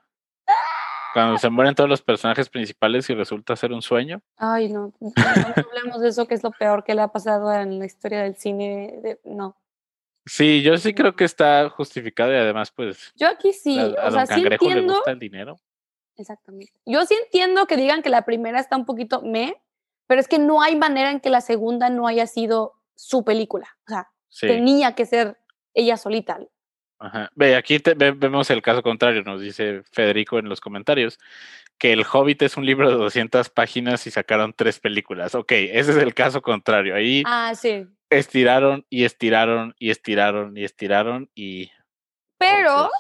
Cuando 1.12 1.38
se 1.38 1.50
mueren 1.50 1.74
todos 1.74 1.90
los 1.90 2.02
personajes 2.02 2.48
principales 2.48 3.08
y 3.10 3.14
resulta 3.14 3.56
ser 3.56 3.72
un 3.72 3.82
sueño. 3.82 4.22
Ay, 4.36 4.68
no, 4.68 4.92
no, 5.00 5.12
hablemos 5.16 6.00
de 6.00 6.08
eso, 6.08 6.26
que 6.26 6.34
es 6.34 6.42
lo 6.42 6.50
peor 6.52 6.84
que 6.84 6.94
le 6.94 7.02
ha 7.02 7.08
pasado 7.08 7.52
en 7.52 7.78
la 7.78 7.86
historia 7.86 8.22
del 8.22 8.36
cine. 8.36 9.18
no. 9.24 9.56
Sí, 10.26 10.62
yo 10.62 10.76
sí 10.76 10.94
creo 10.94 11.16
que 11.16 11.24
está 11.24 11.70
justificado 11.70 12.32
y 12.32 12.36
además, 12.36 12.70
pues. 12.70 13.12
Yo 13.16 13.26
aquí 13.28 13.52
sí, 13.52 13.78
o 13.78 14.10
sea, 14.10 14.26
sí 14.26 14.42
entiendo. 14.42 14.92
Le 14.92 14.98
gusta 14.98 15.10
el 15.10 15.18
dinero. 15.18 15.58
Exactamente. 16.16 16.72
Yo 16.84 17.04
sí 17.06 17.16
entiendo 17.24 17.66
que 17.66 17.76
digan 17.76 18.02
que 18.02 18.10
la 18.10 18.24
primera 18.24 18.60
está 18.60 18.76
un 18.76 18.84
poquito 18.84 19.22
me, 19.22 19.60
pero 20.06 20.20
es 20.20 20.28
que 20.28 20.38
no 20.38 20.60
hay 20.60 20.76
manera 20.76 21.10
en 21.10 21.20
que 21.20 21.30
la 21.30 21.40
segunda 21.40 21.88
no 21.88 22.06
haya 22.06 22.26
sido 22.26 22.74
su 22.94 23.24
película. 23.24 23.68
O 23.86 23.90
sea, 23.90 24.10
tenía 24.40 24.94
que 24.94 25.06
ser 25.06 25.38
ella 25.72 25.96
solita. 25.96 26.38
Ajá. 27.00 27.30
Ve, 27.34 27.56
aquí 27.56 27.78
vemos 27.96 28.50
el 28.50 28.60
caso 28.60 28.82
contrario, 28.82 29.22
nos 29.22 29.40
dice 29.40 29.82
Federico 29.90 30.38
en 30.38 30.50
los 30.50 30.60
comentarios, 30.60 31.18
que 31.78 31.94
El 31.94 32.04
Hobbit 32.04 32.42
es 32.42 32.58
un 32.58 32.66
libro 32.66 32.90
de 32.90 32.96
200 32.96 33.48
páginas 33.48 34.06
y 34.06 34.10
sacaron 34.10 34.52
tres 34.54 34.78
películas. 34.78 35.34
Ok, 35.34 35.52
ese 35.52 35.92
es 35.92 35.96
el 35.96 36.12
caso 36.12 36.42
contrario. 36.42 36.94
Ahí 36.94 37.22
ah, 37.26 37.54
sí. 37.54 37.86
estiraron 38.10 38.84
y 38.90 39.04
estiraron 39.04 39.74
y 39.78 39.90
estiraron 39.90 40.56
y 40.56 40.64
estiraron 40.64 41.30
y... 41.34 41.70
Pero... 42.38 42.90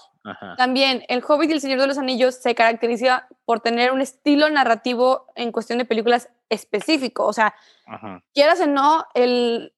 También, 0.58 1.02
El 1.08 1.24
Hobbit 1.26 1.48
y 1.48 1.54
El 1.54 1.60
Señor 1.62 1.80
de 1.80 1.86
los 1.86 1.96
Anillos 1.96 2.34
se 2.34 2.54
caracteriza 2.54 3.26
por 3.46 3.60
tener 3.60 3.90
un 3.90 4.02
estilo 4.02 4.50
narrativo 4.50 5.26
en 5.34 5.50
cuestión 5.50 5.78
de 5.78 5.86
películas 5.86 6.28
específico. 6.50 7.26
O 7.26 7.32
sea, 7.32 7.54
quieras 8.34 8.60
o 8.60 8.66
no, 8.66 9.06
el, 9.14 9.72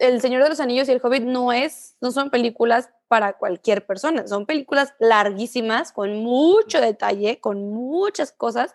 el 0.00 0.20
Señor 0.20 0.42
de 0.42 0.48
los 0.48 0.58
Anillos 0.58 0.88
y 0.88 0.92
El 0.92 1.00
Hobbit 1.00 1.22
no, 1.22 1.52
es, 1.52 1.96
no 2.00 2.10
son 2.10 2.30
películas 2.30 2.90
para 3.08 3.32
cualquier 3.32 3.86
persona. 3.86 4.26
Son 4.28 4.46
películas 4.46 4.94
larguísimas, 5.00 5.92
con 5.92 6.18
mucho 6.18 6.80
detalle, 6.80 7.40
con 7.40 7.70
muchas 7.70 8.32
cosas 8.32 8.74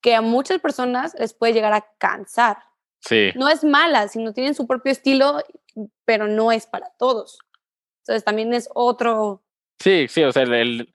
que 0.00 0.14
a 0.14 0.20
muchas 0.20 0.60
personas 0.60 1.16
les 1.18 1.34
puede 1.34 1.54
llegar 1.54 1.72
a 1.72 1.86
cansar. 1.98 2.58
Sí. 3.00 3.30
No 3.34 3.48
es 3.48 3.64
mala, 3.64 4.08
sino 4.08 4.32
tienen 4.32 4.54
su 4.54 4.66
propio 4.66 4.92
estilo, 4.92 5.38
pero 6.04 6.28
no 6.28 6.52
es 6.52 6.66
para 6.66 6.90
todos. 6.98 7.38
Entonces 8.02 8.22
también 8.22 8.52
es 8.52 8.68
otro, 8.74 9.44
Sí, 9.78 10.06
sí, 10.08 10.22
o 10.22 10.32
sea, 10.32 10.44
el, 10.44 10.88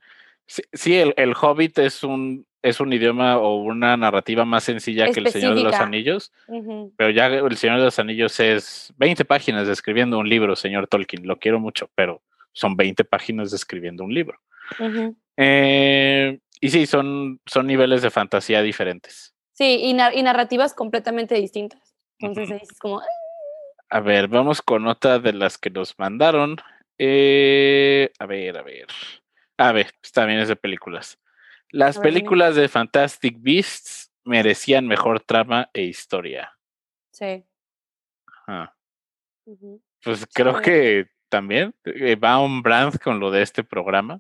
sí, 0.48 0.96
el, 0.96 1.14
el, 1.18 1.34
Hobbit 1.40 1.78
es 1.80 2.04
un, 2.04 2.46
es 2.62 2.80
un 2.80 2.92
idioma 2.94 3.38
o 3.38 3.58
una 3.58 3.98
narrativa 3.98 4.46
más 4.46 4.64
sencilla 4.64 5.12
que 5.12 5.20
El 5.20 5.28
Señor 5.28 5.56
de 5.56 5.64
los 5.64 5.76
Anillos, 5.76 6.32
pero 6.98 7.10
ya 7.10 7.28
El 7.28 7.58
Señor 7.58 7.80
de 7.80 7.86
los 7.86 8.00
Anillos 8.00 8.40
es 8.40 8.94
20 8.98 9.26
páginas 9.26 9.68
describiendo 9.68 10.18
un 10.18 10.30
libro, 10.30 10.56
señor 10.56 10.88
Tolkien, 10.88 11.28
lo 11.28 11.38
quiero 11.38 11.60
mucho, 11.60 11.90
pero 11.96 12.22
son 12.54 12.76
20 12.76 13.04
páginas 13.06 13.52
describiendo 13.52 14.04
un 14.04 14.14
libro. 14.14 14.40
Eh, 15.38 16.40
y 16.62 16.70
sí, 16.70 16.86
son, 16.86 17.40
son 17.46 17.68
niveles 17.68 18.02
de 18.02 18.12
fantasía 18.12 18.62
diferentes. 18.62 19.34
Sí, 19.54 19.82
y, 19.84 19.94
narrativas 19.94 20.74
completamente 20.74 21.36
distintas. 21.36 21.96
Entonces 22.20 22.64
es 22.64 22.80
como... 22.80 23.02
A 23.90 24.00
ver, 24.02 24.28
vamos 24.28 24.62
con 24.62 24.88
otra 24.88 25.20
de 25.20 25.34
las 25.34 25.58
que 25.58 25.70
nos 25.70 25.98
mandaron. 25.98 26.58
Eh, 26.98 28.12
a 28.20 28.26
ver, 28.26 28.58
a 28.58 28.62
ver. 28.62 28.88
A 29.58 29.72
ver, 29.72 29.92
pues 30.00 30.12
también 30.12 30.40
es 30.40 30.48
de 30.48 30.56
películas. 30.56 31.18
Las 31.72 31.98
películas 32.00 32.56
de 32.56 32.68
Fantastic 32.68 33.38
Beasts 33.40 34.12
merecían 34.24 34.88
mejor 34.88 35.22
trama 35.22 35.70
e 35.74 35.84
historia. 35.84 36.58
Sí. 37.12 37.44
Pues 40.04 40.26
creo 40.34 40.62
que 40.62 41.08
también 41.30 41.74
eh, 41.86 42.16
va 42.16 42.40
un 42.40 42.62
brand 42.62 43.00
con 43.00 43.20
lo 43.20 43.32
de 43.32 43.42
este 43.42 43.64
programa. 43.64 44.20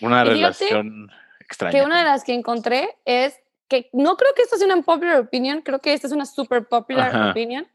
Una 0.00 0.24
relación 0.24 1.10
extraña. 1.40 1.78
Que 1.78 1.84
una 1.84 1.98
de 1.98 2.04
las 2.04 2.24
que 2.24 2.34
encontré 2.34 2.88
es 3.04 3.38
que 3.68 3.90
no 3.92 4.16
creo 4.16 4.32
que 4.34 4.42
esto 4.42 4.56
sea 4.56 4.66
una 4.66 4.82
popular 4.82 5.20
opinion, 5.20 5.60
creo 5.60 5.80
que 5.80 5.92
esta 5.92 6.06
es 6.06 6.12
una 6.12 6.24
super 6.24 6.66
popular 6.66 7.30
opinion, 7.30 7.68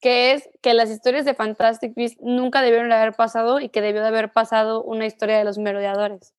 que 0.00 0.32
es 0.32 0.48
que 0.62 0.74
las 0.74 0.90
historias 0.90 1.24
de 1.24 1.34
Fantastic 1.34 1.94
Beasts 1.94 2.18
nunca 2.20 2.62
debieron 2.62 2.92
haber 2.92 3.14
pasado 3.14 3.58
y 3.58 3.70
que 3.70 3.80
debió 3.80 4.02
de 4.02 4.08
haber 4.08 4.32
pasado 4.32 4.82
una 4.82 5.06
historia 5.06 5.38
de 5.38 5.44
los 5.44 5.58
merodeadores. 5.58 6.34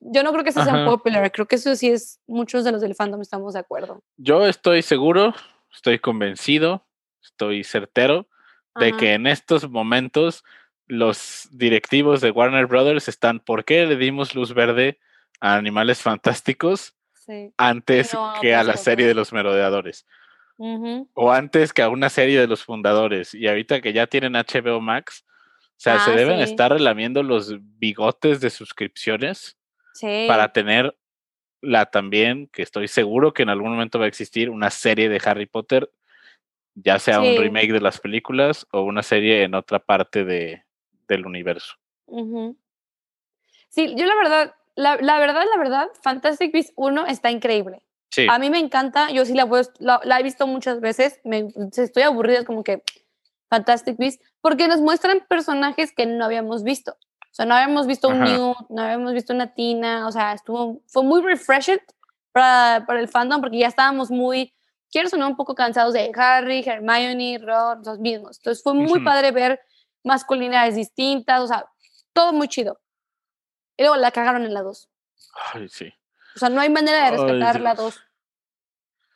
Yo 0.00 0.22
no 0.22 0.32
creo 0.32 0.44
que 0.44 0.50
eso 0.50 0.64
sea 0.64 0.84
popular, 0.84 1.30
creo 1.32 1.46
que 1.46 1.56
eso 1.56 1.74
sí 1.76 1.88
es, 1.88 2.20
muchos 2.26 2.64
de 2.64 2.72
los 2.72 2.82
del 2.82 2.94
fandom 2.94 3.22
estamos 3.22 3.54
de 3.54 3.60
acuerdo. 3.60 4.02
Yo 4.16 4.46
estoy 4.46 4.82
seguro, 4.82 5.32
estoy 5.72 5.98
convencido, 5.98 6.84
estoy 7.22 7.64
certero 7.64 8.26
de 8.76 8.92
que 8.96 9.14
en 9.14 9.26
estos 9.26 9.68
momentos 9.68 10.44
los 10.86 11.48
directivos 11.50 12.20
de 12.20 12.30
Warner 12.30 12.66
Brothers 12.66 13.08
están, 13.08 13.40
¿por 13.40 13.64
qué 13.64 13.86
le 13.86 13.96
dimos 13.96 14.34
luz 14.34 14.52
verde 14.52 14.98
a 15.40 15.56
Animales 15.56 16.02
Fantásticos 16.02 16.94
antes 17.56 18.16
que 18.40 18.54
a 18.54 18.64
la 18.64 18.76
serie 18.76 19.06
de 19.06 19.14
los 19.14 19.32
merodeadores? 19.32 20.06
O 21.14 21.32
antes 21.32 21.72
que 21.72 21.82
a 21.82 21.88
una 21.88 22.08
serie 22.08 22.38
de 22.38 22.46
los 22.46 22.62
fundadores. 22.62 23.34
Y 23.34 23.48
ahorita 23.48 23.80
que 23.80 23.92
ya 23.92 24.06
tienen 24.06 24.34
HBO 24.34 24.80
Max, 24.80 25.24
o 25.26 25.80
sea, 25.84 25.98
se 25.98 26.12
ah, 26.12 26.16
deben 26.16 26.40
estar 26.40 26.72
relamiendo 26.72 27.22
los 27.22 27.56
bigotes 27.78 28.40
de 28.40 28.50
suscripciones 28.50 29.56
para 30.28 30.52
tener 30.52 30.96
la 31.60 31.86
también, 31.86 32.48
que 32.48 32.62
estoy 32.62 32.88
seguro 32.88 33.32
que 33.32 33.42
en 33.42 33.48
algún 33.48 33.72
momento 33.72 33.98
va 33.98 34.04
a 34.04 34.08
existir, 34.08 34.50
una 34.50 34.70
serie 34.70 35.08
de 35.08 35.20
Harry 35.24 35.46
Potter, 35.46 35.90
ya 36.74 36.98
sea 36.98 37.20
un 37.20 37.36
remake 37.36 37.72
de 37.72 37.80
las 37.80 38.00
películas 38.00 38.66
o 38.72 38.82
una 38.82 39.02
serie 39.02 39.44
en 39.44 39.54
otra 39.54 39.78
parte 39.78 40.24
de, 40.24 40.64
del 41.08 41.26
universo. 41.26 41.74
Sí, 43.68 43.94
yo 43.96 44.06
la 44.06 44.14
verdad, 44.16 44.54
la, 44.74 44.96
la, 44.96 45.18
verdad, 45.18 45.44
la 45.50 45.58
verdad, 45.58 45.88
Fantastic 46.02 46.52
Beasts 46.52 46.72
1 46.76 47.06
está 47.06 47.30
increíble. 47.30 47.82
A 48.28 48.38
mí 48.38 48.48
me 48.48 48.60
encanta, 48.60 49.10
yo 49.10 49.24
sí 49.24 49.34
la, 49.34 50.00
la, 50.04 50.20
he 50.20 50.22
visto 50.22 50.46
muchas 50.46 50.80
veces, 50.80 51.20
me, 51.24 51.48
estoy 51.76 52.04
aburrida, 52.04 52.38
es 52.38 52.44
como 52.44 52.62
que 52.62 52.84
Fantastic 53.50 53.96
Beasts, 53.96 54.24
porque 54.40 54.68
nos 54.68 54.80
muestran 54.80 55.24
personajes 55.28 55.92
que 55.92 56.06
no 56.06 56.24
habíamos 56.24 56.62
visto. 56.62 56.92
O 56.92 57.34
sea, 57.34 57.46
no 57.46 57.54
habíamos 57.54 57.88
visto 57.88 58.08
un 58.08 58.20
Newt, 58.20 58.56
no 58.68 58.82
habíamos 58.82 59.12
visto 59.12 59.32
una 59.32 59.52
Tina, 59.54 60.06
o 60.06 60.12
sea, 60.12 60.32
estuvo, 60.32 60.80
fue 60.86 61.02
muy 61.02 61.22
refreshing 61.22 61.80
para, 62.30 62.84
para 62.86 63.00
el 63.00 63.08
fandom 63.08 63.40
porque 63.40 63.58
ya 63.58 63.66
estábamos 63.66 64.12
muy, 64.12 64.54
quiero 64.94 65.08
sonar 65.08 65.28
un 65.28 65.36
poco 65.36 65.56
cansados 65.56 65.92
de 65.92 66.12
Harry, 66.14 66.62
Hermione, 66.64 67.40
Ron, 67.42 67.82
los 67.84 67.98
mismos. 67.98 68.36
Entonces 68.38 68.62
fue 68.62 68.74
muy 68.74 69.02
padre 69.02 69.32
ver 69.32 69.60
masculinidades 70.04 70.76
distintas, 70.76 71.40
o 71.40 71.48
sea, 71.48 71.66
todo 72.12 72.32
muy 72.32 72.46
chido. 72.46 72.80
Y 73.76 73.82
luego 73.82 73.96
la 73.96 74.12
cagaron 74.12 74.44
en 74.44 74.54
la 74.54 74.62
2. 74.62 74.88
Ay, 75.52 75.68
sí. 75.68 75.92
O 76.36 76.38
sea, 76.38 76.48
no 76.48 76.60
hay 76.60 76.70
manera 76.70 77.06
de 77.06 77.10
respetar 77.10 77.60
la 77.60 77.74
2. 77.74 78.00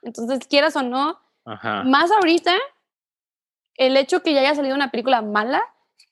Entonces, 0.02 0.48
quieras 0.48 0.74
o 0.74 0.82
no, 0.82 1.20
más 1.84 2.10
ahorita, 2.10 2.56
el 3.76 3.96
hecho 3.96 4.24
que 4.24 4.34
ya 4.34 4.40
haya 4.40 4.56
salido 4.56 4.74
una 4.74 4.90
película 4.90 5.22
mala, 5.22 5.62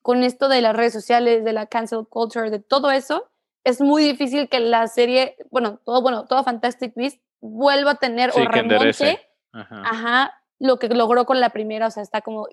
con 0.00 0.22
esto 0.22 0.48
de 0.48 0.60
las 0.60 0.76
redes 0.76 0.92
sociales, 0.92 1.44
de 1.44 1.52
la 1.52 1.66
cancel 1.66 2.06
culture, 2.08 2.50
de 2.50 2.60
todo 2.60 2.92
eso, 2.92 3.28
es 3.64 3.80
muy 3.80 4.04
difícil 4.04 4.48
que 4.48 4.60
la 4.60 4.86
serie, 4.86 5.36
bueno, 5.50 5.80
todo, 5.84 6.02
bueno, 6.02 6.26
todo 6.26 6.44
Fantastic 6.44 6.94
Beasts 6.94 7.20
vuelva 7.40 7.92
a 7.92 7.94
tener 7.96 8.30
o 8.30 8.44
remonte, 8.44 9.25
ajá. 9.56 10.34
lo 10.58 10.78
que 10.78 10.88
logró 10.88 11.24
con 11.26 11.40
la 11.40 11.50
primera, 11.50 11.86
o 11.86 11.90
sea, 11.90 12.02
está 12.02 12.20
como... 12.20 12.48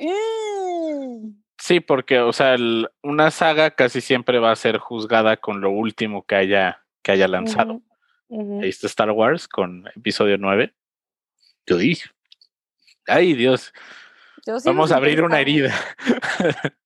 Sí, 1.58 1.80
porque, 1.80 2.20
o 2.20 2.34
sea, 2.34 2.56
una 3.02 3.32
saga 3.32 3.72
casi 3.72 4.02
siempre 4.02 4.40
va 4.40 4.52
a 4.52 4.56
ser 4.56 4.78
juzgada 4.78 5.38
con 5.38 5.62
lo 5.62 5.70
último 5.72 6.26
que 6.26 6.36
haya, 6.36 6.84
que 7.02 7.14
haya 7.14 7.28
lanzado. 7.28 7.82
Ahí 8.30 8.70
está 8.70 8.88
Star 8.88 9.12
Wars 9.12 9.48
con 9.48 9.88
episodio 9.96 10.38
9. 10.38 10.74
Yo 11.68 11.78
dije, 11.78 12.10
ay 13.08 13.34
Dios, 13.34 13.72
vamos 14.66 14.92
a 14.92 14.98
abrir 14.98 15.22
una 15.22 15.40
herida. 15.40 15.74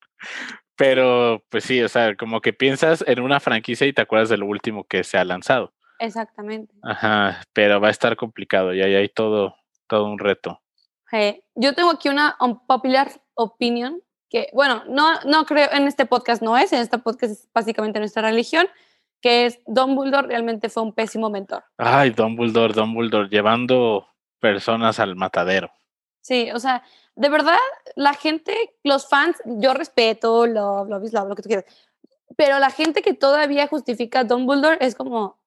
Pero, 0.75 1.43
pues 1.49 1.63
sí, 1.63 1.81
o 1.81 1.89
sea, 1.89 2.15
como 2.15 2.39
que 2.39 2.53
piensas 2.53 3.03
en 3.07 3.19
una 3.21 3.39
franquicia 3.39 3.87
y 3.87 3.93
te 3.93 4.01
acuerdas 4.03 4.29
de 4.29 4.37
lo 4.37 4.45
último 4.45 4.83
que 4.83 5.03
se 5.03 5.17
ha 5.17 5.25
lanzado. 5.25 5.73
Exactamente. 5.97 6.75
Ajá, 6.83 7.41
pero 7.53 7.81
va 7.81 7.87
a 7.87 7.91
estar 7.91 8.15
complicado 8.15 8.75
y 8.75 8.83
ahí 8.83 8.93
hay 8.93 9.09
todo, 9.09 9.55
todo 9.87 10.05
un 10.05 10.19
reto. 10.19 10.61
Yo 11.55 11.73
tengo 11.73 11.91
aquí 11.91 12.09
una 12.09 12.35
unpopular 12.39 13.09
opinion 13.33 14.01
que, 14.29 14.49
bueno, 14.53 14.83
no, 14.87 15.19
no 15.25 15.45
creo, 15.45 15.69
en 15.71 15.87
este 15.87 16.05
podcast 16.05 16.41
no 16.41 16.57
es, 16.57 16.73
en 16.73 16.81
este 16.81 16.97
podcast 16.97 17.31
es 17.33 17.47
básicamente 17.53 17.99
nuestra 17.99 18.21
religión, 18.23 18.67
que 19.21 19.45
es 19.45 19.59
Dumbledore 19.65 20.27
realmente 20.27 20.69
fue 20.69 20.83
un 20.83 20.93
pésimo 20.93 21.29
mentor. 21.29 21.63
Ay, 21.77 22.09
Dumbledore, 22.09 22.73
Dumbledore, 22.73 23.29
llevando 23.29 24.07
personas 24.39 24.99
al 24.99 25.15
matadero. 25.15 25.71
Sí, 26.21 26.51
o 26.51 26.59
sea, 26.59 26.83
de 27.15 27.29
verdad, 27.29 27.57
la 27.95 28.13
gente, 28.13 28.75
los 28.83 29.07
fans, 29.07 29.37
yo 29.45 29.73
respeto, 29.73 30.45
lo, 30.45 30.83
lo, 30.85 30.99
lo, 30.99 31.25
lo 31.25 31.35
que 31.35 31.41
tú 31.41 31.47
quieras, 31.47 31.65
pero 32.35 32.59
la 32.59 32.69
gente 32.69 33.01
que 33.01 33.13
todavía 33.13 33.67
justifica 33.67 34.19
a 34.19 34.23
Dumbledore 34.25 34.77
es 34.81 34.93
como, 34.93 35.39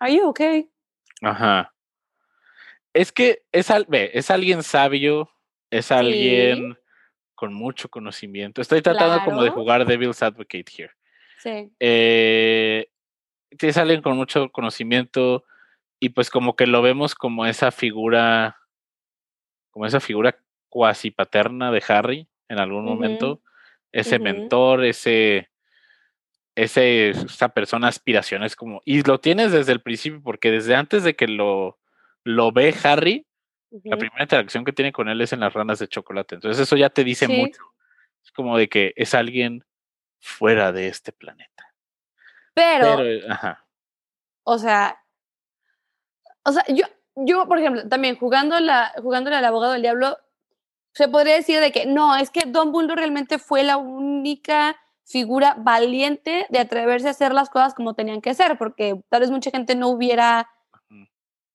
¿Are 0.00 0.12
you 0.12 0.26
okay? 0.26 0.68
Ajá. 1.22 1.72
Es 2.94 3.12
que 3.12 3.42
es, 3.52 3.70
al, 3.70 3.86
ve, 3.88 4.10
es 4.14 4.30
alguien 4.30 4.62
sabio, 4.62 5.30
es 5.70 5.90
alguien 5.90 6.76
con 7.34 7.54
mucho 7.54 7.88
conocimiento. 7.88 8.60
Estoy 8.60 8.82
tratando 8.82 9.24
como 9.24 9.42
de 9.42 9.50
jugar 9.50 9.86
Devil's 9.86 10.22
Advocate 10.22 10.66
here. 10.76 10.92
Sí. 11.38 11.72
Eh, 11.80 12.88
es 13.50 13.76
alguien 13.76 14.02
con 14.02 14.16
mucho 14.16 14.50
conocimiento 14.50 15.44
y 15.98 16.10
pues 16.10 16.30
como 16.30 16.56
que 16.56 16.66
lo 16.66 16.82
vemos 16.82 17.14
como 17.14 17.46
esa 17.46 17.70
figura, 17.70 18.58
como 19.70 19.86
esa 19.86 20.00
figura 20.00 20.38
cuasi 20.68 21.10
paterna 21.10 21.70
de 21.70 21.82
Harry 21.88 22.28
en 22.48 22.58
algún 22.58 22.84
momento. 22.84 23.40
Ese 23.92 24.18
mentor, 24.18 24.84
ese, 24.84 25.50
ese, 26.54 27.10
esa 27.10 27.50
persona 27.50 27.88
aspiraciones 27.88 28.56
como, 28.56 28.80
y 28.84 29.02
lo 29.02 29.20
tienes 29.20 29.52
desde 29.52 29.72
el 29.72 29.82
principio 29.82 30.22
porque 30.22 30.50
desde 30.50 30.74
antes 30.74 31.04
de 31.04 31.14
que 31.14 31.28
lo, 31.28 31.78
lo 32.24 32.52
ve 32.52 32.74
Harry, 32.84 33.26
la 33.84 33.96
primera 33.96 34.22
interacción 34.22 34.64
que 34.64 34.72
tiene 34.72 34.92
con 34.92 35.08
él 35.08 35.20
es 35.20 35.32
en 35.32 35.40
las 35.40 35.52
ranas 35.52 35.78
de 35.78 35.88
chocolate. 35.88 36.34
Entonces 36.34 36.62
eso 36.62 36.76
ya 36.76 36.90
te 36.90 37.04
dice 37.04 37.26
mucho. 37.26 37.62
Es 38.22 38.30
como 38.32 38.58
de 38.58 38.68
que 38.68 38.92
es 38.96 39.14
alguien 39.14 39.64
fuera 40.20 40.72
de 40.72 40.88
este 40.88 41.12
planeta. 41.12 41.74
Pero, 42.54 42.98
ajá. 43.30 43.66
o 44.44 44.58
sea, 44.58 45.02
o 46.44 46.52
sea, 46.52 46.64
yo, 46.68 46.84
yo, 47.16 47.46
por 47.48 47.58
ejemplo, 47.58 47.88
también 47.88 48.16
jugando 48.16 48.60
la, 48.60 48.92
jugándole 49.00 49.36
al 49.36 49.44
abogado 49.44 49.72
del 49.72 49.82
diablo, 49.82 50.18
se 50.92 51.08
podría 51.08 51.34
decir 51.34 51.60
de 51.60 51.72
que 51.72 51.86
no, 51.86 52.16
es 52.16 52.30
que 52.30 52.44
Don 52.46 52.72
Bulldog 52.72 52.98
realmente 52.98 53.38
fue 53.38 53.62
la 53.62 53.78
única 53.78 54.76
figura 55.04 55.54
valiente 55.58 56.46
de 56.50 56.58
atreverse 56.58 57.08
a 57.08 57.12
hacer 57.12 57.32
las 57.32 57.48
cosas 57.48 57.74
como 57.74 57.94
tenían 57.94 58.20
que 58.20 58.34
ser, 58.34 58.58
porque 58.58 59.00
tal 59.08 59.20
vez 59.20 59.30
mucha 59.30 59.50
gente 59.50 59.74
no 59.74 59.88
hubiera 59.88 60.48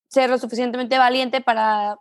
ser 0.07 0.29
lo 0.29 0.37
suficientemente 0.37 0.97
valiente 0.97 1.41
para 1.41 1.97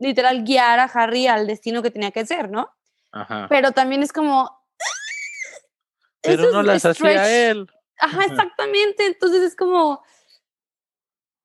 literal 0.00 0.44
guiar 0.44 0.78
a 0.78 0.84
Harry 0.84 1.26
al 1.26 1.46
destino 1.46 1.82
que 1.82 1.90
tenía 1.90 2.10
que 2.10 2.24
ser, 2.24 2.50
¿no? 2.50 2.70
Ajá. 3.12 3.46
Pero 3.48 3.72
también 3.72 4.02
es 4.02 4.12
como... 4.12 4.62
Pero 6.22 6.52
no 6.52 6.62
las 6.62 6.84
hacía 6.84 7.50
él. 7.50 7.68
Ajá, 7.98 8.24
exactamente. 8.24 9.06
Entonces 9.06 9.42
es 9.42 9.56
como... 9.56 10.02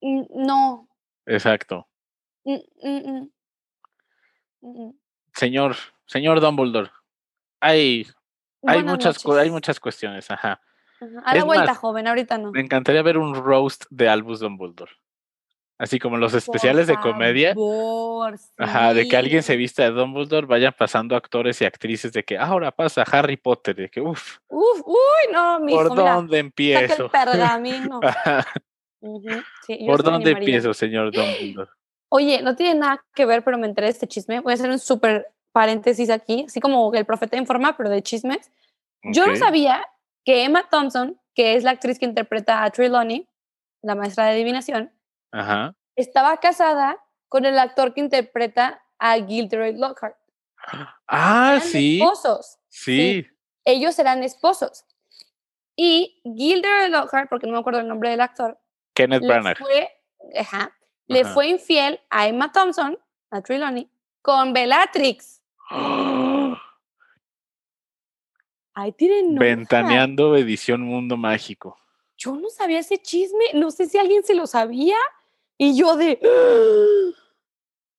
No. 0.01 0.87
Exacto. 1.25 1.87
Señor, 5.33 5.75
señor 6.05 6.41
Dumbledore, 6.41 6.91
hay, 7.61 8.05
hay, 8.63 8.83
muchas, 8.83 9.25
hay 9.25 9.49
muchas 9.49 9.79
cuestiones, 9.79 10.29
ajá. 10.29 10.61
A 11.23 11.35
la 11.35 11.43
vuelta, 11.43 11.73
joven, 11.73 12.07
ahorita 12.07 12.37
no. 12.37 12.51
Me 12.51 12.61
encantaría 12.61 13.01
ver 13.01 13.17
un 13.17 13.33
roast 13.35 13.85
de 13.89 14.09
Albus 14.09 14.41
Dumbledore. 14.41 14.91
Así 15.83 15.99
como 15.99 16.15
los 16.15 16.33
especiales 16.33 16.87
de 16.87 16.95
comedia. 16.95 17.53
Ajá, 18.57 18.93
de 18.93 19.05
que 19.05 19.17
alguien 19.17 19.43
se 19.43 19.57
vista 19.57 19.83
de 19.83 19.89
Dumbledore, 19.89 20.47
vayan 20.47 20.73
pasando 20.77 21.13
actores 21.13 21.61
y 21.61 21.65
actrices 21.65 22.13
de 22.13 22.23
que 22.23 22.37
ahora 22.37 22.71
pasa 22.71 23.03
Harry 23.11 23.35
Potter, 23.35 23.75
de 23.75 23.89
que 23.89 23.99
uff. 23.99 24.37
Uf, 24.47 24.81
uy, 24.85 25.33
no, 25.33 25.59
mi 25.59 25.73
¿Por 25.73 25.93
dónde 25.93 26.39
empiezo? 26.39 27.03
el 27.03 27.11
pergamino. 27.11 27.99
¿Por 29.85 30.03
dónde 30.03 30.31
empiezo, 30.31 30.73
señor 30.73 31.11
Dumbledore? 31.11 31.69
Oye, 32.07 32.41
no 32.41 32.55
tiene 32.55 32.75
nada 32.79 33.03
que 33.13 33.25
ver, 33.25 33.43
pero 33.43 33.57
me 33.57 33.67
enteré 33.67 33.87
de 33.87 33.91
este 33.91 34.07
chisme. 34.07 34.39
Voy 34.39 34.51
a 34.51 34.55
hacer 34.55 34.69
un 34.69 34.79
súper 34.79 35.33
paréntesis 35.51 36.09
aquí, 36.09 36.45
así 36.47 36.61
como 36.61 36.93
el 36.93 37.03
profeta 37.03 37.35
informa, 37.35 37.75
pero 37.75 37.89
de 37.89 38.01
chismes. 38.01 38.49
Yo 39.03 39.27
no 39.27 39.35
sabía 39.35 39.85
que 40.23 40.45
Emma 40.45 40.65
Thompson, 40.71 41.19
que 41.35 41.55
es 41.55 41.65
la 41.65 41.71
actriz 41.71 41.99
que 41.99 42.05
interpreta 42.05 42.63
a 42.63 42.69
Trelawney, 42.69 43.27
la 43.81 43.95
maestra 43.95 44.27
de 44.27 44.31
adivinación, 44.31 44.93
estaba 45.95 46.37
casada 46.37 46.97
con 47.27 47.45
el 47.45 47.57
actor 47.57 47.93
que 47.93 48.01
interpreta 48.01 48.83
a 48.99 49.15
Gilderoy 49.15 49.75
Lockhart. 49.77 50.17
Ah, 51.07 51.59
sí. 51.61 51.99
Esposos. 52.01 52.59
Sí. 52.69 53.27
Ellos 53.65 53.97
eran 53.99 54.23
esposos. 54.23 54.85
Y 55.75 56.21
Gilderoy 56.23 56.89
Lockhart, 56.89 57.29
porque 57.29 57.47
no 57.47 57.53
me 57.53 57.59
acuerdo 57.59 57.79
el 57.79 57.87
nombre 57.87 58.09
del 58.09 58.21
actor, 58.21 58.59
Kenneth 58.93 59.23
Branagh. 59.23 59.57
Le 61.07 61.25
fue 61.25 61.47
infiel 61.47 61.99
a 62.09 62.27
Emma 62.27 62.51
Thompson, 62.51 62.97
a 63.29 63.41
Trelawney, 63.41 63.89
con 64.21 64.53
Bellatrix. 64.53 65.41
Ahí 68.75 68.91
tienen 68.93 69.35
Ventaneando 69.35 70.35
edición 70.35 70.81
Mundo 70.81 71.17
Mágico. 71.17 71.77
Yo 72.17 72.35
no 72.35 72.49
sabía 72.49 72.79
ese 72.79 72.99
chisme, 72.99 73.45
no 73.53 73.69
sé 73.71 73.87
si 73.87 73.97
alguien 73.97 74.23
se 74.23 74.33
lo 74.33 74.47
sabía. 74.47 74.97
Y 75.57 75.77
yo 75.77 75.95
de. 75.95 76.19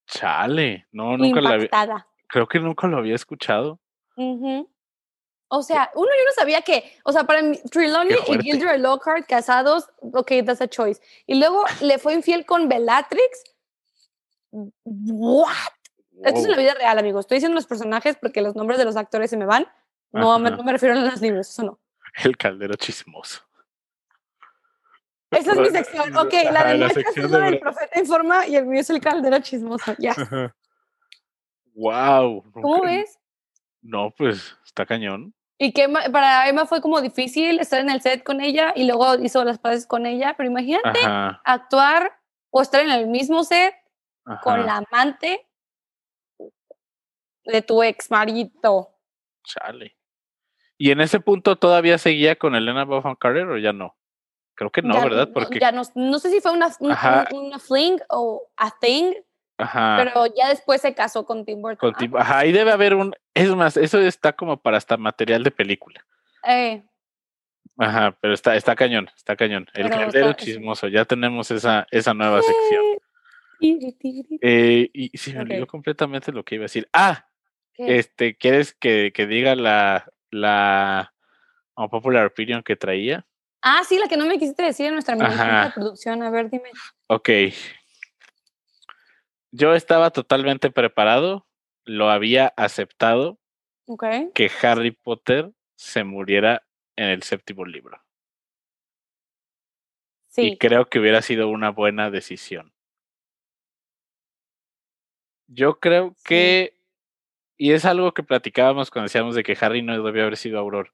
Chale, 0.07 0.87
no, 0.91 1.17
nunca 1.17 1.41
lo 1.41 1.49
había. 1.49 1.69
Creo 2.27 2.47
que 2.47 2.59
nunca 2.59 2.87
lo 2.87 2.97
había 2.97 3.15
escuchado. 3.15 3.79
O 5.47 5.61
sea, 5.61 5.91
uno 5.95 6.07
yo 6.07 6.25
no 6.25 6.31
sabía 6.35 6.61
que, 6.61 6.97
o 7.03 7.11
sea, 7.11 7.23
para 7.23 7.41
Trelawney 7.71 8.17
y 8.27 8.41
Gilderoy 8.41 8.79
Lockhart 8.79 9.27
casados, 9.27 9.87
ok, 10.01 10.31
that's 10.43 10.61
a 10.61 10.67
choice. 10.67 11.01
Y 11.27 11.35
luego 11.35 11.63
le 11.81 11.99
fue 11.99 12.13
infiel 12.13 12.45
con 12.45 12.67
Bellatrix. 12.67 13.43
What? 14.51 15.51
Esto 16.23 16.39
es 16.39 16.47
la 16.47 16.57
vida 16.57 16.73
real, 16.73 16.97
amigos. 16.97 17.21
Estoy 17.21 17.37
diciendo 17.37 17.55
los 17.55 17.67
personajes 17.67 18.17
porque 18.19 18.41
los 18.41 18.55
nombres 18.55 18.79
de 18.79 18.85
los 18.85 18.95
actores 18.95 19.29
se 19.29 19.37
me 19.37 19.45
van. 19.45 19.67
No, 20.11 20.39
me, 20.39 20.49
no 20.49 20.63
me 20.63 20.71
refiero 20.71 20.95
a 20.95 21.01
los 21.01 21.21
libros, 21.21 21.49
eso 21.49 21.63
no. 21.63 21.79
El 22.23 22.37
caldero 22.37 22.75
chismoso. 22.75 23.41
Esa 25.35 25.51
es 25.51 25.57
mi 25.57 25.69
sección. 25.69 26.15
Ok, 26.17 26.33
la 26.51 26.63
de 26.65 26.77
la 26.77 26.89
sección 26.89 27.31
de 27.31 27.39
del 27.39 27.59
profeta 27.59 27.99
informa 27.99 28.47
y 28.47 28.55
el 28.55 28.65
mío 28.65 28.81
es 28.81 28.89
el 28.89 29.01
caldero 29.01 29.39
chismoso. 29.39 29.93
Ya. 29.99 30.15
Wow. 31.73 32.43
¿Cómo 32.53 32.81
ves? 32.81 33.19
No, 33.81 34.11
pues 34.17 34.57
está 34.65 34.85
cañón. 34.85 35.33
Y 35.57 35.71
que 35.71 35.87
para 36.11 36.49
Emma 36.49 36.65
fue 36.65 36.81
como 36.81 37.01
difícil 37.01 37.59
estar 37.59 37.79
en 37.79 37.89
el 37.89 38.01
set 38.01 38.23
con 38.23 38.41
ella 38.41 38.73
y 38.75 38.85
luego 38.85 39.15
hizo 39.15 39.43
las 39.43 39.59
paces 39.59 39.85
con 39.87 40.05
ella, 40.05 40.35
pero 40.37 40.49
imagínate 40.49 40.99
actuar 41.43 42.19
o 42.49 42.61
estar 42.61 42.81
en 42.81 42.91
el 42.91 43.07
mismo 43.07 43.43
set 43.43 43.73
con 44.41 44.65
la 44.65 44.77
amante 44.77 45.47
de 47.45 47.61
tu 47.61 47.83
ex 47.83 48.09
marido. 48.11 48.97
Chale. 49.43 49.95
¿Y 50.77 50.91
en 50.91 50.99
ese 50.99 51.19
punto 51.19 51.55
todavía 51.55 51.97
seguía 51.97 52.35
con 52.35 52.55
Elena 52.55 52.83
Bonham 52.83 53.15
Carter 53.15 53.47
o 53.47 53.57
ya 53.57 53.71
no? 53.71 53.95
Creo 54.55 54.71
que 54.71 54.81
no, 54.81 55.01
¿verdad? 55.01 55.29
Porque 55.33 55.59
ya 55.59 55.71
no, 55.71 55.83
no 55.95 56.19
sé 56.19 56.29
si 56.29 56.39
fue 56.39 56.51
una, 56.51 56.69
una, 56.79 57.59
fling 57.59 57.99
o 58.09 58.47
a 58.55 58.71
thing, 58.79 59.13
Ajá. 59.57 59.97
pero 59.97 60.25
ya 60.27 60.49
después 60.49 60.81
se 60.81 60.95
casó 60.95 61.25
con 61.25 61.45
Tim 61.45 61.61
Burton. 61.61 61.93
Ajá, 62.17 62.39
ahí 62.39 62.51
debe 62.51 62.71
haber 62.71 62.95
un, 62.95 63.13
es 63.33 63.53
más, 63.53 63.75
eso 63.75 63.99
está 63.99 64.33
como 64.33 64.57
para 64.57 64.77
hasta 64.77 64.95
material 64.95 65.43
de 65.43 65.51
película. 65.51 66.05
Eh. 66.47 66.83
Ajá, 67.77 68.17
pero 68.21 68.33
está, 68.33 68.55
está 68.55 68.75
cañón, 68.75 69.09
está 69.15 69.35
cañón. 69.35 69.67
El 69.73 69.89
caldero 69.89 70.31
chismoso, 70.33 70.87
ya 70.87 71.03
tenemos 71.03 71.51
esa, 71.51 71.85
esa 71.91 72.13
nueva 72.13 72.41
sección. 72.41 72.85
Eh, 74.41 74.89
y 74.93 75.17
se 75.17 75.33
me 75.33 75.41
olvidó 75.41 75.67
completamente 75.67 76.31
lo 76.31 76.43
que 76.43 76.55
iba 76.55 76.63
a 76.63 76.65
decir. 76.65 76.87
Ah, 76.93 77.27
este, 77.77 78.37
¿quieres 78.37 78.73
que, 78.73 79.11
que 79.13 79.27
diga 79.27 79.55
la, 79.55 80.09
la 80.31 81.13
popular 81.75 82.25
opinion 82.25 82.63
que 82.63 82.75
traía? 82.75 83.25
Ah, 83.67 83.81
sí, 83.83 83.97
la 83.97 84.07
que 84.07 84.15
no 84.15 84.27
me 84.27 84.37
quisiste 84.37 84.61
decir 84.61 84.85
en 84.85 84.93
nuestra 84.93 85.15
de 85.15 85.71
producción. 85.71 86.21
A 86.21 86.29
ver, 86.29 86.51
dime. 86.51 86.69
Ok. 87.07 87.29
Yo 89.49 89.73
estaba 89.73 90.11
totalmente 90.11 90.69
preparado, 90.69 91.47
lo 91.83 92.11
había 92.11 92.53
aceptado 92.57 93.39
que 94.35 94.51
Harry 94.61 94.91
Potter 94.91 95.51
se 95.75 96.03
muriera 96.03 96.63
en 96.95 97.09
el 97.09 97.23
séptimo 97.23 97.65
libro. 97.65 97.99
Sí. 100.27 100.41
Y 100.49 100.57
creo 100.59 100.85
que 100.85 100.99
hubiera 100.99 101.23
sido 101.23 101.47
una 101.47 101.71
buena 101.71 102.11
decisión. 102.11 102.71
Yo 105.47 105.79
creo 105.79 106.15
que, 106.23 106.77
y 107.57 107.71
es 107.71 107.85
algo 107.85 108.13
que 108.13 108.21
platicábamos 108.21 108.91
cuando 108.91 109.05
decíamos 109.05 109.33
de 109.33 109.41
que 109.41 109.57
Harry 109.59 109.81
no 109.81 110.03
debía 110.03 110.21
haber 110.21 110.37
sido 110.37 110.59
Auror, 110.59 110.93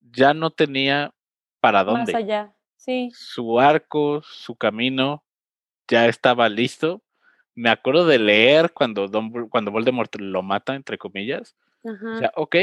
ya 0.00 0.34
no 0.34 0.50
tenía 0.50 1.14
para 1.62 1.84
dónde. 1.84 2.12
Más 2.12 2.22
allá, 2.22 2.52
sí. 2.76 3.10
Su 3.14 3.60
arco, 3.60 4.20
su 4.24 4.56
camino 4.56 5.24
ya 5.86 6.08
estaba 6.08 6.48
listo. 6.48 7.02
Me 7.54 7.70
acuerdo 7.70 8.04
de 8.04 8.18
leer 8.18 8.72
cuando, 8.72 9.08
cuando 9.48 9.70
Voldemort 9.70 10.12
lo 10.16 10.42
mata, 10.42 10.74
entre 10.74 10.98
comillas. 10.98 11.56
Ajá. 11.84 12.14
O 12.14 12.18
sea, 12.18 12.32
ok, 12.34 12.56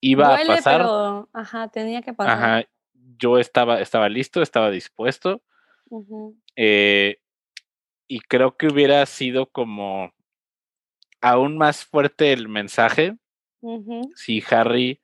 iba 0.00 0.34
a 0.34 0.46
pasar. 0.46 0.78
Pero, 0.78 1.28
ajá, 1.34 1.68
tenía 1.68 2.00
que 2.00 2.14
pasar. 2.14 2.38
Ajá, 2.38 2.68
yo 3.18 3.38
estaba, 3.38 3.80
estaba 3.82 4.08
listo, 4.08 4.40
estaba 4.40 4.70
dispuesto. 4.70 5.42
eh, 6.56 7.18
y 8.08 8.20
creo 8.20 8.56
que 8.56 8.68
hubiera 8.68 9.04
sido 9.04 9.50
como 9.50 10.14
aún 11.20 11.58
más 11.58 11.84
fuerte 11.84 12.32
el 12.32 12.48
mensaje 12.48 13.18
si 14.16 14.42
Harry 14.50 15.02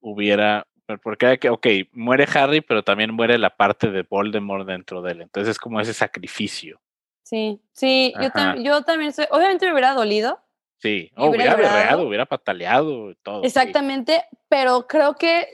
hubiera 0.00 0.66
porque, 0.98 1.48
ok, 1.48 1.66
muere 1.92 2.26
Harry, 2.34 2.60
pero 2.60 2.82
también 2.82 3.12
muere 3.12 3.38
la 3.38 3.56
parte 3.56 3.90
de 3.90 4.02
Voldemort 4.02 4.66
dentro 4.66 5.02
de 5.02 5.12
él. 5.12 5.22
Entonces 5.22 5.52
es 5.52 5.58
como 5.58 5.80
ese 5.80 5.94
sacrificio. 5.94 6.80
Sí, 7.22 7.60
sí, 7.72 8.12
yo, 8.58 8.82
también 8.82 9.12
soy, 9.12 9.26
obviamente 9.30 9.66
me 9.66 9.72
hubiera 9.72 9.94
dolido. 9.94 10.40
Sí, 10.78 11.12
hubiera, 11.16 11.54
berreado, 11.54 12.08
hubiera 12.08 12.26
pataleado, 12.26 13.14
todo. 13.22 13.44
Exactamente, 13.44 14.24
pero 14.48 14.86
creo 14.88 15.14
que 15.14 15.46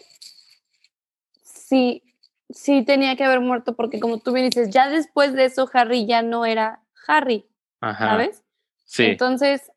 sí, 1.43 2.03
sí 2.49 2.83
tenía 2.83 3.17
que 3.17 3.25
haber 3.25 3.41
muerto, 3.41 3.75
porque 3.75 4.01
como 4.01 4.19
tú 4.21 4.33
bien 4.33 4.49
dices, 4.49 4.71
ya 4.71 4.89
después 4.89 5.35
de 5.35 5.47
eso 5.47 5.69
Harry 5.73 6.07
ya 6.07 6.23
no 6.23 6.47
era 6.47 6.81
Harry, 7.07 7.45
¿sabes? 7.81 8.43
Sí. 8.85 9.05
Entonces, 9.05 9.71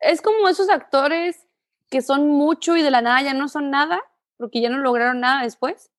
es 0.00 0.22
como 0.22 0.48
esos 0.48 0.70
actores 0.70 1.46
que 1.90 2.02
son 2.02 2.28
mucho 2.28 2.76
y 2.76 2.82
de 2.82 2.90
la 2.90 3.02
nada 3.02 3.20
ya 3.22 3.34
no 3.34 3.48
son 3.48 3.70
nada 3.70 4.02
porque 4.36 4.60
ya 4.60 4.70
no 4.70 4.78
lograron 4.78 5.20
nada 5.20 5.42
después. 5.42 5.90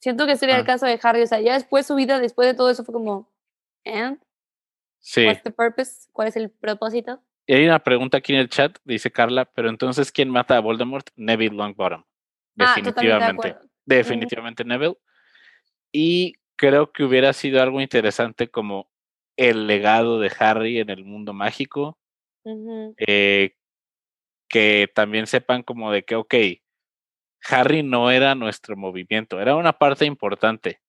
Siento 0.00 0.26
que 0.26 0.36
sería 0.36 0.56
el 0.56 0.62
ah. 0.62 0.66
caso 0.66 0.86
de 0.86 0.98
Harry, 1.02 1.22
o 1.22 1.26
sea, 1.26 1.40
ya 1.40 1.54
después 1.54 1.86
su 1.86 1.94
vida, 1.94 2.18
después 2.18 2.48
de 2.48 2.54
todo 2.54 2.70
eso, 2.70 2.84
fue 2.84 2.92
como, 2.92 3.30
¿and? 3.84 4.20
Sí. 5.00 5.26
What's 5.26 5.42
the 5.42 5.50
purpose? 5.50 6.08
¿Cuál 6.12 6.28
es 6.28 6.36
el 6.36 6.50
propósito? 6.50 7.22
Y 7.46 7.54
hay 7.54 7.66
una 7.66 7.80
pregunta 7.80 8.18
aquí 8.18 8.32
en 8.32 8.40
el 8.40 8.48
chat, 8.48 8.78
dice 8.84 9.10
Carla, 9.10 9.44
pero 9.44 9.68
entonces, 9.68 10.12
¿quién 10.12 10.30
mata 10.30 10.56
a 10.56 10.60
Voldemort? 10.60 11.08
Neville 11.16 11.56
Longbottom. 11.56 12.04
Ah, 12.58 12.74
Definitivamente. 12.76 13.56
Definitivamente 13.84 14.64
Neville. 14.64 14.96
Y 15.90 16.34
creo 16.56 16.92
que 16.92 17.04
hubiera 17.04 17.32
sido 17.32 17.60
algo 17.60 17.80
interesante 17.80 18.48
como 18.48 18.90
el 19.36 19.66
legado 19.66 20.20
de 20.20 20.32
Harry 20.38 20.78
en 20.78 20.90
el 20.90 21.04
mundo 21.04 21.32
mágico. 21.32 21.98
eh, 22.44 23.56
que 24.48 24.90
también 24.94 25.26
sepan 25.26 25.62
como 25.62 25.90
de 25.90 26.04
que, 26.04 26.14
ok, 26.14 26.34
Harry 27.48 27.82
no 27.82 28.10
era 28.10 28.34
nuestro 28.34 28.76
movimiento, 28.76 29.40
era 29.40 29.56
una 29.56 29.72
parte 29.72 30.04
importante, 30.04 30.80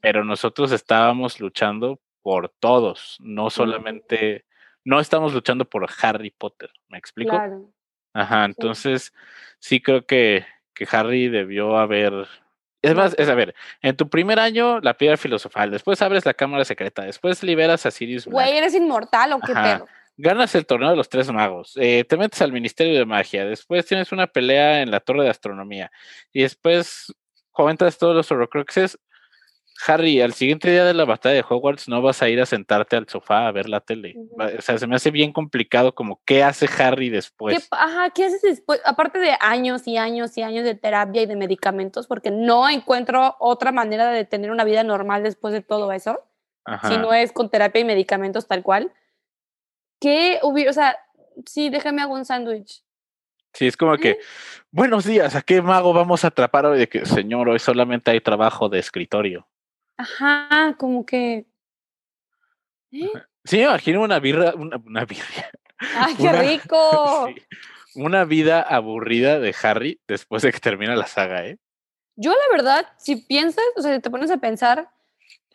pero 0.00 0.24
nosotros 0.24 0.72
estábamos 0.72 1.40
luchando 1.40 2.00
por 2.22 2.48
todos, 2.48 3.16
no 3.20 3.50
solamente, 3.50 4.44
no 4.84 5.00
estamos 5.00 5.32
luchando 5.32 5.64
por 5.64 5.86
Harry 6.02 6.30
Potter, 6.30 6.70
¿me 6.88 6.98
explico? 6.98 7.36
Claro. 7.36 7.70
Ajá, 8.12 8.44
entonces 8.44 9.12
sí, 9.58 9.80
creo 9.80 10.06
que, 10.06 10.46
que 10.74 10.86
Harry 10.90 11.28
debió 11.28 11.76
haber... 11.78 12.26
Es 12.82 12.94
más, 12.94 13.14
es 13.18 13.28
a 13.28 13.34
ver, 13.34 13.54
en 13.82 13.96
tu 13.96 14.08
primer 14.08 14.38
año 14.38 14.80
la 14.80 14.96
piedra 14.96 15.16
filosofal, 15.16 15.70
después 15.70 16.00
abres 16.02 16.24
la 16.24 16.34
cámara 16.34 16.64
secreta, 16.64 17.04
después 17.04 17.42
liberas 17.42 17.84
a 17.84 17.90
Sirius 17.90 18.26
Black. 18.26 18.34
Güey, 18.34 18.58
eres 18.58 18.74
inmortal 18.74 19.32
o 19.32 19.40
qué 19.40 19.54
pedo 19.54 19.86
ganas 20.16 20.54
el 20.54 20.66
torneo 20.66 20.90
de 20.90 20.96
los 20.96 21.08
tres 21.08 21.30
magos, 21.32 21.74
eh, 21.76 22.04
te 22.04 22.16
metes 22.16 22.40
al 22.42 22.52
Ministerio 22.52 22.98
de 22.98 23.04
Magia, 23.04 23.44
después 23.44 23.86
tienes 23.86 24.12
una 24.12 24.26
pelea 24.26 24.82
en 24.82 24.90
la 24.90 25.00
Torre 25.00 25.24
de 25.24 25.30
Astronomía 25.30 25.90
y 26.32 26.42
después 26.42 27.12
comentas 27.52 27.98
todos 27.98 28.14
los 28.14 28.30
Horrocruxes. 28.30 28.98
Harry, 29.86 30.22
al 30.22 30.32
siguiente 30.32 30.70
día 30.70 30.86
de 30.86 30.94
la 30.94 31.04
batalla 31.04 31.34
de 31.34 31.44
Hogwarts 31.46 31.86
no 31.86 32.00
vas 32.00 32.22
a 32.22 32.30
ir 32.30 32.40
a 32.40 32.46
sentarte 32.46 32.96
al 32.96 33.06
sofá 33.08 33.46
a 33.46 33.52
ver 33.52 33.68
la 33.68 33.80
tele. 33.80 34.14
O 34.58 34.62
sea, 34.62 34.78
se 34.78 34.86
me 34.86 34.96
hace 34.96 35.10
bien 35.10 35.34
complicado 35.34 35.94
como 35.94 36.22
qué 36.24 36.42
hace 36.42 36.66
Harry 36.78 37.10
después. 37.10 37.58
¿Qué, 37.58 37.76
ajá, 37.76 38.08
¿qué 38.10 38.24
haces 38.24 38.40
después? 38.40 38.80
Aparte 38.86 39.18
de 39.18 39.36
años 39.38 39.86
y 39.86 39.98
años 39.98 40.36
y 40.38 40.42
años 40.42 40.64
de 40.64 40.74
terapia 40.76 41.20
y 41.20 41.26
de 41.26 41.36
medicamentos, 41.36 42.06
porque 42.06 42.30
no 42.30 42.70
encuentro 42.70 43.36
otra 43.38 43.70
manera 43.70 44.10
de 44.10 44.24
tener 44.24 44.50
una 44.50 44.64
vida 44.64 44.82
normal 44.82 45.22
después 45.22 45.52
de 45.52 45.60
todo 45.60 45.92
eso, 45.92 46.20
si 46.88 46.96
no 46.96 47.12
es 47.12 47.32
con 47.32 47.50
terapia 47.50 47.82
y 47.82 47.84
medicamentos 47.84 48.48
tal 48.48 48.62
cual. 48.62 48.92
¿Qué 50.06 50.38
hubiera, 50.44 50.70
o 50.70 50.72
sea, 50.72 50.96
sí, 51.46 51.68
déjame 51.68 52.00
hago 52.00 52.14
un 52.14 52.24
sándwich. 52.24 52.80
Sí, 53.52 53.66
es 53.66 53.76
como 53.76 53.96
que, 53.96 54.20
buenos 54.70 55.04
días, 55.04 55.34
¿a 55.34 55.42
qué 55.42 55.60
mago 55.60 55.92
vamos 55.92 56.22
a 56.22 56.28
atrapar 56.28 56.64
hoy? 56.64 56.78
De 56.78 56.88
que, 56.88 57.04
señor, 57.04 57.48
hoy 57.48 57.58
solamente 57.58 58.12
hay 58.12 58.20
trabajo 58.20 58.68
de 58.68 58.78
escritorio. 58.78 59.48
Ajá, 59.96 60.76
como 60.78 61.04
que. 61.04 61.46
¿eh? 62.92 63.10
Sí, 63.44 63.56
me 63.56 63.64
imagino 63.64 64.00
una 64.00 64.20
birra, 64.20 64.54
una, 64.54 64.76
una 64.76 65.04
birria. 65.04 65.50
¡Ay, 65.96 66.14
qué 66.20 66.30
rico! 66.30 67.28
una 67.96 68.24
vida 68.24 68.62
aburrida 68.62 69.40
de 69.40 69.56
Harry 69.60 70.00
después 70.06 70.44
de 70.44 70.52
que 70.52 70.60
termina 70.60 70.94
la 70.94 71.08
saga, 71.08 71.44
¿eh? 71.46 71.58
Yo, 72.14 72.30
la 72.30 72.56
verdad, 72.56 72.86
si 72.96 73.16
piensas, 73.16 73.64
o 73.74 73.82
sea, 73.82 73.92
si 73.92 74.00
te 74.00 74.10
pones 74.10 74.30
a 74.30 74.36
pensar, 74.36 74.88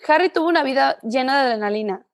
Harry 0.10 0.28
tuvo 0.28 0.50
una 0.50 0.64
vida 0.64 1.00
llena 1.04 1.38
de 1.42 1.48
adrenalina. 1.48 2.06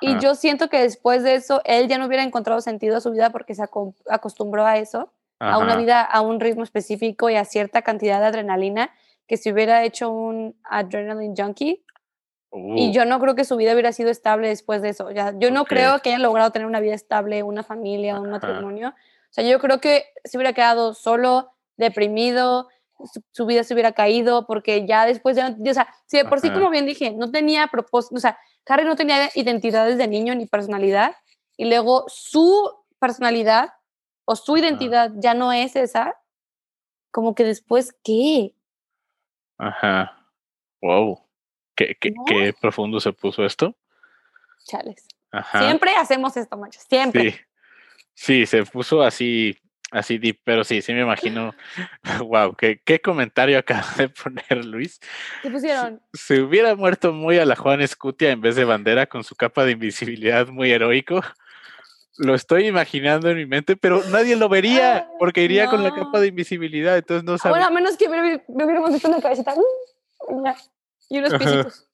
Y 0.00 0.18
yo 0.18 0.34
siento 0.34 0.68
que 0.68 0.80
después 0.80 1.22
de 1.22 1.34
eso, 1.34 1.60
él 1.64 1.88
ya 1.88 1.98
no 1.98 2.06
hubiera 2.06 2.22
encontrado 2.22 2.60
sentido 2.60 2.96
a 2.96 3.00
su 3.00 3.10
vida 3.10 3.30
porque 3.30 3.54
se 3.54 3.62
acostumbró 4.08 4.66
a 4.66 4.78
eso, 4.78 5.12
a 5.38 5.58
una 5.58 5.76
vida, 5.76 6.02
a 6.02 6.20
un 6.20 6.40
ritmo 6.40 6.62
específico 6.62 7.30
y 7.30 7.36
a 7.36 7.44
cierta 7.44 7.82
cantidad 7.82 8.20
de 8.20 8.26
adrenalina 8.26 8.90
que 9.26 9.36
si 9.36 9.52
hubiera 9.52 9.84
hecho 9.84 10.10
un 10.10 10.56
adrenaline 10.64 11.34
junkie. 11.36 11.84
Y 12.50 12.88
uh. 12.88 12.92
yo 12.92 13.04
no 13.04 13.20
creo 13.20 13.34
que 13.34 13.44
su 13.44 13.56
vida 13.56 13.72
hubiera 13.72 13.92
sido 13.92 14.10
estable 14.10 14.48
después 14.48 14.80
de 14.80 14.88
eso. 14.88 15.10
Ya, 15.10 15.34
yo 15.38 15.50
no 15.50 15.66
creo 15.66 16.00
que 16.00 16.10
haya 16.10 16.18
logrado 16.18 16.50
tener 16.50 16.66
una 16.66 16.80
vida 16.80 16.94
estable, 16.94 17.42
una 17.42 17.62
familia, 17.62 18.18
un 18.18 18.30
matrimonio. 18.30 18.88
O 18.88 19.32
sea, 19.32 19.44
yo 19.44 19.58
creo 19.58 19.80
que 19.80 20.06
se 20.24 20.38
hubiera 20.38 20.54
quedado 20.54 20.94
solo, 20.94 21.52
deprimido, 21.76 22.68
su, 23.32 23.46
vida 23.46 23.64
se 23.64 23.74
hubiera 23.74 23.92
caído, 23.92 24.46
porque 24.46 24.86
ya 24.86 25.06
después 25.06 25.36
de, 25.36 25.42
o 25.42 25.74
sea, 25.74 25.92
si 26.06 26.18
de 26.18 26.24
por 26.24 26.40
sí, 26.40 26.50
como 26.50 26.70
bien 26.70 26.86
dije, 26.86 27.12
no 27.12 27.30
tenía 27.30 27.66
propósito, 27.68 28.16
o 28.16 28.20
sea, 28.20 28.38
Harry 28.66 28.84
no 28.84 28.96
tenía 28.96 29.30
identidad 29.34 29.86
desde 29.86 30.08
niño 30.08 30.34
ni 30.34 30.46
personalidad, 30.46 31.14
y 31.56 31.66
luego 31.66 32.04
su 32.08 32.72
personalidad 32.98 33.72
o 34.24 34.36
su 34.36 34.56
identidad 34.56 35.12
ya 35.16 35.34
no 35.34 35.52
es 35.52 35.76
esa, 35.76 36.14
como 37.10 37.34
que 37.34 37.44
después, 37.44 37.94
¿qué? 38.04 38.54
Ajá. 39.56 40.26
Wow. 40.82 41.20
¿Qué, 41.74 41.96
qué, 42.00 42.54
profundo 42.60 43.00
se 43.00 43.12
puso 43.12 43.44
esto? 43.44 43.74
Chales. 44.64 45.06
Ajá. 45.30 45.60
Siempre 45.60 45.94
hacemos 45.94 46.36
esto, 46.36 46.56
machos. 46.56 46.82
Siempre. 46.88 47.30
Sí. 47.30 47.38
Sí, 48.20 48.46
se 48.46 48.64
puso 48.64 49.00
así, 49.02 49.56
así 49.90 50.18
pero 50.44 50.64
sí, 50.64 50.82
sí 50.82 50.92
me 50.92 51.02
imagino. 51.02 51.54
wow, 52.26 52.54
qué, 52.54 52.80
qué 52.84 53.00
comentario 53.00 53.58
acaba 53.58 53.86
de 53.96 54.08
poner 54.08 54.64
Luis. 54.64 55.00
¿Qué 55.42 55.50
pusieron? 55.50 56.00
Se, 56.12 56.40
hubiera 56.40 56.74
muerto 56.74 57.12
muy 57.12 57.38
a 57.38 57.44
la 57.44 57.56
Juan 57.56 57.80
Escutia 57.80 58.30
en 58.30 58.40
vez 58.40 58.56
de 58.56 58.64
bandera 58.64 59.06
con 59.06 59.24
su 59.24 59.34
capa 59.34 59.64
de 59.64 59.72
invisibilidad 59.72 60.48
muy 60.48 60.70
heroico. 60.70 61.22
Lo 62.18 62.34
estoy 62.34 62.66
imaginando 62.66 63.30
en 63.30 63.36
mi 63.36 63.46
mente, 63.46 63.76
pero 63.76 64.02
nadie 64.10 64.34
lo 64.34 64.48
vería 64.48 65.08
porque 65.20 65.44
iría 65.44 65.68
con 65.68 65.84
la 65.84 65.94
capa 65.94 66.18
de 66.18 66.26
invisibilidad, 66.26 66.96
entonces 66.98 67.22
no 67.22 67.38
sabe. 67.38 67.52
Bueno, 67.52 67.66
a 67.66 67.70
menos 67.70 67.96
que 67.96 68.08
me, 68.08 68.42
hubiéramos 68.48 68.92
visto 68.92 69.08
una 69.08 69.20
cabecita 69.20 69.54
uh, 69.54 70.44
y 71.08 71.18
unos 71.18 71.34
pisitos. 71.34 71.88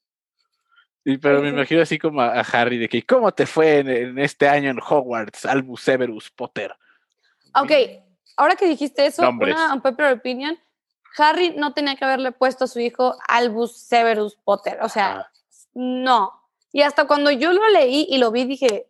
Sí, 1.05 1.19
pero 1.19 1.39
me 1.39 1.49
imagino 1.49 1.83
así 1.83 1.99
como 1.99 2.19
a, 2.19 2.39
Harry 2.39 2.79
de 2.79 2.89
que 2.89 3.03
¿cómo 3.03 3.31
te 3.31 3.45
fue 3.45 3.77
en, 3.77 4.17
este 4.17 4.47
año 4.47 4.71
en 4.71 4.79
Hogwarts, 4.79 5.45
Albus 5.45 5.81
Severus 5.81 6.31
Potter? 6.31 6.75
Ok, 7.55 7.71
ahora 8.37 8.55
que 8.55 8.67
dijiste 8.67 9.05
eso, 9.05 9.27
una 9.29 9.73
unpopular 9.73 10.13
opinion, 10.13 10.57
Harry 11.17 11.51
no 11.55 11.73
tenía 11.73 11.95
que 11.95 12.05
haberle 12.05 12.31
puesto 12.31 12.65
a 12.65 12.67
su 12.67 12.79
hijo 12.79 13.15
Albus 13.27 13.77
Severus 13.77 14.35
Potter, 14.35 14.79
o 14.81 14.89
sea, 14.89 15.31
no. 15.73 16.41
Y 16.71 16.81
hasta 16.81 17.07
cuando 17.07 17.31
yo 17.31 17.53
lo 17.53 17.67
leí 17.69 18.05
y 18.09 18.17
lo 18.17 18.31
vi 18.31 18.43
dije, 18.43 18.89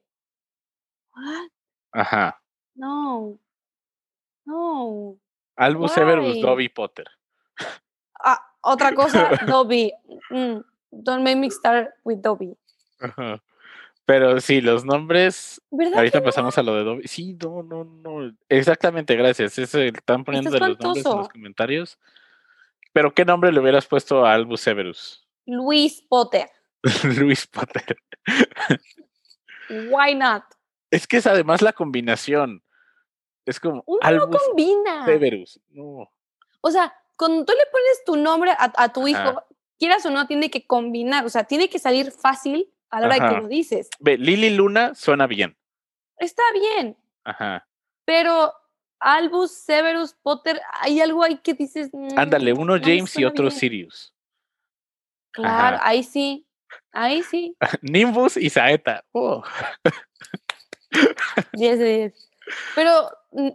Ajá. 1.92 2.42
No. 2.76 3.38
No. 4.46 5.18
Albus 5.56 5.94
Severus 5.94 6.42
Dobby 6.42 6.70
Potter. 6.70 7.06
Ah, 8.22 8.42
otra 8.62 8.94
cosa, 8.94 9.30
Dobby. 9.48 9.94
Mm, 10.30 10.62
don't 10.92 11.24
make 11.24 11.38
me 11.38 11.50
start 11.50 11.90
with 12.04 12.18
Dobby. 12.22 12.58
Ajá. 13.00 13.42
Pero 14.06 14.40
sí, 14.40 14.62
los 14.62 14.86
nombres. 14.86 15.62
Ahorita 15.96 16.24
pasamos 16.24 16.58
a 16.58 16.64
lo 16.64 16.76
de 16.76 16.84
Dobby. 16.84 17.08
Sí, 17.08 17.36
no, 17.42 17.64
no, 17.64 17.84
no. 17.84 18.32
Exactamente, 18.50 19.16
gracias. 19.16 19.58
están 19.58 20.24
poniendo 20.24 20.52
los 20.52 20.80
nombres 20.80 21.06
en 21.06 21.18
los 21.18 21.30
comentarios. 21.30 22.00
Pero, 22.94 23.14
¿qué 23.14 23.26
nombre 23.26 23.52
le 23.52 23.60
hubieras 23.60 23.88
puesto 23.88 24.26
a 24.26 24.34
Albus 24.34 24.62
Severus? 24.62 25.28
Luis 25.46 26.04
Potter. 26.08 26.50
Luis 27.18 27.48
Potter. 27.48 27.98
Why 29.70 30.14
not? 30.16 30.44
Es 30.92 31.08
que 31.08 31.18
es 31.18 31.26
además 31.26 31.64
la 31.64 31.74
combinación. 31.74 32.64
Es 33.46 33.60
como. 33.60 33.84
Uno 33.88 34.00
no 34.12 34.30
combina. 34.30 35.06
Severus. 35.06 35.60
No. 35.70 36.12
O 36.62 36.72
sea, 36.72 36.94
cuando 37.18 37.44
tú 37.44 37.54
le 37.54 37.66
pones 37.72 38.04
tu 38.06 38.16
nombre 38.18 38.52
a, 38.58 38.94
tu 38.94 39.08
hijo, 39.08 39.44
quieras 39.80 40.06
o 40.06 40.12
no, 40.12 40.28
tiene 40.28 40.52
que 40.52 40.68
combinar. 40.68 41.26
O 41.26 41.30
sea, 41.30 41.44
tiene 41.44 41.70
que 41.70 41.80
salir 41.80 42.12
fácil 42.12 42.72
a 42.90 43.00
la 43.00 43.08
hora 43.08 43.16
de 43.16 43.36
que 43.36 43.42
lo 43.42 43.48
dices. 43.48 43.90
Ve, 44.00 44.18
Lily 44.18 44.52
Luna 44.52 44.96
suena 44.96 45.28
bien. 45.28 45.58
Está 46.18 46.44
bien. 46.54 46.98
Ajá. 47.24 47.68
Pero 48.06 48.54
Albus, 49.00 49.52
Severus, 49.52 50.14
Potter, 50.14 50.62
hay 50.72 51.02
algo 51.02 51.24
ahí 51.24 51.38
que 51.38 51.54
dices. 51.54 51.90
Mm, 51.92 52.18
Ándale, 52.18 52.54
uno 52.54 52.78
James 52.80 53.18
y 53.18 53.26
otro 53.26 53.50
Sirius. 53.52 54.14
Claro, 55.32 55.78
ahí 55.82 56.04
sí. 56.04 56.48
Ahí 56.92 57.24
sí. 57.24 57.56
Nimbus 57.82 58.38
y 58.38 58.50
Saeta. 58.50 59.04
Oh. 59.12 59.44
10 61.54 61.80
de 61.80 61.98
10. 61.98 62.30
Pero, 62.74 63.10
mm, 63.32 63.50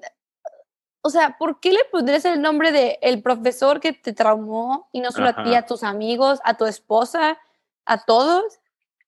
o 1.03 1.11
sea, 1.11 1.37
¿por 1.39 1.61
qué 1.61 1.73
le 1.73 1.85
pondrías 1.91 2.25
el 2.27 2.43
nombre 2.43 2.73
de 2.73 2.99
el 3.01 3.23
profesor 3.23 3.81
que 3.81 3.93
te 3.93 4.13
traumó 4.13 4.89
y 4.93 5.01
no 5.01 5.11
solo 5.11 5.29
a 5.29 5.43
ti, 5.43 5.55
a 5.55 5.65
tus 5.65 5.83
amigos, 5.83 6.41
a 6.45 6.57
tu 6.57 6.67
esposa, 6.67 7.39
a 7.87 8.05
todos? 8.05 8.60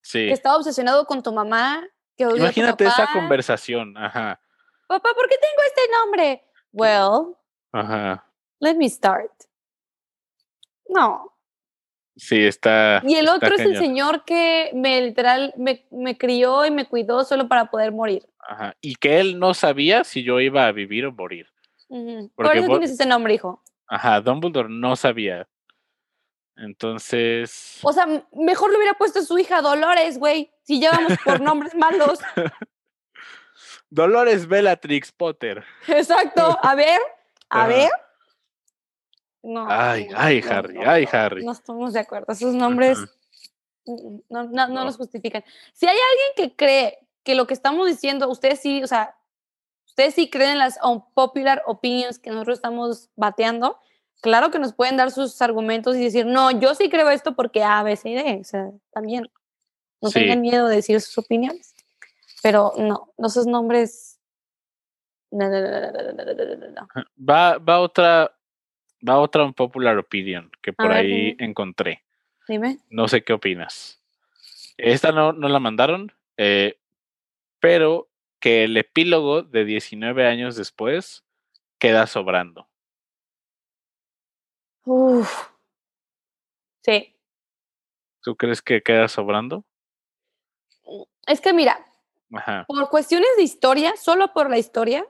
Sí. 0.02 0.26
Que 0.26 0.32
estaba 0.32 0.56
obsesionado 0.56 1.06
con 1.06 1.22
tu 1.22 1.32
mamá. 1.32 1.86
Que 2.16 2.24
Imagínate 2.24 2.84
esa 2.84 3.08
conversación, 3.12 3.96
ajá. 3.96 4.38
Papá, 4.86 5.08
¿por 5.14 5.28
qué 5.28 5.36
tengo 5.36 5.62
este 5.66 5.82
nombre? 5.90 6.44
Well, 6.72 7.36
ajá. 7.72 8.26
let 8.60 8.74
me 8.74 8.88
start. 8.88 9.30
No. 10.88 11.32
Sí, 12.16 12.44
está. 12.44 13.02
Y 13.06 13.14
el 13.14 13.28
otro 13.28 13.54
es 13.54 13.60
el 13.62 13.78
señor 13.78 14.24
que 14.24 14.70
me 14.74 15.00
literal 15.00 15.54
me, 15.56 15.86
me, 15.90 16.18
crió 16.18 16.66
y 16.66 16.70
me 16.70 16.86
cuidó 16.86 17.24
solo 17.24 17.48
para 17.48 17.70
poder 17.70 17.92
morir. 17.92 18.26
Ajá. 18.38 18.76
Y 18.82 18.96
que 18.96 19.18
él 19.20 19.38
no 19.38 19.54
sabía 19.54 20.04
si 20.04 20.22
yo 20.22 20.38
iba 20.40 20.66
a 20.66 20.72
vivir 20.72 21.06
o 21.06 21.12
morir. 21.12 21.46
Por 22.34 22.54
eso 22.54 22.66
tienes 22.68 22.90
ese 22.90 23.06
nombre, 23.06 23.34
hijo. 23.34 23.62
Ajá, 23.86 24.20
Dumbledore 24.20 24.68
no 24.70 24.96
sabía. 24.96 25.48
Entonces. 26.62 27.80
O 27.82 27.92
sea, 27.92 28.06
mejor 28.32 28.70
le 28.70 28.76
hubiera 28.76 28.94
puesto 28.94 29.18
a 29.18 29.22
su 29.22 29.36
hija 29.36 29.60
Dolores, 29.60 30.18
güey. 30.18 30.52
Si 30.62 30.80
llevamos 30.80 31.18
por 31.24 31.40
nombres 31.40 31.74
malos. 31.74 32.20
Dolores 33.90 34.46
Bellatrix 34.46 35.10
Potter. 35.12 35.64
Exacto. 35.88 36.56
A 36.62 36.74
ver, 36.74 37.00
a 37.48 37.66
ver. 37.66 37.90
No. 39.42 39.66
Ay, 39.68 40.08
ay, 40.14 40.42
Harry, 40.48 40.78
ay, 40.86 41.08
Harry. 41.10 41.44
No 41.44 41.50
estamos 41.50 41.92
de 41.92 42.00
acuerdo. 42.00 42.32
Esos 42.32 42.54
nombres 42.54 42.98
no, 43.84 44.44
no, 44.44 44.68
no, 44.68 44.84
los 44.84 44.96
justifican. 44.96 45.44
Si 45.72 45.86
hay 45.86 45.96
alguien 45.96 46.50
que 46.50 46.56
cree 46.56 46.98
que 47.24 47.34
lo 47.34 47.46
que 47.46 47.54
estamos 47.54 47.88
diciendo, 47.88 48.28
ustedes 48.28 48.60
sí, 48.60 48.82
o 48.82 48.86
sea, 48.86 49.16
ustedes 49.86 50.14
sí 50.14 50.30
creen 50.30 50.52
en 50.52 50.58
las 50.58 50.78
unpopular 50.82 51.62
opinions 51.66 52.20
que 52.20 52.30
nosotros 52.30 52.58
estamos 52.58 53.10
bateando, 53.16 53.80
claro 54.22 54.50
que 54.50 54.58
nos 54.58 54.72
pueden 54.72 54.96
dar 54.96 55.10
sus 55.10 55.42
argumentos 55.42 55.96
y 55.96 56.04
decir, 56.04 56.24
no, 56.24 56.50
yo 56.50 56.74
sí 56.74 56.88
creo 56.88 57.10
esto 57.10 57.34
porque 57.34 57.62
A, 57.62 57.82
B, 57.82 57.94
C 57.96 58.08
y 58.08 58.14
D. 58.14 58.38
O 58.40 58.44
sea, 58.44 58.70
también. 58.92 59.28
No 60.00 60.10
tengan 60.10 60.40
miedo 60.40 60.66
de 60.66 60.76
decir 60.76 61.00
sus 61.00 61.18
opiniones. 61.18 61.74
Pero 62.42 62.72
no, 62.78 63.12
esos 63.18 63.46
nombres. 63.46 64.18
No, 65.30 65.48
no, 65.48 65.60
no, 65.60 66.88
va, 67.18 67.58
va 67.58 67.78
otra 67.78 68.34
va 69.06 69.18
otra 69.18 69.44
un 69.44 69.54
popular 69.54 69.98
opinion 69.98 70.50
que 70.60 70.72
por 70.72 70.92
ahí 70.92 71.36
encontré. 71.38 72.02
Dime. 72.48 72.78
No 72.90 73.08
sé 73.08 73.22
qué 73.22 73.32
opinas. 73.32 74.00
Esta 74.76 75.12
no, 75.12 75.32
no 75.32 75.48
la 75.48 75.60
mandaron, 75.60 76.12
eh, 76.36 76.78
pero 77.60 78.08
que 78.40 78.64
el 78.64 78.76
epílogo 78.76 79.42
de 79.42 79.64
19 79.64 80.26
años 80.26 80.56
después 80.56 81.24
queda 81.78 82.06
sobrando. 82.06 82.68
Uf. 84.84 85.48
Sí. 86.82 87.14
¿Tú 88.20 88.36
crees 88.36 88.62
que 88.62 88.82
queda 88.82 89.08
sobrando? 89.08 89.64
Es 91.26 91.40
que 91.40 91.52
mira, 91.52 91.84
por 92.66 92.88
cuestiones 92.90 93.28
de 93.36 93.42
historia, 93.42 93.94
solo 93.96 94.32
por 94.32 94.50
la 94.50 94.58
historia, 94.58 95.06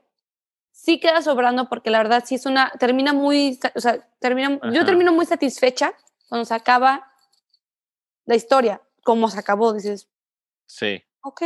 sí 0.70 1.00
queda 1.00 1.22
sobrando 1.22 1.68
porque 1.68 1.90
la 1.90 1.98
verdad 1.98 2.24
sí 2.26 2.34
es 2.34 2.46
una, 2.46 2.70
termina 2.78 3.12
muy, 3.12 3.58
o 3.74 3.80
sea, 3.80 4.00
termina, 4.18 4.58
yo 4.72 4.84
termino 4.84 5.12
muy 5.12 5.26
satisfecha 5.26 5.94
cuando 6.28 6.44
se 6.44 6.54
acaba 6.54 7.12
la 8.24 8.34
historia, 8.34 8.82
como 9.02 9.28
se 9.28 9.38
acabó, 9.38 9.72
dices. 9.72 10.08
Sí. 10.66 11.02
Ok. 11.22 11.42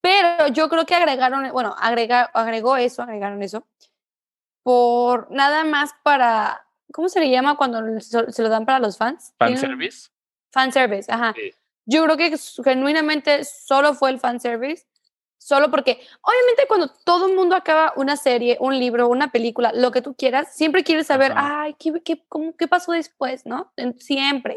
Pero 0.00 0.48
yo 0.48 0.68
creo 0.68 0.86
que 0.86 0.94
agregaron, 0.94 1.50
bueno, 1.52 1.74
agrega, 1.78 2.22
agregó 2.22 2.76
eso, 2.76 3.02
agregaron 3.02 3.42
eso, 3.42 3.66
por 4.62 5.30
nada 5.30 5.64
más 5.64 5.94
para, 6.02 6.65
¿cómo 6.92 7.08
se 7.08 7.20
le 7.20 7.30
llama 7.30 7.56
cuando 7.56 8.00
se 8.00 8.42
lo 8.42 8.48
dan 8.48 8.66
para 8.66 8.78
los 8.78 8.96
fans? 8.96 9.34
Fanservice. 9.38 10.08
Fanservice, 10.50 11.10
ajá. 11.10 11.34
Yo 11.84 12.04
creo 12.04 12.16
que 12.16 12.36
genuinamente 12.64 13.44
solo 13.44 13.94
fue 13.94 14.10
el 14.10 14.18
fanservice, 14.18 14.86
solo 15.38 15.70
porque 15.70 16.00
obviamente 16.22 16.66
cuando 16.66 16.88
todo 17.04 17.28
el 17.28 17.34
mundo 17.36 17.54
acaba 17.54 17.92
una 17.96 18.16
serie, 18.16 18.56
un 18.60 18.78
libro, 18.78 19.08
una 19.08 19.30
película, 19.30 19.72
lo 19.72 19.92
que 19.92 20.02
tú 20.02 20.14
quieras, 20.14 20.54
siempre 20.54 20.82
quieres 20.82 21.06
saber, 21.06 21.32
ay, 21.36 21.74
¿qué, 21.78 21.92
qué, 22.04 22.24
cómo, 22.28 22.56
¿qué 22.56 22.66
pasó 22.66 22.92
después? 22.92 23.46
¿No? 23.46 23.72
Siempre. 23.98 24.56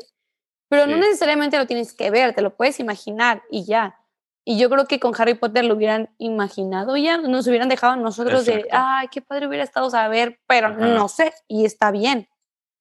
Pero 0.70 0.88
no 0.88 0.98
necesariamente 0.98 1.58
lo 1.58 1.68
tienes 1.68 1.94
que 1.94 2.12
ver, 2.12 2.34
te 2.34 2.42
lo 2.42 2.56
puedes 2.56 2.80
imaginar 2.80 3.44
y 3.50 3.66
ya. 3.66 4.00
Y 4.46 4.58
yo 4.60 4.70
creo 4.70 4.86
que 4.86 5.00
con 5.00 5.14
Harry 5.18 5.36
Potter 5.36 5.66
lo 5.66 5.76
hubieran 5.76 6.10
imaginado 6.18 6.98
ya, 6.98 7.18
nos 7.18 7.48
hubieran 7.48 7.70
dejado 7.70 7.96
nosotros 7.98 8.46
de, 8.46 8.66
ay, 8.72 9.08
qué 9.12 9.22
padre 9.22 9.48
hubiera 9.48 9.64
estado 9.64 9.90
saber, 9.90 10.40
pero 10.48 10.70
no 10.70 11.08
sé, 11.08 11.34
y 11.48 11.66
está 11.66 11.92
bien. 11.92 12.28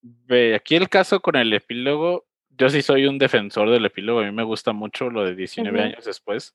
Ve, 0.01 0.55
aquí 0.55 0.77
el 0.77 0.89
caso 0.89 1.21
con 1.21 1.37
el 1.37 1.53
epílogo, 1.53 2.27
yo 2.51 2.71
sí 2.71 2.83
soy 2.83 3.07
un 3.07 3.19
defensor 3.19 3.71
del 3.71 3.85
epílogo, 3.85 4.21
a 4.21 4.25
mí 4.25 4.33
me 4.33 4.45
gusta 4.45 4.73
mucho 4.73 5.11
lo 5.11 5.25
de 5.25 5.35
19 5.35 5.81
años 5.81 6.05
después. 6.05 6.55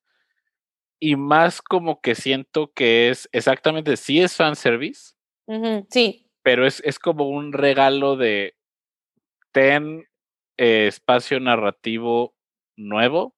Y 0.99 1.15
más 1.15 1.61
como 1.61 2.01
que 2.01 2.15
siento 2.15 2.71
que 2.73 3.09
es 3.09 3.29
exactamente, 3.33 3.97
sí 3.97 4.21
es 4.21 4.35
fanservice. 4.35 5.15
sí. 5.89 6.29
Pero 6.41 6.65
es, 6.65 6.81
es 6.83 6.99
como 6.99 7.29
un 7.29 7.53
regalo 7.53 8.17
de 8.17 8.55
ten 9.53 10.07
eh, 10.57 10.87
espacio 10.87 11.39
narrativo 11.39 12.35
nuevo 12.75 13.35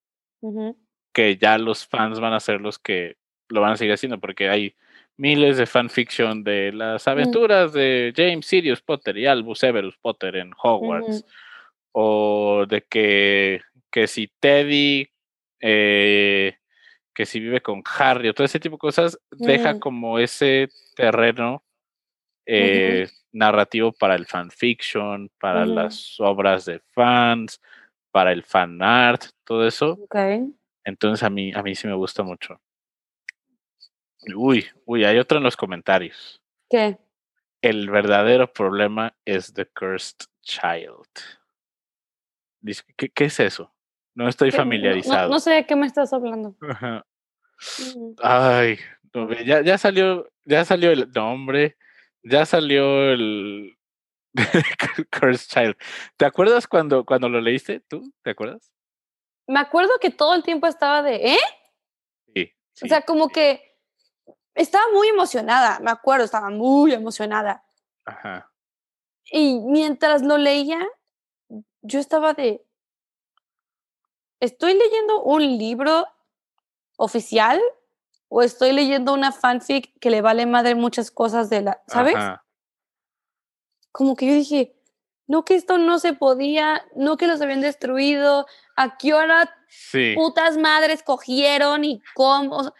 que 1.15 1.37
ya 1.37 1.57
los 1.57 1.87
fans 1.87 2.19
van 2.19 2.33
a 2.33 2.41
ser 2.41 2.59
los 2.59 2.77
que 2.77 3.15
lo 3.47 3.61
van 3.61 3.71
a 3.71 3.77
seguir 3.77 3.93
haciendo 3.93 4.19
porque 4.19 4.49
hay 4.49 4.75
miles 5.15 5.55
de 5.55 5.65
fanfiction 5.65 6.43
de 6.43 6.73
las 6.73 7.07
aventuras 7.07 7.71
de 7.71 8.13
James 8.13 8.45
Sirius 8.45 8.81
Potter 8.81 9.17
y 9.17 9.25
Albus 9.25 9.59
Severus 9.59 9.95
Potter 9.95 10.35
en 10.35 10.51
Hogwarts 10.61 11.23
o 11.93 12.65
de 12.67 12.81
que, 12.81 13.61
que 13.89 14.07
si 14.07 14.29
Teddy 14.41 15.07
eh, 15.61 16.57
que 17.13 17.25
si 17.25 17.39
vive 17.39 17.61
con 17.61 17.81
Harry 17.97 18.27
o 18.27 18.33
todo 18.33 18.43
ese 18.43 18.59
tipo 18.59 18.75
de 18.75 18.79
cosas 18.79 19.17
deja 19.31 19.79
como 19.79 20.19
ese 20.19 20.67
terreno 20.97 21.63
eh, 22.45 23.07
narrativo 23.31 23.93
para 23.93 24.15
el 24.15 24.25
fanfiction, 24.25 25.31
para 25.39 25.65
las 25.65 26.19
obras 26.19 26.65
de 26.65 26.81
fans, 26.91 27.61
para 28.11 28.33
el 28.33 28.43
fan 28.43 28.81
art, 28.81 29.23
todo 29.45 29.65
eso. 29.65 29.97
Entonces 30.85 31.23
a 31.23 31.29
mí, 31.29 31.51
a 31.53 31.61
mí 31.63 31.75
sí 31.75 31.87
me 31.87 31.95
gusta 31.95 32.23
mucho. 32.23 32.61
Uy, 34.35 34.65
uy, 34.85 35.03
hay 35.03 35.17
otro 35.17 35.39
en 35.39 35.43
los 35.43 35.57
comentarios. 35.57 36.41
¿Qué? 36.69 36.97
El 37.61 37.89
verdadero 37.89 38.51
problema 38.51 39.15
es 39.25 39.53
The 39.53 39.65
Cursed 39.65 40.27
Child. 40.41 41.09
¿Qué, 42.95 43.09
qué 43.09 43.25
es 43.25 43.39
eso? 43.39 43.73
No 44.13 44.29
estoy 44.29 44.51
familiarizado. 44.51 45.29
No, 45.29 45.39
sé 45.39 45.51
de 45.51 45.65
qué 45.65 45.75
me 45.75 45.85
estás 45.85 46.13
hablando. 46.13 46.55
Ay, 48.21 48.79
ya, 49.45 49.61
ya 49.61 49.77
salió, 49.77 50.29
ya 50.45 50.63
salió 50.65 50.91
el 50.91 51.11
nombre, 51.11 51.77
ya 52.23 52.45
salió 52.45 53.11
el 53.11 53.77
Cursed 55.11 55.47
Child. 55.49 55.75
¿Te 56.17 56.25
acuerdas 56.25 56.67
cuando, 56.67 57.05
cuando 57.05 57.29
lo 57.29 57.41
leíste 57.41 57.81
tú? 57.81 58.13
¿Te 58.23 58.31
acuerdas? 58.31 58.74
Me 59.47 59.59
acuerdo 59.59 59.91
que 59.99 60.09
todo 60.09 60.33
el 60.33 60.43
tiempo 60.43 60.67
estaba 60.67 61.01
de, 61.01 61.33
¿eh? 61.33 61.39
Sí. 62.33 62.51
O 62.83 62.87
sea, 62.87 63.01
como 63.01 63.29
que 63.29 63.77
estaba 64.55 64.85
muy 64.93 65.07
emocionada, 65.07 65.79
me 65.79 65.91
acuerdo, 65.91 66.25
estaba 66.25 66.49
muy 66.49 66.93
emocionada. 66.93 67.63
Ajá. 68.05 68.51
Y 69.25 69.59
mientras 69.59 70.21
lo 70.21 70.37
leía, 70.37 70.79
yo 71.81 71.99
estaba 71.99 72.33
de, 72.33 72.65
¿estoy 74.39 74.73
leyendo 74.73 75.21
un 75.23 75.57
libro 75.57 76.07
oficial 76.97 77.61
o 78.29 78.41
estoy 78.41 78.71
leyendo 78.71 79.13
una 79.13 79.31
fanfic 79.31 79.97
que 79.99 80.09
le 80.09 80.21
vale 80.21 80.45
madre 80.45 80.75
muchas 80.75 81.11
cosas 81.11 81.49
de 81.49 81.61
la, 81.61 81.83
¿sabes? 81.87 82.15
Como 83.91 84.15
que 84.15 84.27
yo 84.27 84.33
dije, 84.33 84.75
no 85.27 85.45
que 85.45 85.55
esto 85.55 85.77
no 85.77 85.99
se 85.99 86.13
podía, 86.13 86.85
no 86.95 87.17
que 87.17 87.27
los 87.27 87.41
habían 87.41 87.61
destruido, 87.61 88.45
a 88.75 88.97
qué 88.97 89.13
hora 89.13 89.53
putas 90.15 90.57
madres 90.57 91.03
cogieron 91.03 91.83
y 91.83 92.01
cómo. 92.13 92.73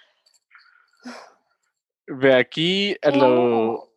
Ve 2.08 2.36
aquí 2.36 2.96
lo 3.14 3.96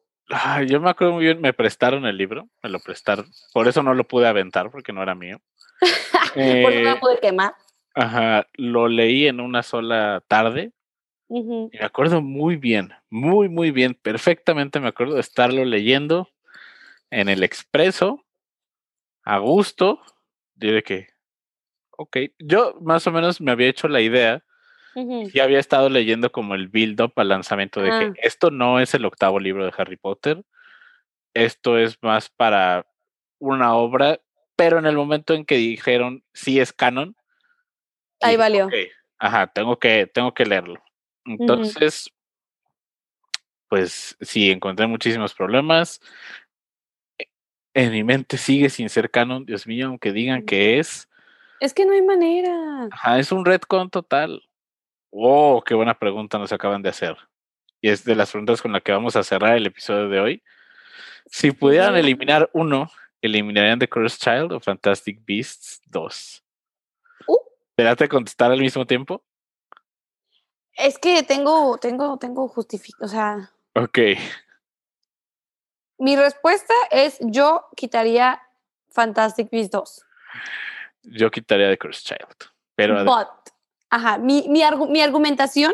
yo 0.66 0.80
me 0.80 0.90
acuerdo 0.90 1.14
muy 1.14 1.24
bien, 1.24 1.40
me 1.40 1.52
prestaron 1.52 2.04
el 2.04 2.16
libro, 2.16 2.48
me 2.62 2.68
lo 2.68 2.80
prestaron, 2.80 3.30
por 3.52 3.66
eso 3.66 3.82
no 3.82 3.94
lo 3.94 4.04
pude 4.04 4.26
aventar 4.26 4.70
porque 4.70 4.92
no 4.92 5.02
era 5.02 5.14
mío. 5.14 5.40
por 6.34 6.42
eso 6.42 6.80
no 6.80 6.90
lo 6.90 6.96
eh, 6.96 7.00
pude 7.00 7.18
quemar. 7.20 7.54
Ajá, 7.94 8.46
lo 8.54 8.88
leí 8.88 9.26
en 9.26 9.40
una 9.40 9.62
sola 9.62 10.22
tarde 10.28 10.72
y 11.30 11.42
me 11.42 11.84
acuerdo 11.84 12.22
muy 12.22 12.56
bien, 12.56 12.92
muy, 13.10 13.48
muy 13.48 13.70
bien, 13.70 13.94
perfectamente 13.94 14.80
me 14.80 14.88
acuerdo 14.88 15.14
de 15.14 15.20
estarlo 15.20 15.64
leyendo 15.64 16.28
en 17.10 17.28
el 17.28 17.42
expreso, 17.42 18.24
a 19.28 19.36
gusto, 19.40 20.00
de 20.54 20.82
que, 20.82 21.08
ok, 21.90 22.16
yo 22.38 22.78
más 22.80 23.06
o 23.06 23.12
menos 23.12 23.42
me 23.42 23.50
había 23.50 23.68
hecho 23.68 23.86
la 23.86 24.00
idea 24.00 24.42
y 24.94 25.38
había 25.38 25.58
estado 25.58 25.90
leyendo 25.90 26.32
como 26.32 26.54
el 26.54 26.68
build-up 26.68 27.12
al 27.16 27.28
lanzamiento 27.28 27.82
de 27.82 27.90
que 27.90 28.04
ah. 28.06 28.12
esto 28.22 28.50
no 28.50 28.80
es 28.80 28.94
el 28.94 29.04
octavo 29.04 29.38
libro 29.38 29.66
de 29.66 29.72
Harry 29.76 29.98
Potter, 29.98 30.42
esto 31.34 31.76
es 31.76 31.98
más 32.02 32.30
para 32.30 32.86
una 33.38 33.74
obra, 33.74 34.18
pero 34.56 34.78
en 34.78 34.86
el 34.86 34.96
momento 34.96 35.34
en 35.34 35.44
que 35.44 35.56
dijeron 35.56 36.24
sí 36.32 36.58
es 36.58 36.72
canon, 36.72 37.14
ahí 38.22 38.36
valió. 38.38 38.70
Ajá, 39.18 39.48
tengo 39.48 39.78
que, 39.78 40.06
tengo 40.06 40.32
que 40.32 40.46
leerlo. 40.46 40.82
Entonces, 41.26 42.10
pues 43.68 44.16
sí, 44.22 44.50
encontré 44.50 44.86
muchísimos 44.86 45.34
problemas. 45.34 46.00
En 47.74 47.92
mi 47.92 48.02
mente 48.02 48.36
sigue 48.36 48.70
sin 48.70 48.88
ser 48.88 49.10
canon, 49.10 49.44
Dios 49.44 49.66
mío, 49.66 49.86
aunque 49.88 50.12
digan 50.12 50.44
que 50.44 50.78
es. 50.78 51.08
Es 51.60 51.74
que 51.74 51.84
no 51.84 51.92
hay 51.92 52.02
manera. 52.02 52.88
Ajá, 52.90 53.18
es 53.18 53.32
un 53.32 53.44
retcon 53.44 53.90
total. 53.90 54.42
Oh, 55.10 55.62
qué 55.64 55.74
buena 55.74 55.98
pregunta 55.98 56.38
nos 56.38 56.52
acaban 56.52 56.82
de 56.82 56.88
hacer. 56.88 57.16
Y 57.80 57.90
es 57.90 58.04
de 58.04 58.14
las 58.14 58.30
preguntas 58.30 58.60
con 58.60 58.72
las 58.72 58.82
que 58.82 58.92
vamos 58.92 59.16
a 59.16 59.22
cerrar 59.22 59.56
el 59.56 59.66
episodio 59.66 60.08
de 60.08 60.20
hoy. 60.20 60.42
Si 61.26 61.50
pudieran 61.50 61.96
eliminar 61.96 62.50
uno, 62.52 62.90
¿eliminarían 63.20 63.78
The 63.78 63.88
Cursed 63.88 64.18
Child 64.18 64.52
o 64.52 64.60
Fantastic 64.60 65.20
Beasts 65.24 65.80
2? 65.86 66.44
¿Te 67.76 68.08
contestar 68.08 68.50
al 68.50 68.60
mismo 68.60 68.84
tiempo? 68.86 69.22
Es 70.72 70.98
que 70.98 71.22
tengo, 71.22 71.78
tengo, 71.78 72.18
tengo 72.18 72.48
justificación, 72.48 73.04
o 73.04 73.08
sea. 73.08 73.52
Ok. 73.74 73.98
Mi 75.98 76.16
respuesta 76.16 76.74
es 76.90 77.18
yo 77.20 77.66
quitaría 77.76 78.40
Fantastic 78.90 79.50
Beasts 79.50 79.70
2. 79.70 80.06
Yo 81.02 81.30
quitaría 81.30 81.68
The 81.68 81.78
Cursed 81.78 82.16
Child. 82.16 82.50
Pero. 82.74 83.04
But, 83.04 83.28
ajá, 83.90 84.18
mi, 84.18 84.46
mi, 84.48 84.62
mi 84.88 85.00
argumentación 85.02 85.72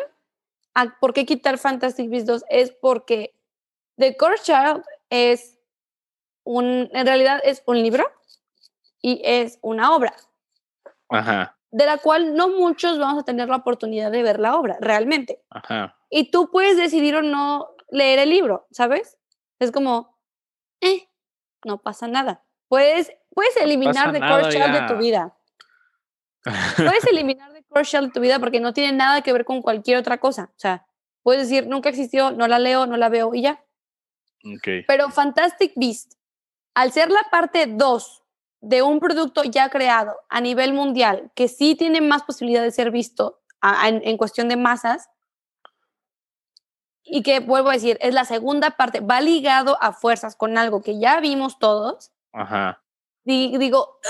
a 0.74 0.98
por 0.98 1.12
qué 1.12 1.26
quitar 1.26 1.58
Fantastic 1.58 2.10
Beasts 2.10 2.26
2 2.26 2.44
es 2.48 2.70
porque 2.72 3.34
The 3.96 4.16
Cursed 4.16 4.44
Child 4.44 4.84
es 5.10 5.58
un, 6.44 6.90
en 6.92 7.06
realidad 7.06 7.40
es 7.44 7.62
un 7.66 7.82
libro 7.82 8.04
y 9.00 9.20
es 9.24 9.58
una 9.62 9.94
obra. 9.94 10.14
Ajá 11.10 11.54
de 11.74 11.86
la 11.86 11.98
cual 11.98 12.36
no 12.36 12.50
muchos 12.50 13.00
vamos 13.00 13.22
a 13.22 13.24
tener 13.24 13.48
la 13.48 13.56
oportunidad 13.56 14.12
de 14.12 14.22
ver 14.22 14.38
la 14.38 14.56
obra, 14.56 14.76
realmente. 14.80 15.42
Y 16.08 16.30
tú 16.30 16.48
puedes 16.52 16.76
decidir 16.76 17.16
o 17.16 17.22
no 17.22 17.70
leer 17.90 18.20
el 18.20 18.30
libro, 18.30 18.68
¿sabes? 18.70 19.18
Es 19.58 19.72
como, 19.72 20.13
eh, 20.84 21.08
no 21.64 21.80
pasa 21.82 22.06
nada. 22.06 22.44
Puedes, 22.68 23.12
puedes 23.30 23.56
eliminar 23.56 24.12
The 24.12 24.20
Core 24.20 24.50
Shell 24.50 24.72
de 24.72 24.86
tu 24.86 24.96
vida. 24.96 25.36
puedes 26.76 27.04
eliminar 27.06 27.52
The 27.52 27.64
Core 27.64 27.84
Shell 27.84 28.06
de 28.06 28.12
tu 28.12 28.20
vida 28.20 28.38
porque 28.38 28.60
no 28.60 28.72
tiene 28.72 28.96
nada 28.96 29.22
que 29.22 29.32
ver 29.32 29.44
con 29.44 29.62
cualquier 29.62 29.98
otra 29.98 30.18
cosa. 30.18 30.50
O 30.50 30.58
sea, 30.58 30.86
puedes 31.22 31.48
decir, 31.48 31.66
nunca 31.66 31.88
existió, 31.88 32.30
no 32.30 32.46
la 32.48 32.58
leo, 32.58 32.86
no 32.86 32.96
la 32.96 33.08
veo 33.08 33.34
y 33.34 33.42
ya. 33.42 33.64
Okay. 34.58 34.84
Pero 34.86 35.10
Fantastic 35.10 35.72
Beast, 35.76 36.14
al 36.74 36.92
ser 36.92 37.10
la 37.10 37.22
parte 37.30 37.66
2 37.66 38.24
de 38.60 38.82
un 38.82 38.98
producto 38.98 39.44
ya 39.44 39.68
creado 39.68 40.16
a 40.28 40.40
nivel 40.40 40.72
mundial 40.72 41.30
que 41.34 41.48
sí 41.48 41.74
tiene 41.74 42.00
más 42.00 42.22
posibilidad 42.22 42.62
de 42.62 42.70
ser 42.70 42.90
visto 42.90 43.42
en, 43.84 44.16
cuestión 44.16 44.48
de 44.48 44.56
masas 44.56 45.08
y 47.04 47.22
que 47.22 47.40
vuelvo 47.40 47.70
a 47.70 47.74
decir, 47.74 47.98
es 48.00 48.14
la 48.14 48.24
segunda 48.24 48.72
parte, 48.72 49.00
va 49.00 49.20
ligado 49.20 49.76
a 49.80 49.92
fuerzas 49.92 50.36
con 50.36 50.56
algo 50.58 50.82
que 50.82 50.98
ya 50.98 51.20
vimos 51.20 51.58
todos. 51.58 52.12
Ajá. 52.32 52.82
digo, 53.24 54.00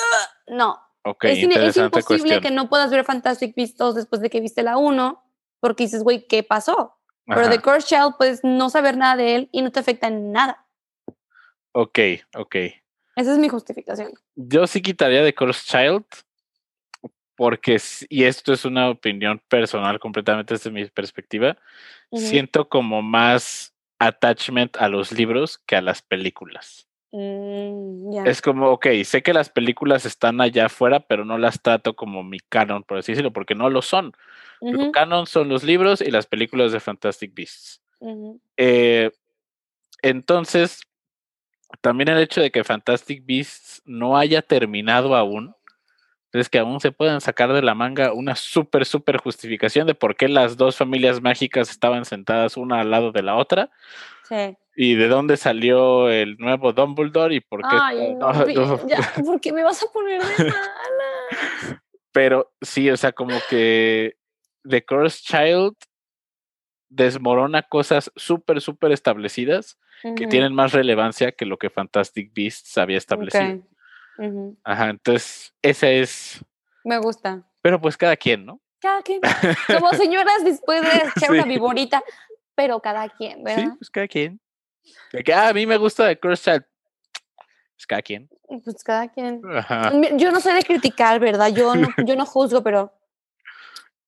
no. 0.46 0.80
es, 1.22 1.76
imposible 1.76 2.40
que 2.40 2.50
no 2.50 2.68
puedas 2.68 2.90
ver 2.90 3.04
Fantastic 3.04 3.54
Beasts 3.56 3.94
después 3.94 4.22
de 4.22 4.30
que 4.30 4.40
viste 4.40 4.62
la 4.62 4.76
1, 4.76 5.22
porque 5.60 5.84
dices, 5.84 6.02
güey, 6.02 6.26
¿qué 6.26 6.42
pasó? 6.42 6.98
Pero 7.26 7.48
The 7.48 7.60
Cursed 7.60 7.88
Child 7.88 8.14
puedes 8.18 8.44
no 8.44 8.70
saber 8.70 8.96
nada 8.96 9.16
de 9.16 9.34
él 9.34 9.48
y 9.50 9.62
no 9.62 9.72
te 9.72 9.80
afecta 9.80 10.08
en 10.08 10.30
nada. 10.30 10.66
Ok, 11.72 11.98
ok. 12.36 12.56
Esa 13.16 13.32
es 13.32 13.38
mi 13.38 13.48
justificación. 13.48 14.12
Yo 14.34 14.66
sí 14.66 14.82
quitaría 14.82 15.24
The 15.24 15.34
Cursed 15.34 15.64
Child 15.64 16.04
porque, 17.36 17.80
y 18.08 18.24
esto 18.24 18.52
es 18.52 18.64
una 18.64 18.88
opinión 18.88 19.40
personal 19.48 19.98
completamente 19.98 20.54
desde 20.54 20.70
mi 20.70 20.84
perspectiva, 20.86 21.56
siento 22.12 22.68
como 22.68 23.02
más 23.02 23.74
attachment 23.98 24.76
a 24.76 24.88
los 24.88 25.12
libros 25.12 25.58
que 25.66 25.76
a 25.76 25.82
las 25.82 26.02
películas. 26.02 26.88
Mm, 27.10 28.26
es 28.26 28.42
como, 28.42 28.70
ok, 28.70 28.86
sé 29.04 29.22
que 29.22 29.32
las 29.32 29.48
películas 29.48 30.04
están 30.04 30.40
allá 30.40 30.66
afuera, 30.66 31.00
pero 31.00 31.24
no 31.24 31.38
las 31.38 31.62
trato 31.62 31.94
como 31.94 32.24
mi 32.24 32.40
canon, 32.40 32.82
por 32.82 32.98
así 32.98 33.12
decirlo, 33.12 33.32
porque 33.32 33.54
no 33.54 33.70
lo 33.70 33.82
son. 33.82 34.12
Lo 34.60 34.92
canon 34.92 35.26
son 35.26 35.48
los 35.48 35.62
libros 35.62 36.00
y 36.00 36.10
las 36.10 36.26
películas 36.26 36.72
de 36.72 36.80
Fantastic 36.80 37.34
Beasts. 37.34 37.82
Eh, 38.56 39.10
entonces, 40.02 40.80
también 41.80 42.08
el 42.08 42.18
hecho 42.18 42.40
de 42.40 42.50
que 42.50 42.64
Fantastic 42.64 43.24
Beasts 43.24 43.82
no 43.84 44.16
haya 44.16 44.42
terminado 44.42 45.14
aún, 45.14 45.54
es 46.40 46.48
que 46.48 46.58
aún 46.58 46.80
se 46.80 46.92
pueden 46.92 47.20
sacar 47.20 47.52
de 47.52 47.62
la 47.62 47.74
manga 47.74 48.12
una 48.12 48.34
súper, 48.34 48.84
súper 48.86 49.18
justificación 49.18 49.86
de 49.86 49.94
por 49.94 50.16
qué 50.16 50.28
las 50.28 50.56
dos 50.56 50.76
familias 50.76 51.22
mágicas 51.22 51.70
estaban 51.70 52.04
sentadas 52.04 52.56
una 52.56 52.80
al 52.80 52.90
lado 52.90 53.12
de 53.12 53.22
la 53.22 53.36
otra. 53.36 53.70
Sí. 54.28 54.56
Y 54.76 54.94
de 54.94 55.08
dónde 55.08 55.36
salió 55.36 56.10
el 56.10 56.36
nuevo 56.38 56.72
Dumbledore 56.72 57.34
y 57.34 57.40
por 57.40 57.60
qué. 57.60 57.76
Ay, 57.80 58.14
no, 58.18 58.32
¿Por 59.24 59.40
qué 59.40 59.52
me 59.52 59.62
vas 59.62 59.82
a 59.82 59.86
poner 59.92 60.22
de 60.22 60.44
mala? 60.44 61.82
Pero 62.12 62.52
sí, 62.60 62.90
o 62.90 62.96
sea, 62.96 63.12
como 63.12 63.36
que 63.48 64.16
The 64.68 64.84
Cursed 64.84 65.24
Child 65.24 65.74
desmorona 66.88 67.62
cosas 67.62 68.10
súper, 68.16 68.60
súper 68.60 68.92
establecidas 68.92 69.78
que 70.16 70.26
tienen 70.26 70.54
más 70.54 70.72
relevancia 70.72 71.32
que 71.32 71.46
lo 71.46 71.56
que 71.56 71.70
Fantastic 71.70 72.32
Beasts 72.34 72.76
había 72.76 72.98
establecido. 72.98 73.62
Ajá, 74.64 74.90
entonces 74.90 75.54
esa 75.62 75.88
es. 75.88 76.44
Me 76.84 76.98
gusta. 76.98 77.42
Pero 77.62 77.80
pues 77.80 77.96
cada 77.96 78.16
quien, 78.16 78.44
¿no? 78.44 78.60
Cada 78.80 79.02
quien. 79.02 79.20
Como 79.66 79.90
señoras 79.92 80.44
después 80.44 80.82
de 80.82 81.08
echar 81.16 81.30
una 81.30 81.44
viborita, 81.44 82.02
pero 82.54 82.80
cada 82.80 83.08
quien, 83.08 83.42
¿verdad? 83.42 83.62
Sí, 83.62 83.70
pues 83.78 83.90
cada 83.90 84.08
quien. 84.08 84.40
De 85.12 85.24
que 85.24 85.32
ah, 85.32 85.48
a 85.48 85.52
mí 85.54 85.66
me 85.66 85.76
gusta 85.76 86.04
de 86.04 86.18
Crush 86.18 86.42
Child. 86.42 86.64
Pues 87.74 87.86
cada 87.86 88.02
quien. 88.02 88.28
Pues 88.62 88.84
cada 88.84 89.08
quien. 89.08 89.40
Ajá. 89.56 89.92
Yo 90.16 90.30
no 90.30 90.40
soy 90.40 90.54
de 90.54 90.62
criticar, 90.62 91.18
¿verdad? 91.18 91.48
Yo 91.48 91.74
no, 91.74 91.88
yo 92.06 92.16
no 92.16 92.26
juzgo, 92.26 92.62
pero 92.62 92.92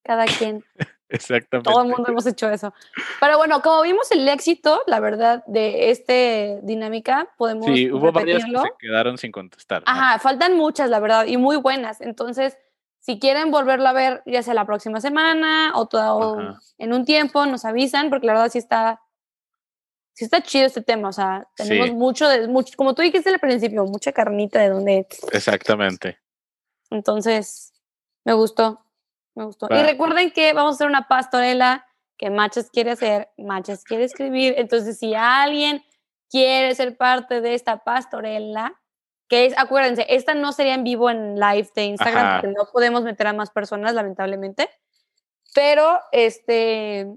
cada 0.03 0.27
quien. 0.27 0.65
Exactamente. 1.09 1.71
Todo 1.71 1.83
el 1.83 1.89
mundo 1.89 2.05
hemos 2.09 2.27
hecho 2.27 2.51
eso. 2.51 2.75
Pero 3.21 3.39
bueno, 3.39 3.63
como 3.63 3.83
vimos 3.83 4.11
el 4.11 4.29
éxito, 4.29 4.83
la 4.87 5.01
verdad, 5.01 5.45
de 5.47 5.91
esta 5.91 6.61
dinámica, 6.63 7.29
podemos. 7.37 7.67
Sí, 7.67 7.91
hubo 7.91 8.11
varias 8.11 8.45
que 8.45 8.51
se 8.51 8.69
quedaron 8.79 9.17
sin 9.19 9.31
contestar. 9.31 9.83
Ajá, 9.87 10.19
faltan 10.19 10.57
muchas, 10.57 10.91
la 10.91 10.99
verdad, 10.99 11.27
y 11.27 11.37
muy 11.37 11.57
buenas. 11.57 12.01
Entonces, 12.01 12.59
si 12.99 13.21
quieren 13.21 13.51
volverlo 13.51 13.89
a 13.89 13.93
ver, 13.93 14.23
ya 14.27 14.43
sea 14.43 14.55
la 14.55 14.67
próxima 14.67 15.01
semana 15.01 15.73
o 15.77 15.87
todo 15.87 16.59
en 16.79 16.93
un 16.93 17.05
tiempo, 17.05 17.47
nos 17.47 17.65
avisan, 17.65 18.11
porque 18.11 18.27
la 18.27 18.33
verdad 18.33 18.51
sí 18.51 18.59
está. 18.59 19.01
Sí 20.15 20.25
está 20.25 20.43
chido 20.43 20.65
este 20.65 20.81
tema, 20.81 21.11
o 21.11 21.13
sea, 21.13 21.47
tenemos 21.57 21.93
mucho, 21.93 22.27
de, 22.27 22.49
mucho, 22.49 22.73
como 22.75 22.95
tú 22.95 23.03
dijiste 23.03 23.29
al 23.29 23.39
principio, 23.39 23.85
mucha 23.85 24.13
carnita 24.13 24.61
de 24.61 24.71
donde... 24.71 25.07
Exactamente. 25.31 26.19
Entonces, 26.89 27.75
me 28.25 28.33
gustó. 28.33 28.86
Me 29.37 29.45
gustó. 29.45 29.69
Y 29.71 29.83
recuerden 29.83 30.31
que 30.33 30.53
vamos 30.55 30.73
a 30.73 30.75
hacer 30.75 30.87
una 30.87 31.07
pastorela 31.07 31.87
que 32.17 32.31
Machas 32.31 32.71
quiere 32.71 32.93
hacer, 32.93 33.29
Machas 33.37 33.85
quiere 33.85 34.05
escribir. 34.05 34.55
Entonces, 34.57 34.99
si 34.99 35.15
alguien 35.15 35.85
quiere 36.31 36.75
ser 36.75 36.97
parte 36.97 37.41
de 37.43 37.55
esta 37.55 37.85
pastorela, 37.85 38.81
que 39.29 39.47
es, 39.47 39.59
acuérdense, 39.59 40.07
esta 40.09 40.35
no 40.35 40.53
sería 40.53 40.75
en 40.75 40.85
vivo 40.85 41.11
en 41.11 41.39
live 41.39 41.69
de 41.75 41.85
Instagram, 41.85 42.41
porque 42.41 42.55
no 42.57 42.65
podemos 42.73 43.03
meter 43.03 43.27
a 43.27 43.33
más 43.35 43.51
personas, 43.51 43.93
lamentablemente. 43.95 44.71
Pero, 45.55 46.01
este, 46.13 47.15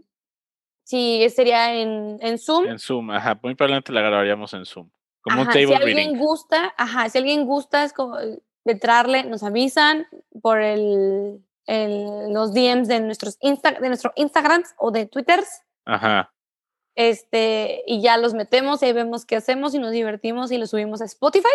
sí, 0.83 1.25
sería 1.33 1.73
en, 1.73 2.17
en 2.21 2.37
Zoom. 2.37 2.65
En 2.65 2.79
Zoom, 2.79 3.11
ajá. 3.11 3.39
Muy 3.41 3.55
probablemente 3.55 3.93
la 3.93 4.01
grabaríamos 4.01 4.53
en 4.53 4.65
Zoom. 4.65 4.89
Como 5.21 5.41
un 5.41 5.51
si 5.51 5.73
alguien 5.73 6.17
gusta, 6.17 6.73
ajá, 6.77 7.09
si 7.09 7.17
alguien 7.17 7.45
gusta 7.45 7.83
es 7.83 7.93
como 7.93 8.17
entrarle, 8.65 9.23
nos 9.23 9.43
avisan 9.43 10.07
por 10.41 10.61
el 10.61 11.43
en 11.69 12.33
los 12.33 12.51
DMs 12.51 12.87
de, 12.87 12.99
nuestros 12.99 13.37
Insta, 13.41 13.73
de 13.73 13.87
nuestro 13.87 14.11
Instagram 14.15 14.63
o 14.77 14.89
de 14.89 15.05
Twitters. 15.05 15.61
Ajá. 15.85 16.33
Este, 16.95 17.83
y 17.85 18.01
ya 18.01 18.17
los 18.17 18.33
metemos 18.33 18.81
y 18.81 18.87
ahí 18.87 18.93
vemos 18.93 19.23
qué 19.23 19.35
hacemos 19.35 19.75
y 19.75 19.79
nos 19.79 19.91
divertimos 19.91 20.51
y 20.51 20.57
lo 20.57 20.65
subimos 20.65 20.99
a 21.01 21.05
Spotify. 21.05 21.47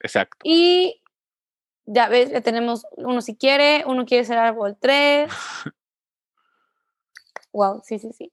Exacto. 0.00 0.38
Y 0.44 1.02
ya 1.84 2.08
ves, 2.08 2.30
ya 2.30 2.40
tenemos 2.42 2.86
uno 2.92 3.20
si 3.20 3.36
quiere, 3.36 3.82
uno 3.86 4.06
quiere 4.06 4.24
ser 4.24 4.38
árbol 4.38 4.76
3. 4.80 5.32
wow, 7.52 7.80
sí, 7.84 7.98
sí, 7.98 8.12
sí. 8.16 8.32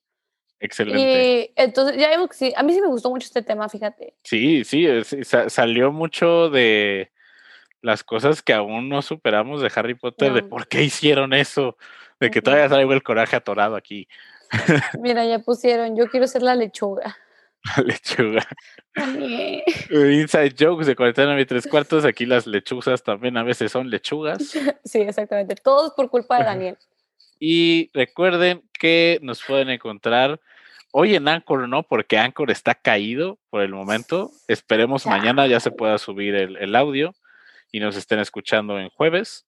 Excelente. 0.60 1.02
Y 1.02 1.54
entonces, 1.56 1.98
ya 1.98 2.10
vemos 2.10 2.30
que 2.30 2.36
sí, 2.36 2.54
a 2.56 2.62
mí 2.62 2.74
sí 2.74 2.80
me 2.80 2.88
gustó 2.88 3.10
mucho 3.10 3.26
este 3.26 3.42
tema, 3.42 3.68
fíjate. 3.68 4.16
Sí, 4.24 4.64
sí, 4.64 4.86
salió 5.48 5.92
mucho 5.92 6.52
de 6.52 7.12
las 7.84 8.04
cosas 8.04 8.42
que 8.42 8.54
aún 8.54 8.90
no 8.90 9.02
superamos 9.02 9.62
de 9.62 9.72
Harry 9.76 9.94
Potter, 9.94 10.34
de 10.34 10.42
por 10.42 10.68
qué 10.68 10.84
hicieron 10.84 11.34
eso, 11.34 11.78
de 12.20 12.32
que 12.32 12.42
todavía 12.42 12.70
traigo 12.70 12.94
el 12.94 13.04
coraje 13.04 13.36
atorado 13.36 13.76
aquí. 13.76 14.08
Mira, 15.00 15.26
ya 15.26 15.40
pusieron, 15.40 15.96
yo 15.96 16.08
quiero 16.08 16.26
ser 16.26 16.42
la 16.42 16.56
lechuga. 16.56 17.18
La 17.78 17.84
lechuga. 17.84 18.46
Inside 19.90 20.56
jokes 20.60 20.86
de 20.86 20.98
49 20.98 21.42
y 21.42 21.46
tres 21.46 21.66
cuartos, 21.66 22.04
aquí 22.04 22.26
las 22.26 22.46
lechuzas 22.46 23.04
también 23.04 23.38
a 23.38 23.44
veces 23.44 23.72
son 23.72 23.90
lechugas. 23.90 24.54
Sí, 24.84 25.00
exactamente, 25.00 25.56
todos 25.56 25.94
por 25.94 26.10
culpa 26.10 26.40
de 26.40 26.44
Daniel. 26.44 26.78
Y 27.40 27.90
recuerden 27.94 28.64
que 28.78 29.20
nos 29.22 29.42
pueden 29.44 29.70
encontrar 29.70 30.42
hoy 30.92 31.16
en 31.16 31.28
Anchor 31.30 31.68
no, 31.70 31.84
porque 31.84 32.18
Anchor 32.18 32.52
está 32.52 32.76
caído 32.76 33.40
por 33.50 33.62
el 33.62 33.72
momento. 33.72 34.32
Esperemos 34.50 35.06
mañana 35.06 35.48
ya 35.48 35.62
se 35.62 35.72
pueda 35.72 35.98
subir 35.98 36.36
el, 36.36 36.58
el 36.58 36.76
audio 36.76 37.14
y 37.74 37.80
nos 37.80 37.98
estén 37.98 38.20
escuchando 38.20 38.80
en 38.80 38.90
jueves. 38.90 39.46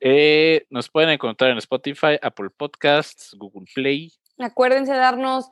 Eh, 0.00 0.66
nos 0.70 0.90
pueden 0.90 1.10
encontrar 1.10 1.52
en 1.52 1.58
Spotify, 1.58 2.18
Apple 2.20 2.50
Podcasts, 2.50 3.34
Google 3.38 3.66
Play. 3.72 4.12
Acuérdense 4.38 4.92
de 4.92 4.98
darnos 4.98 5.48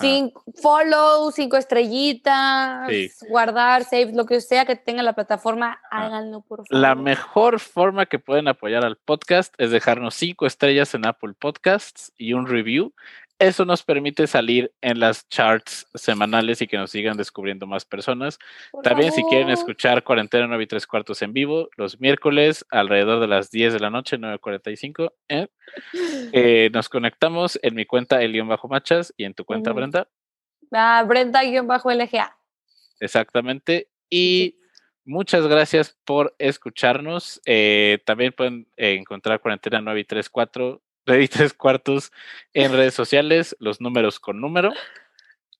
cinco 0.00 0.42
follow, 0.60 1.30
cinco 1.30 1.56
estrellitas, 1.56 2.90
guardar, 3.28 3.84
save, 3.84 4.12
lo 4.12 4.26
que 4.26 4.40
sea 4.40 4.64
que 4.64 4.74
tenga 4.74 5.04
la 5.04 5.12
plataforma, 5.12 5.80
háganlo 5.92 6.40
por 6.40 6.66
favor. 6.66 6.82
La 6.82 6.96
mejor 6.96 7.60
forma 7.60 8.06
que 8.06 8.18
pueden 8.18 8.48
apoyar 8.48 8.84
al 8.84 8.96
podcast 8.96 9.54
es 9.58 9.70
dejarnos 9.70 10.16
cinco 10.16 10.46
estrellas 10.46 10.94
en 10.94 11.06
Apple 11.06 11.34
Podcasts 11.38 12.12
y 12.18 12.32
un 12.32 12.48
review. 12.48 12.92
Eso 13.40 13.64
nos 13.64 13.82
permite 13.82 14.26
salir 14.26 14.70
en 14.82 15.00
las 15.00 15.26
charts 15.30 15.86
semanales 15.94 16.60
y 16.60 16.66
que 16.66 16.76
nos 16.76 16.90
sigan 16.90 17.16
descubriendo 17.16 17.66
más 17.66 17.86
personas. 17.86 18.38
También 18.82 19.12
si 19.12 19.22
quieren 19.24 19.48
escuchar 19.48 20.04
Cuarentena 20.04 20.46
9 20.46 20.64
y 20.64 20.66
3 20.66 20.86
cuartos 20.86 21.22
en 21.22 21.32
vivo, 21.32 21.70
los 21.78 21.98
miércoles 22.00 22.66
alrededor 22.68 23.18
de 23.18 23.28
las 23.28 23.50
10 23.50 23.72
de 23.72 23.80
la 23.80 23.88
noche, 23.88 24.18
9.45, 24.18 25.14
¿eh? 25.30 25.48
eh, 26.34 26.68
nos 26.74 26.90
conectamos 26.90 27.58
en 27.62 27.76
mi 27.76 27.86
cuenta 27.86 28.20
el 28.20 28.42
bajo 28.42 28.68
machas 28.68 29.14
y 29.16 29.24
en 29.24 29.32
tu 29.32 29.46
cuenta 29.46 29.72
Brenda. 29.72 30.06
Ah, 30.70 31.02
Brenda-LGA. 31.08 32.36
Exactamente. 33.00 33.88
Y 34.10 34.58
muchas 35.06 35.46
gracias 35.46 35.96
por 36.04 36.34
escucharnos. 36.38 37.40
Eh, 37.46 38.00
también 38.04 38.34
pueden 38.34 38.68
encontrar 38.76 39.40
Cuarentena 39.40 39.80
9 39.80 40.00
y 40.00 40.04
3 40.04 40.28
4 40.28 40.82
Ready 41.06 41.28
tres 41.28 41.54
cuartos 41.54 42.12
en 42.52 42.72
redes 42.72 42.94
sociales, 42.94 43.56
los 43.58 43.80
números 43.80 44.20
con 44.20 44.40
número. 44.40 44.72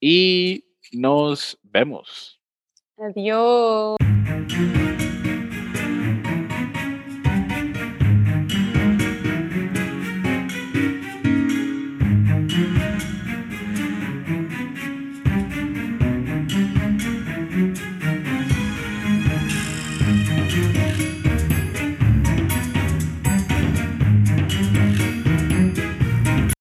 Y 0.00 0.64
nos 0.92 1.58
vemos. 1.62 2.40
Adiós. 2.98 3.96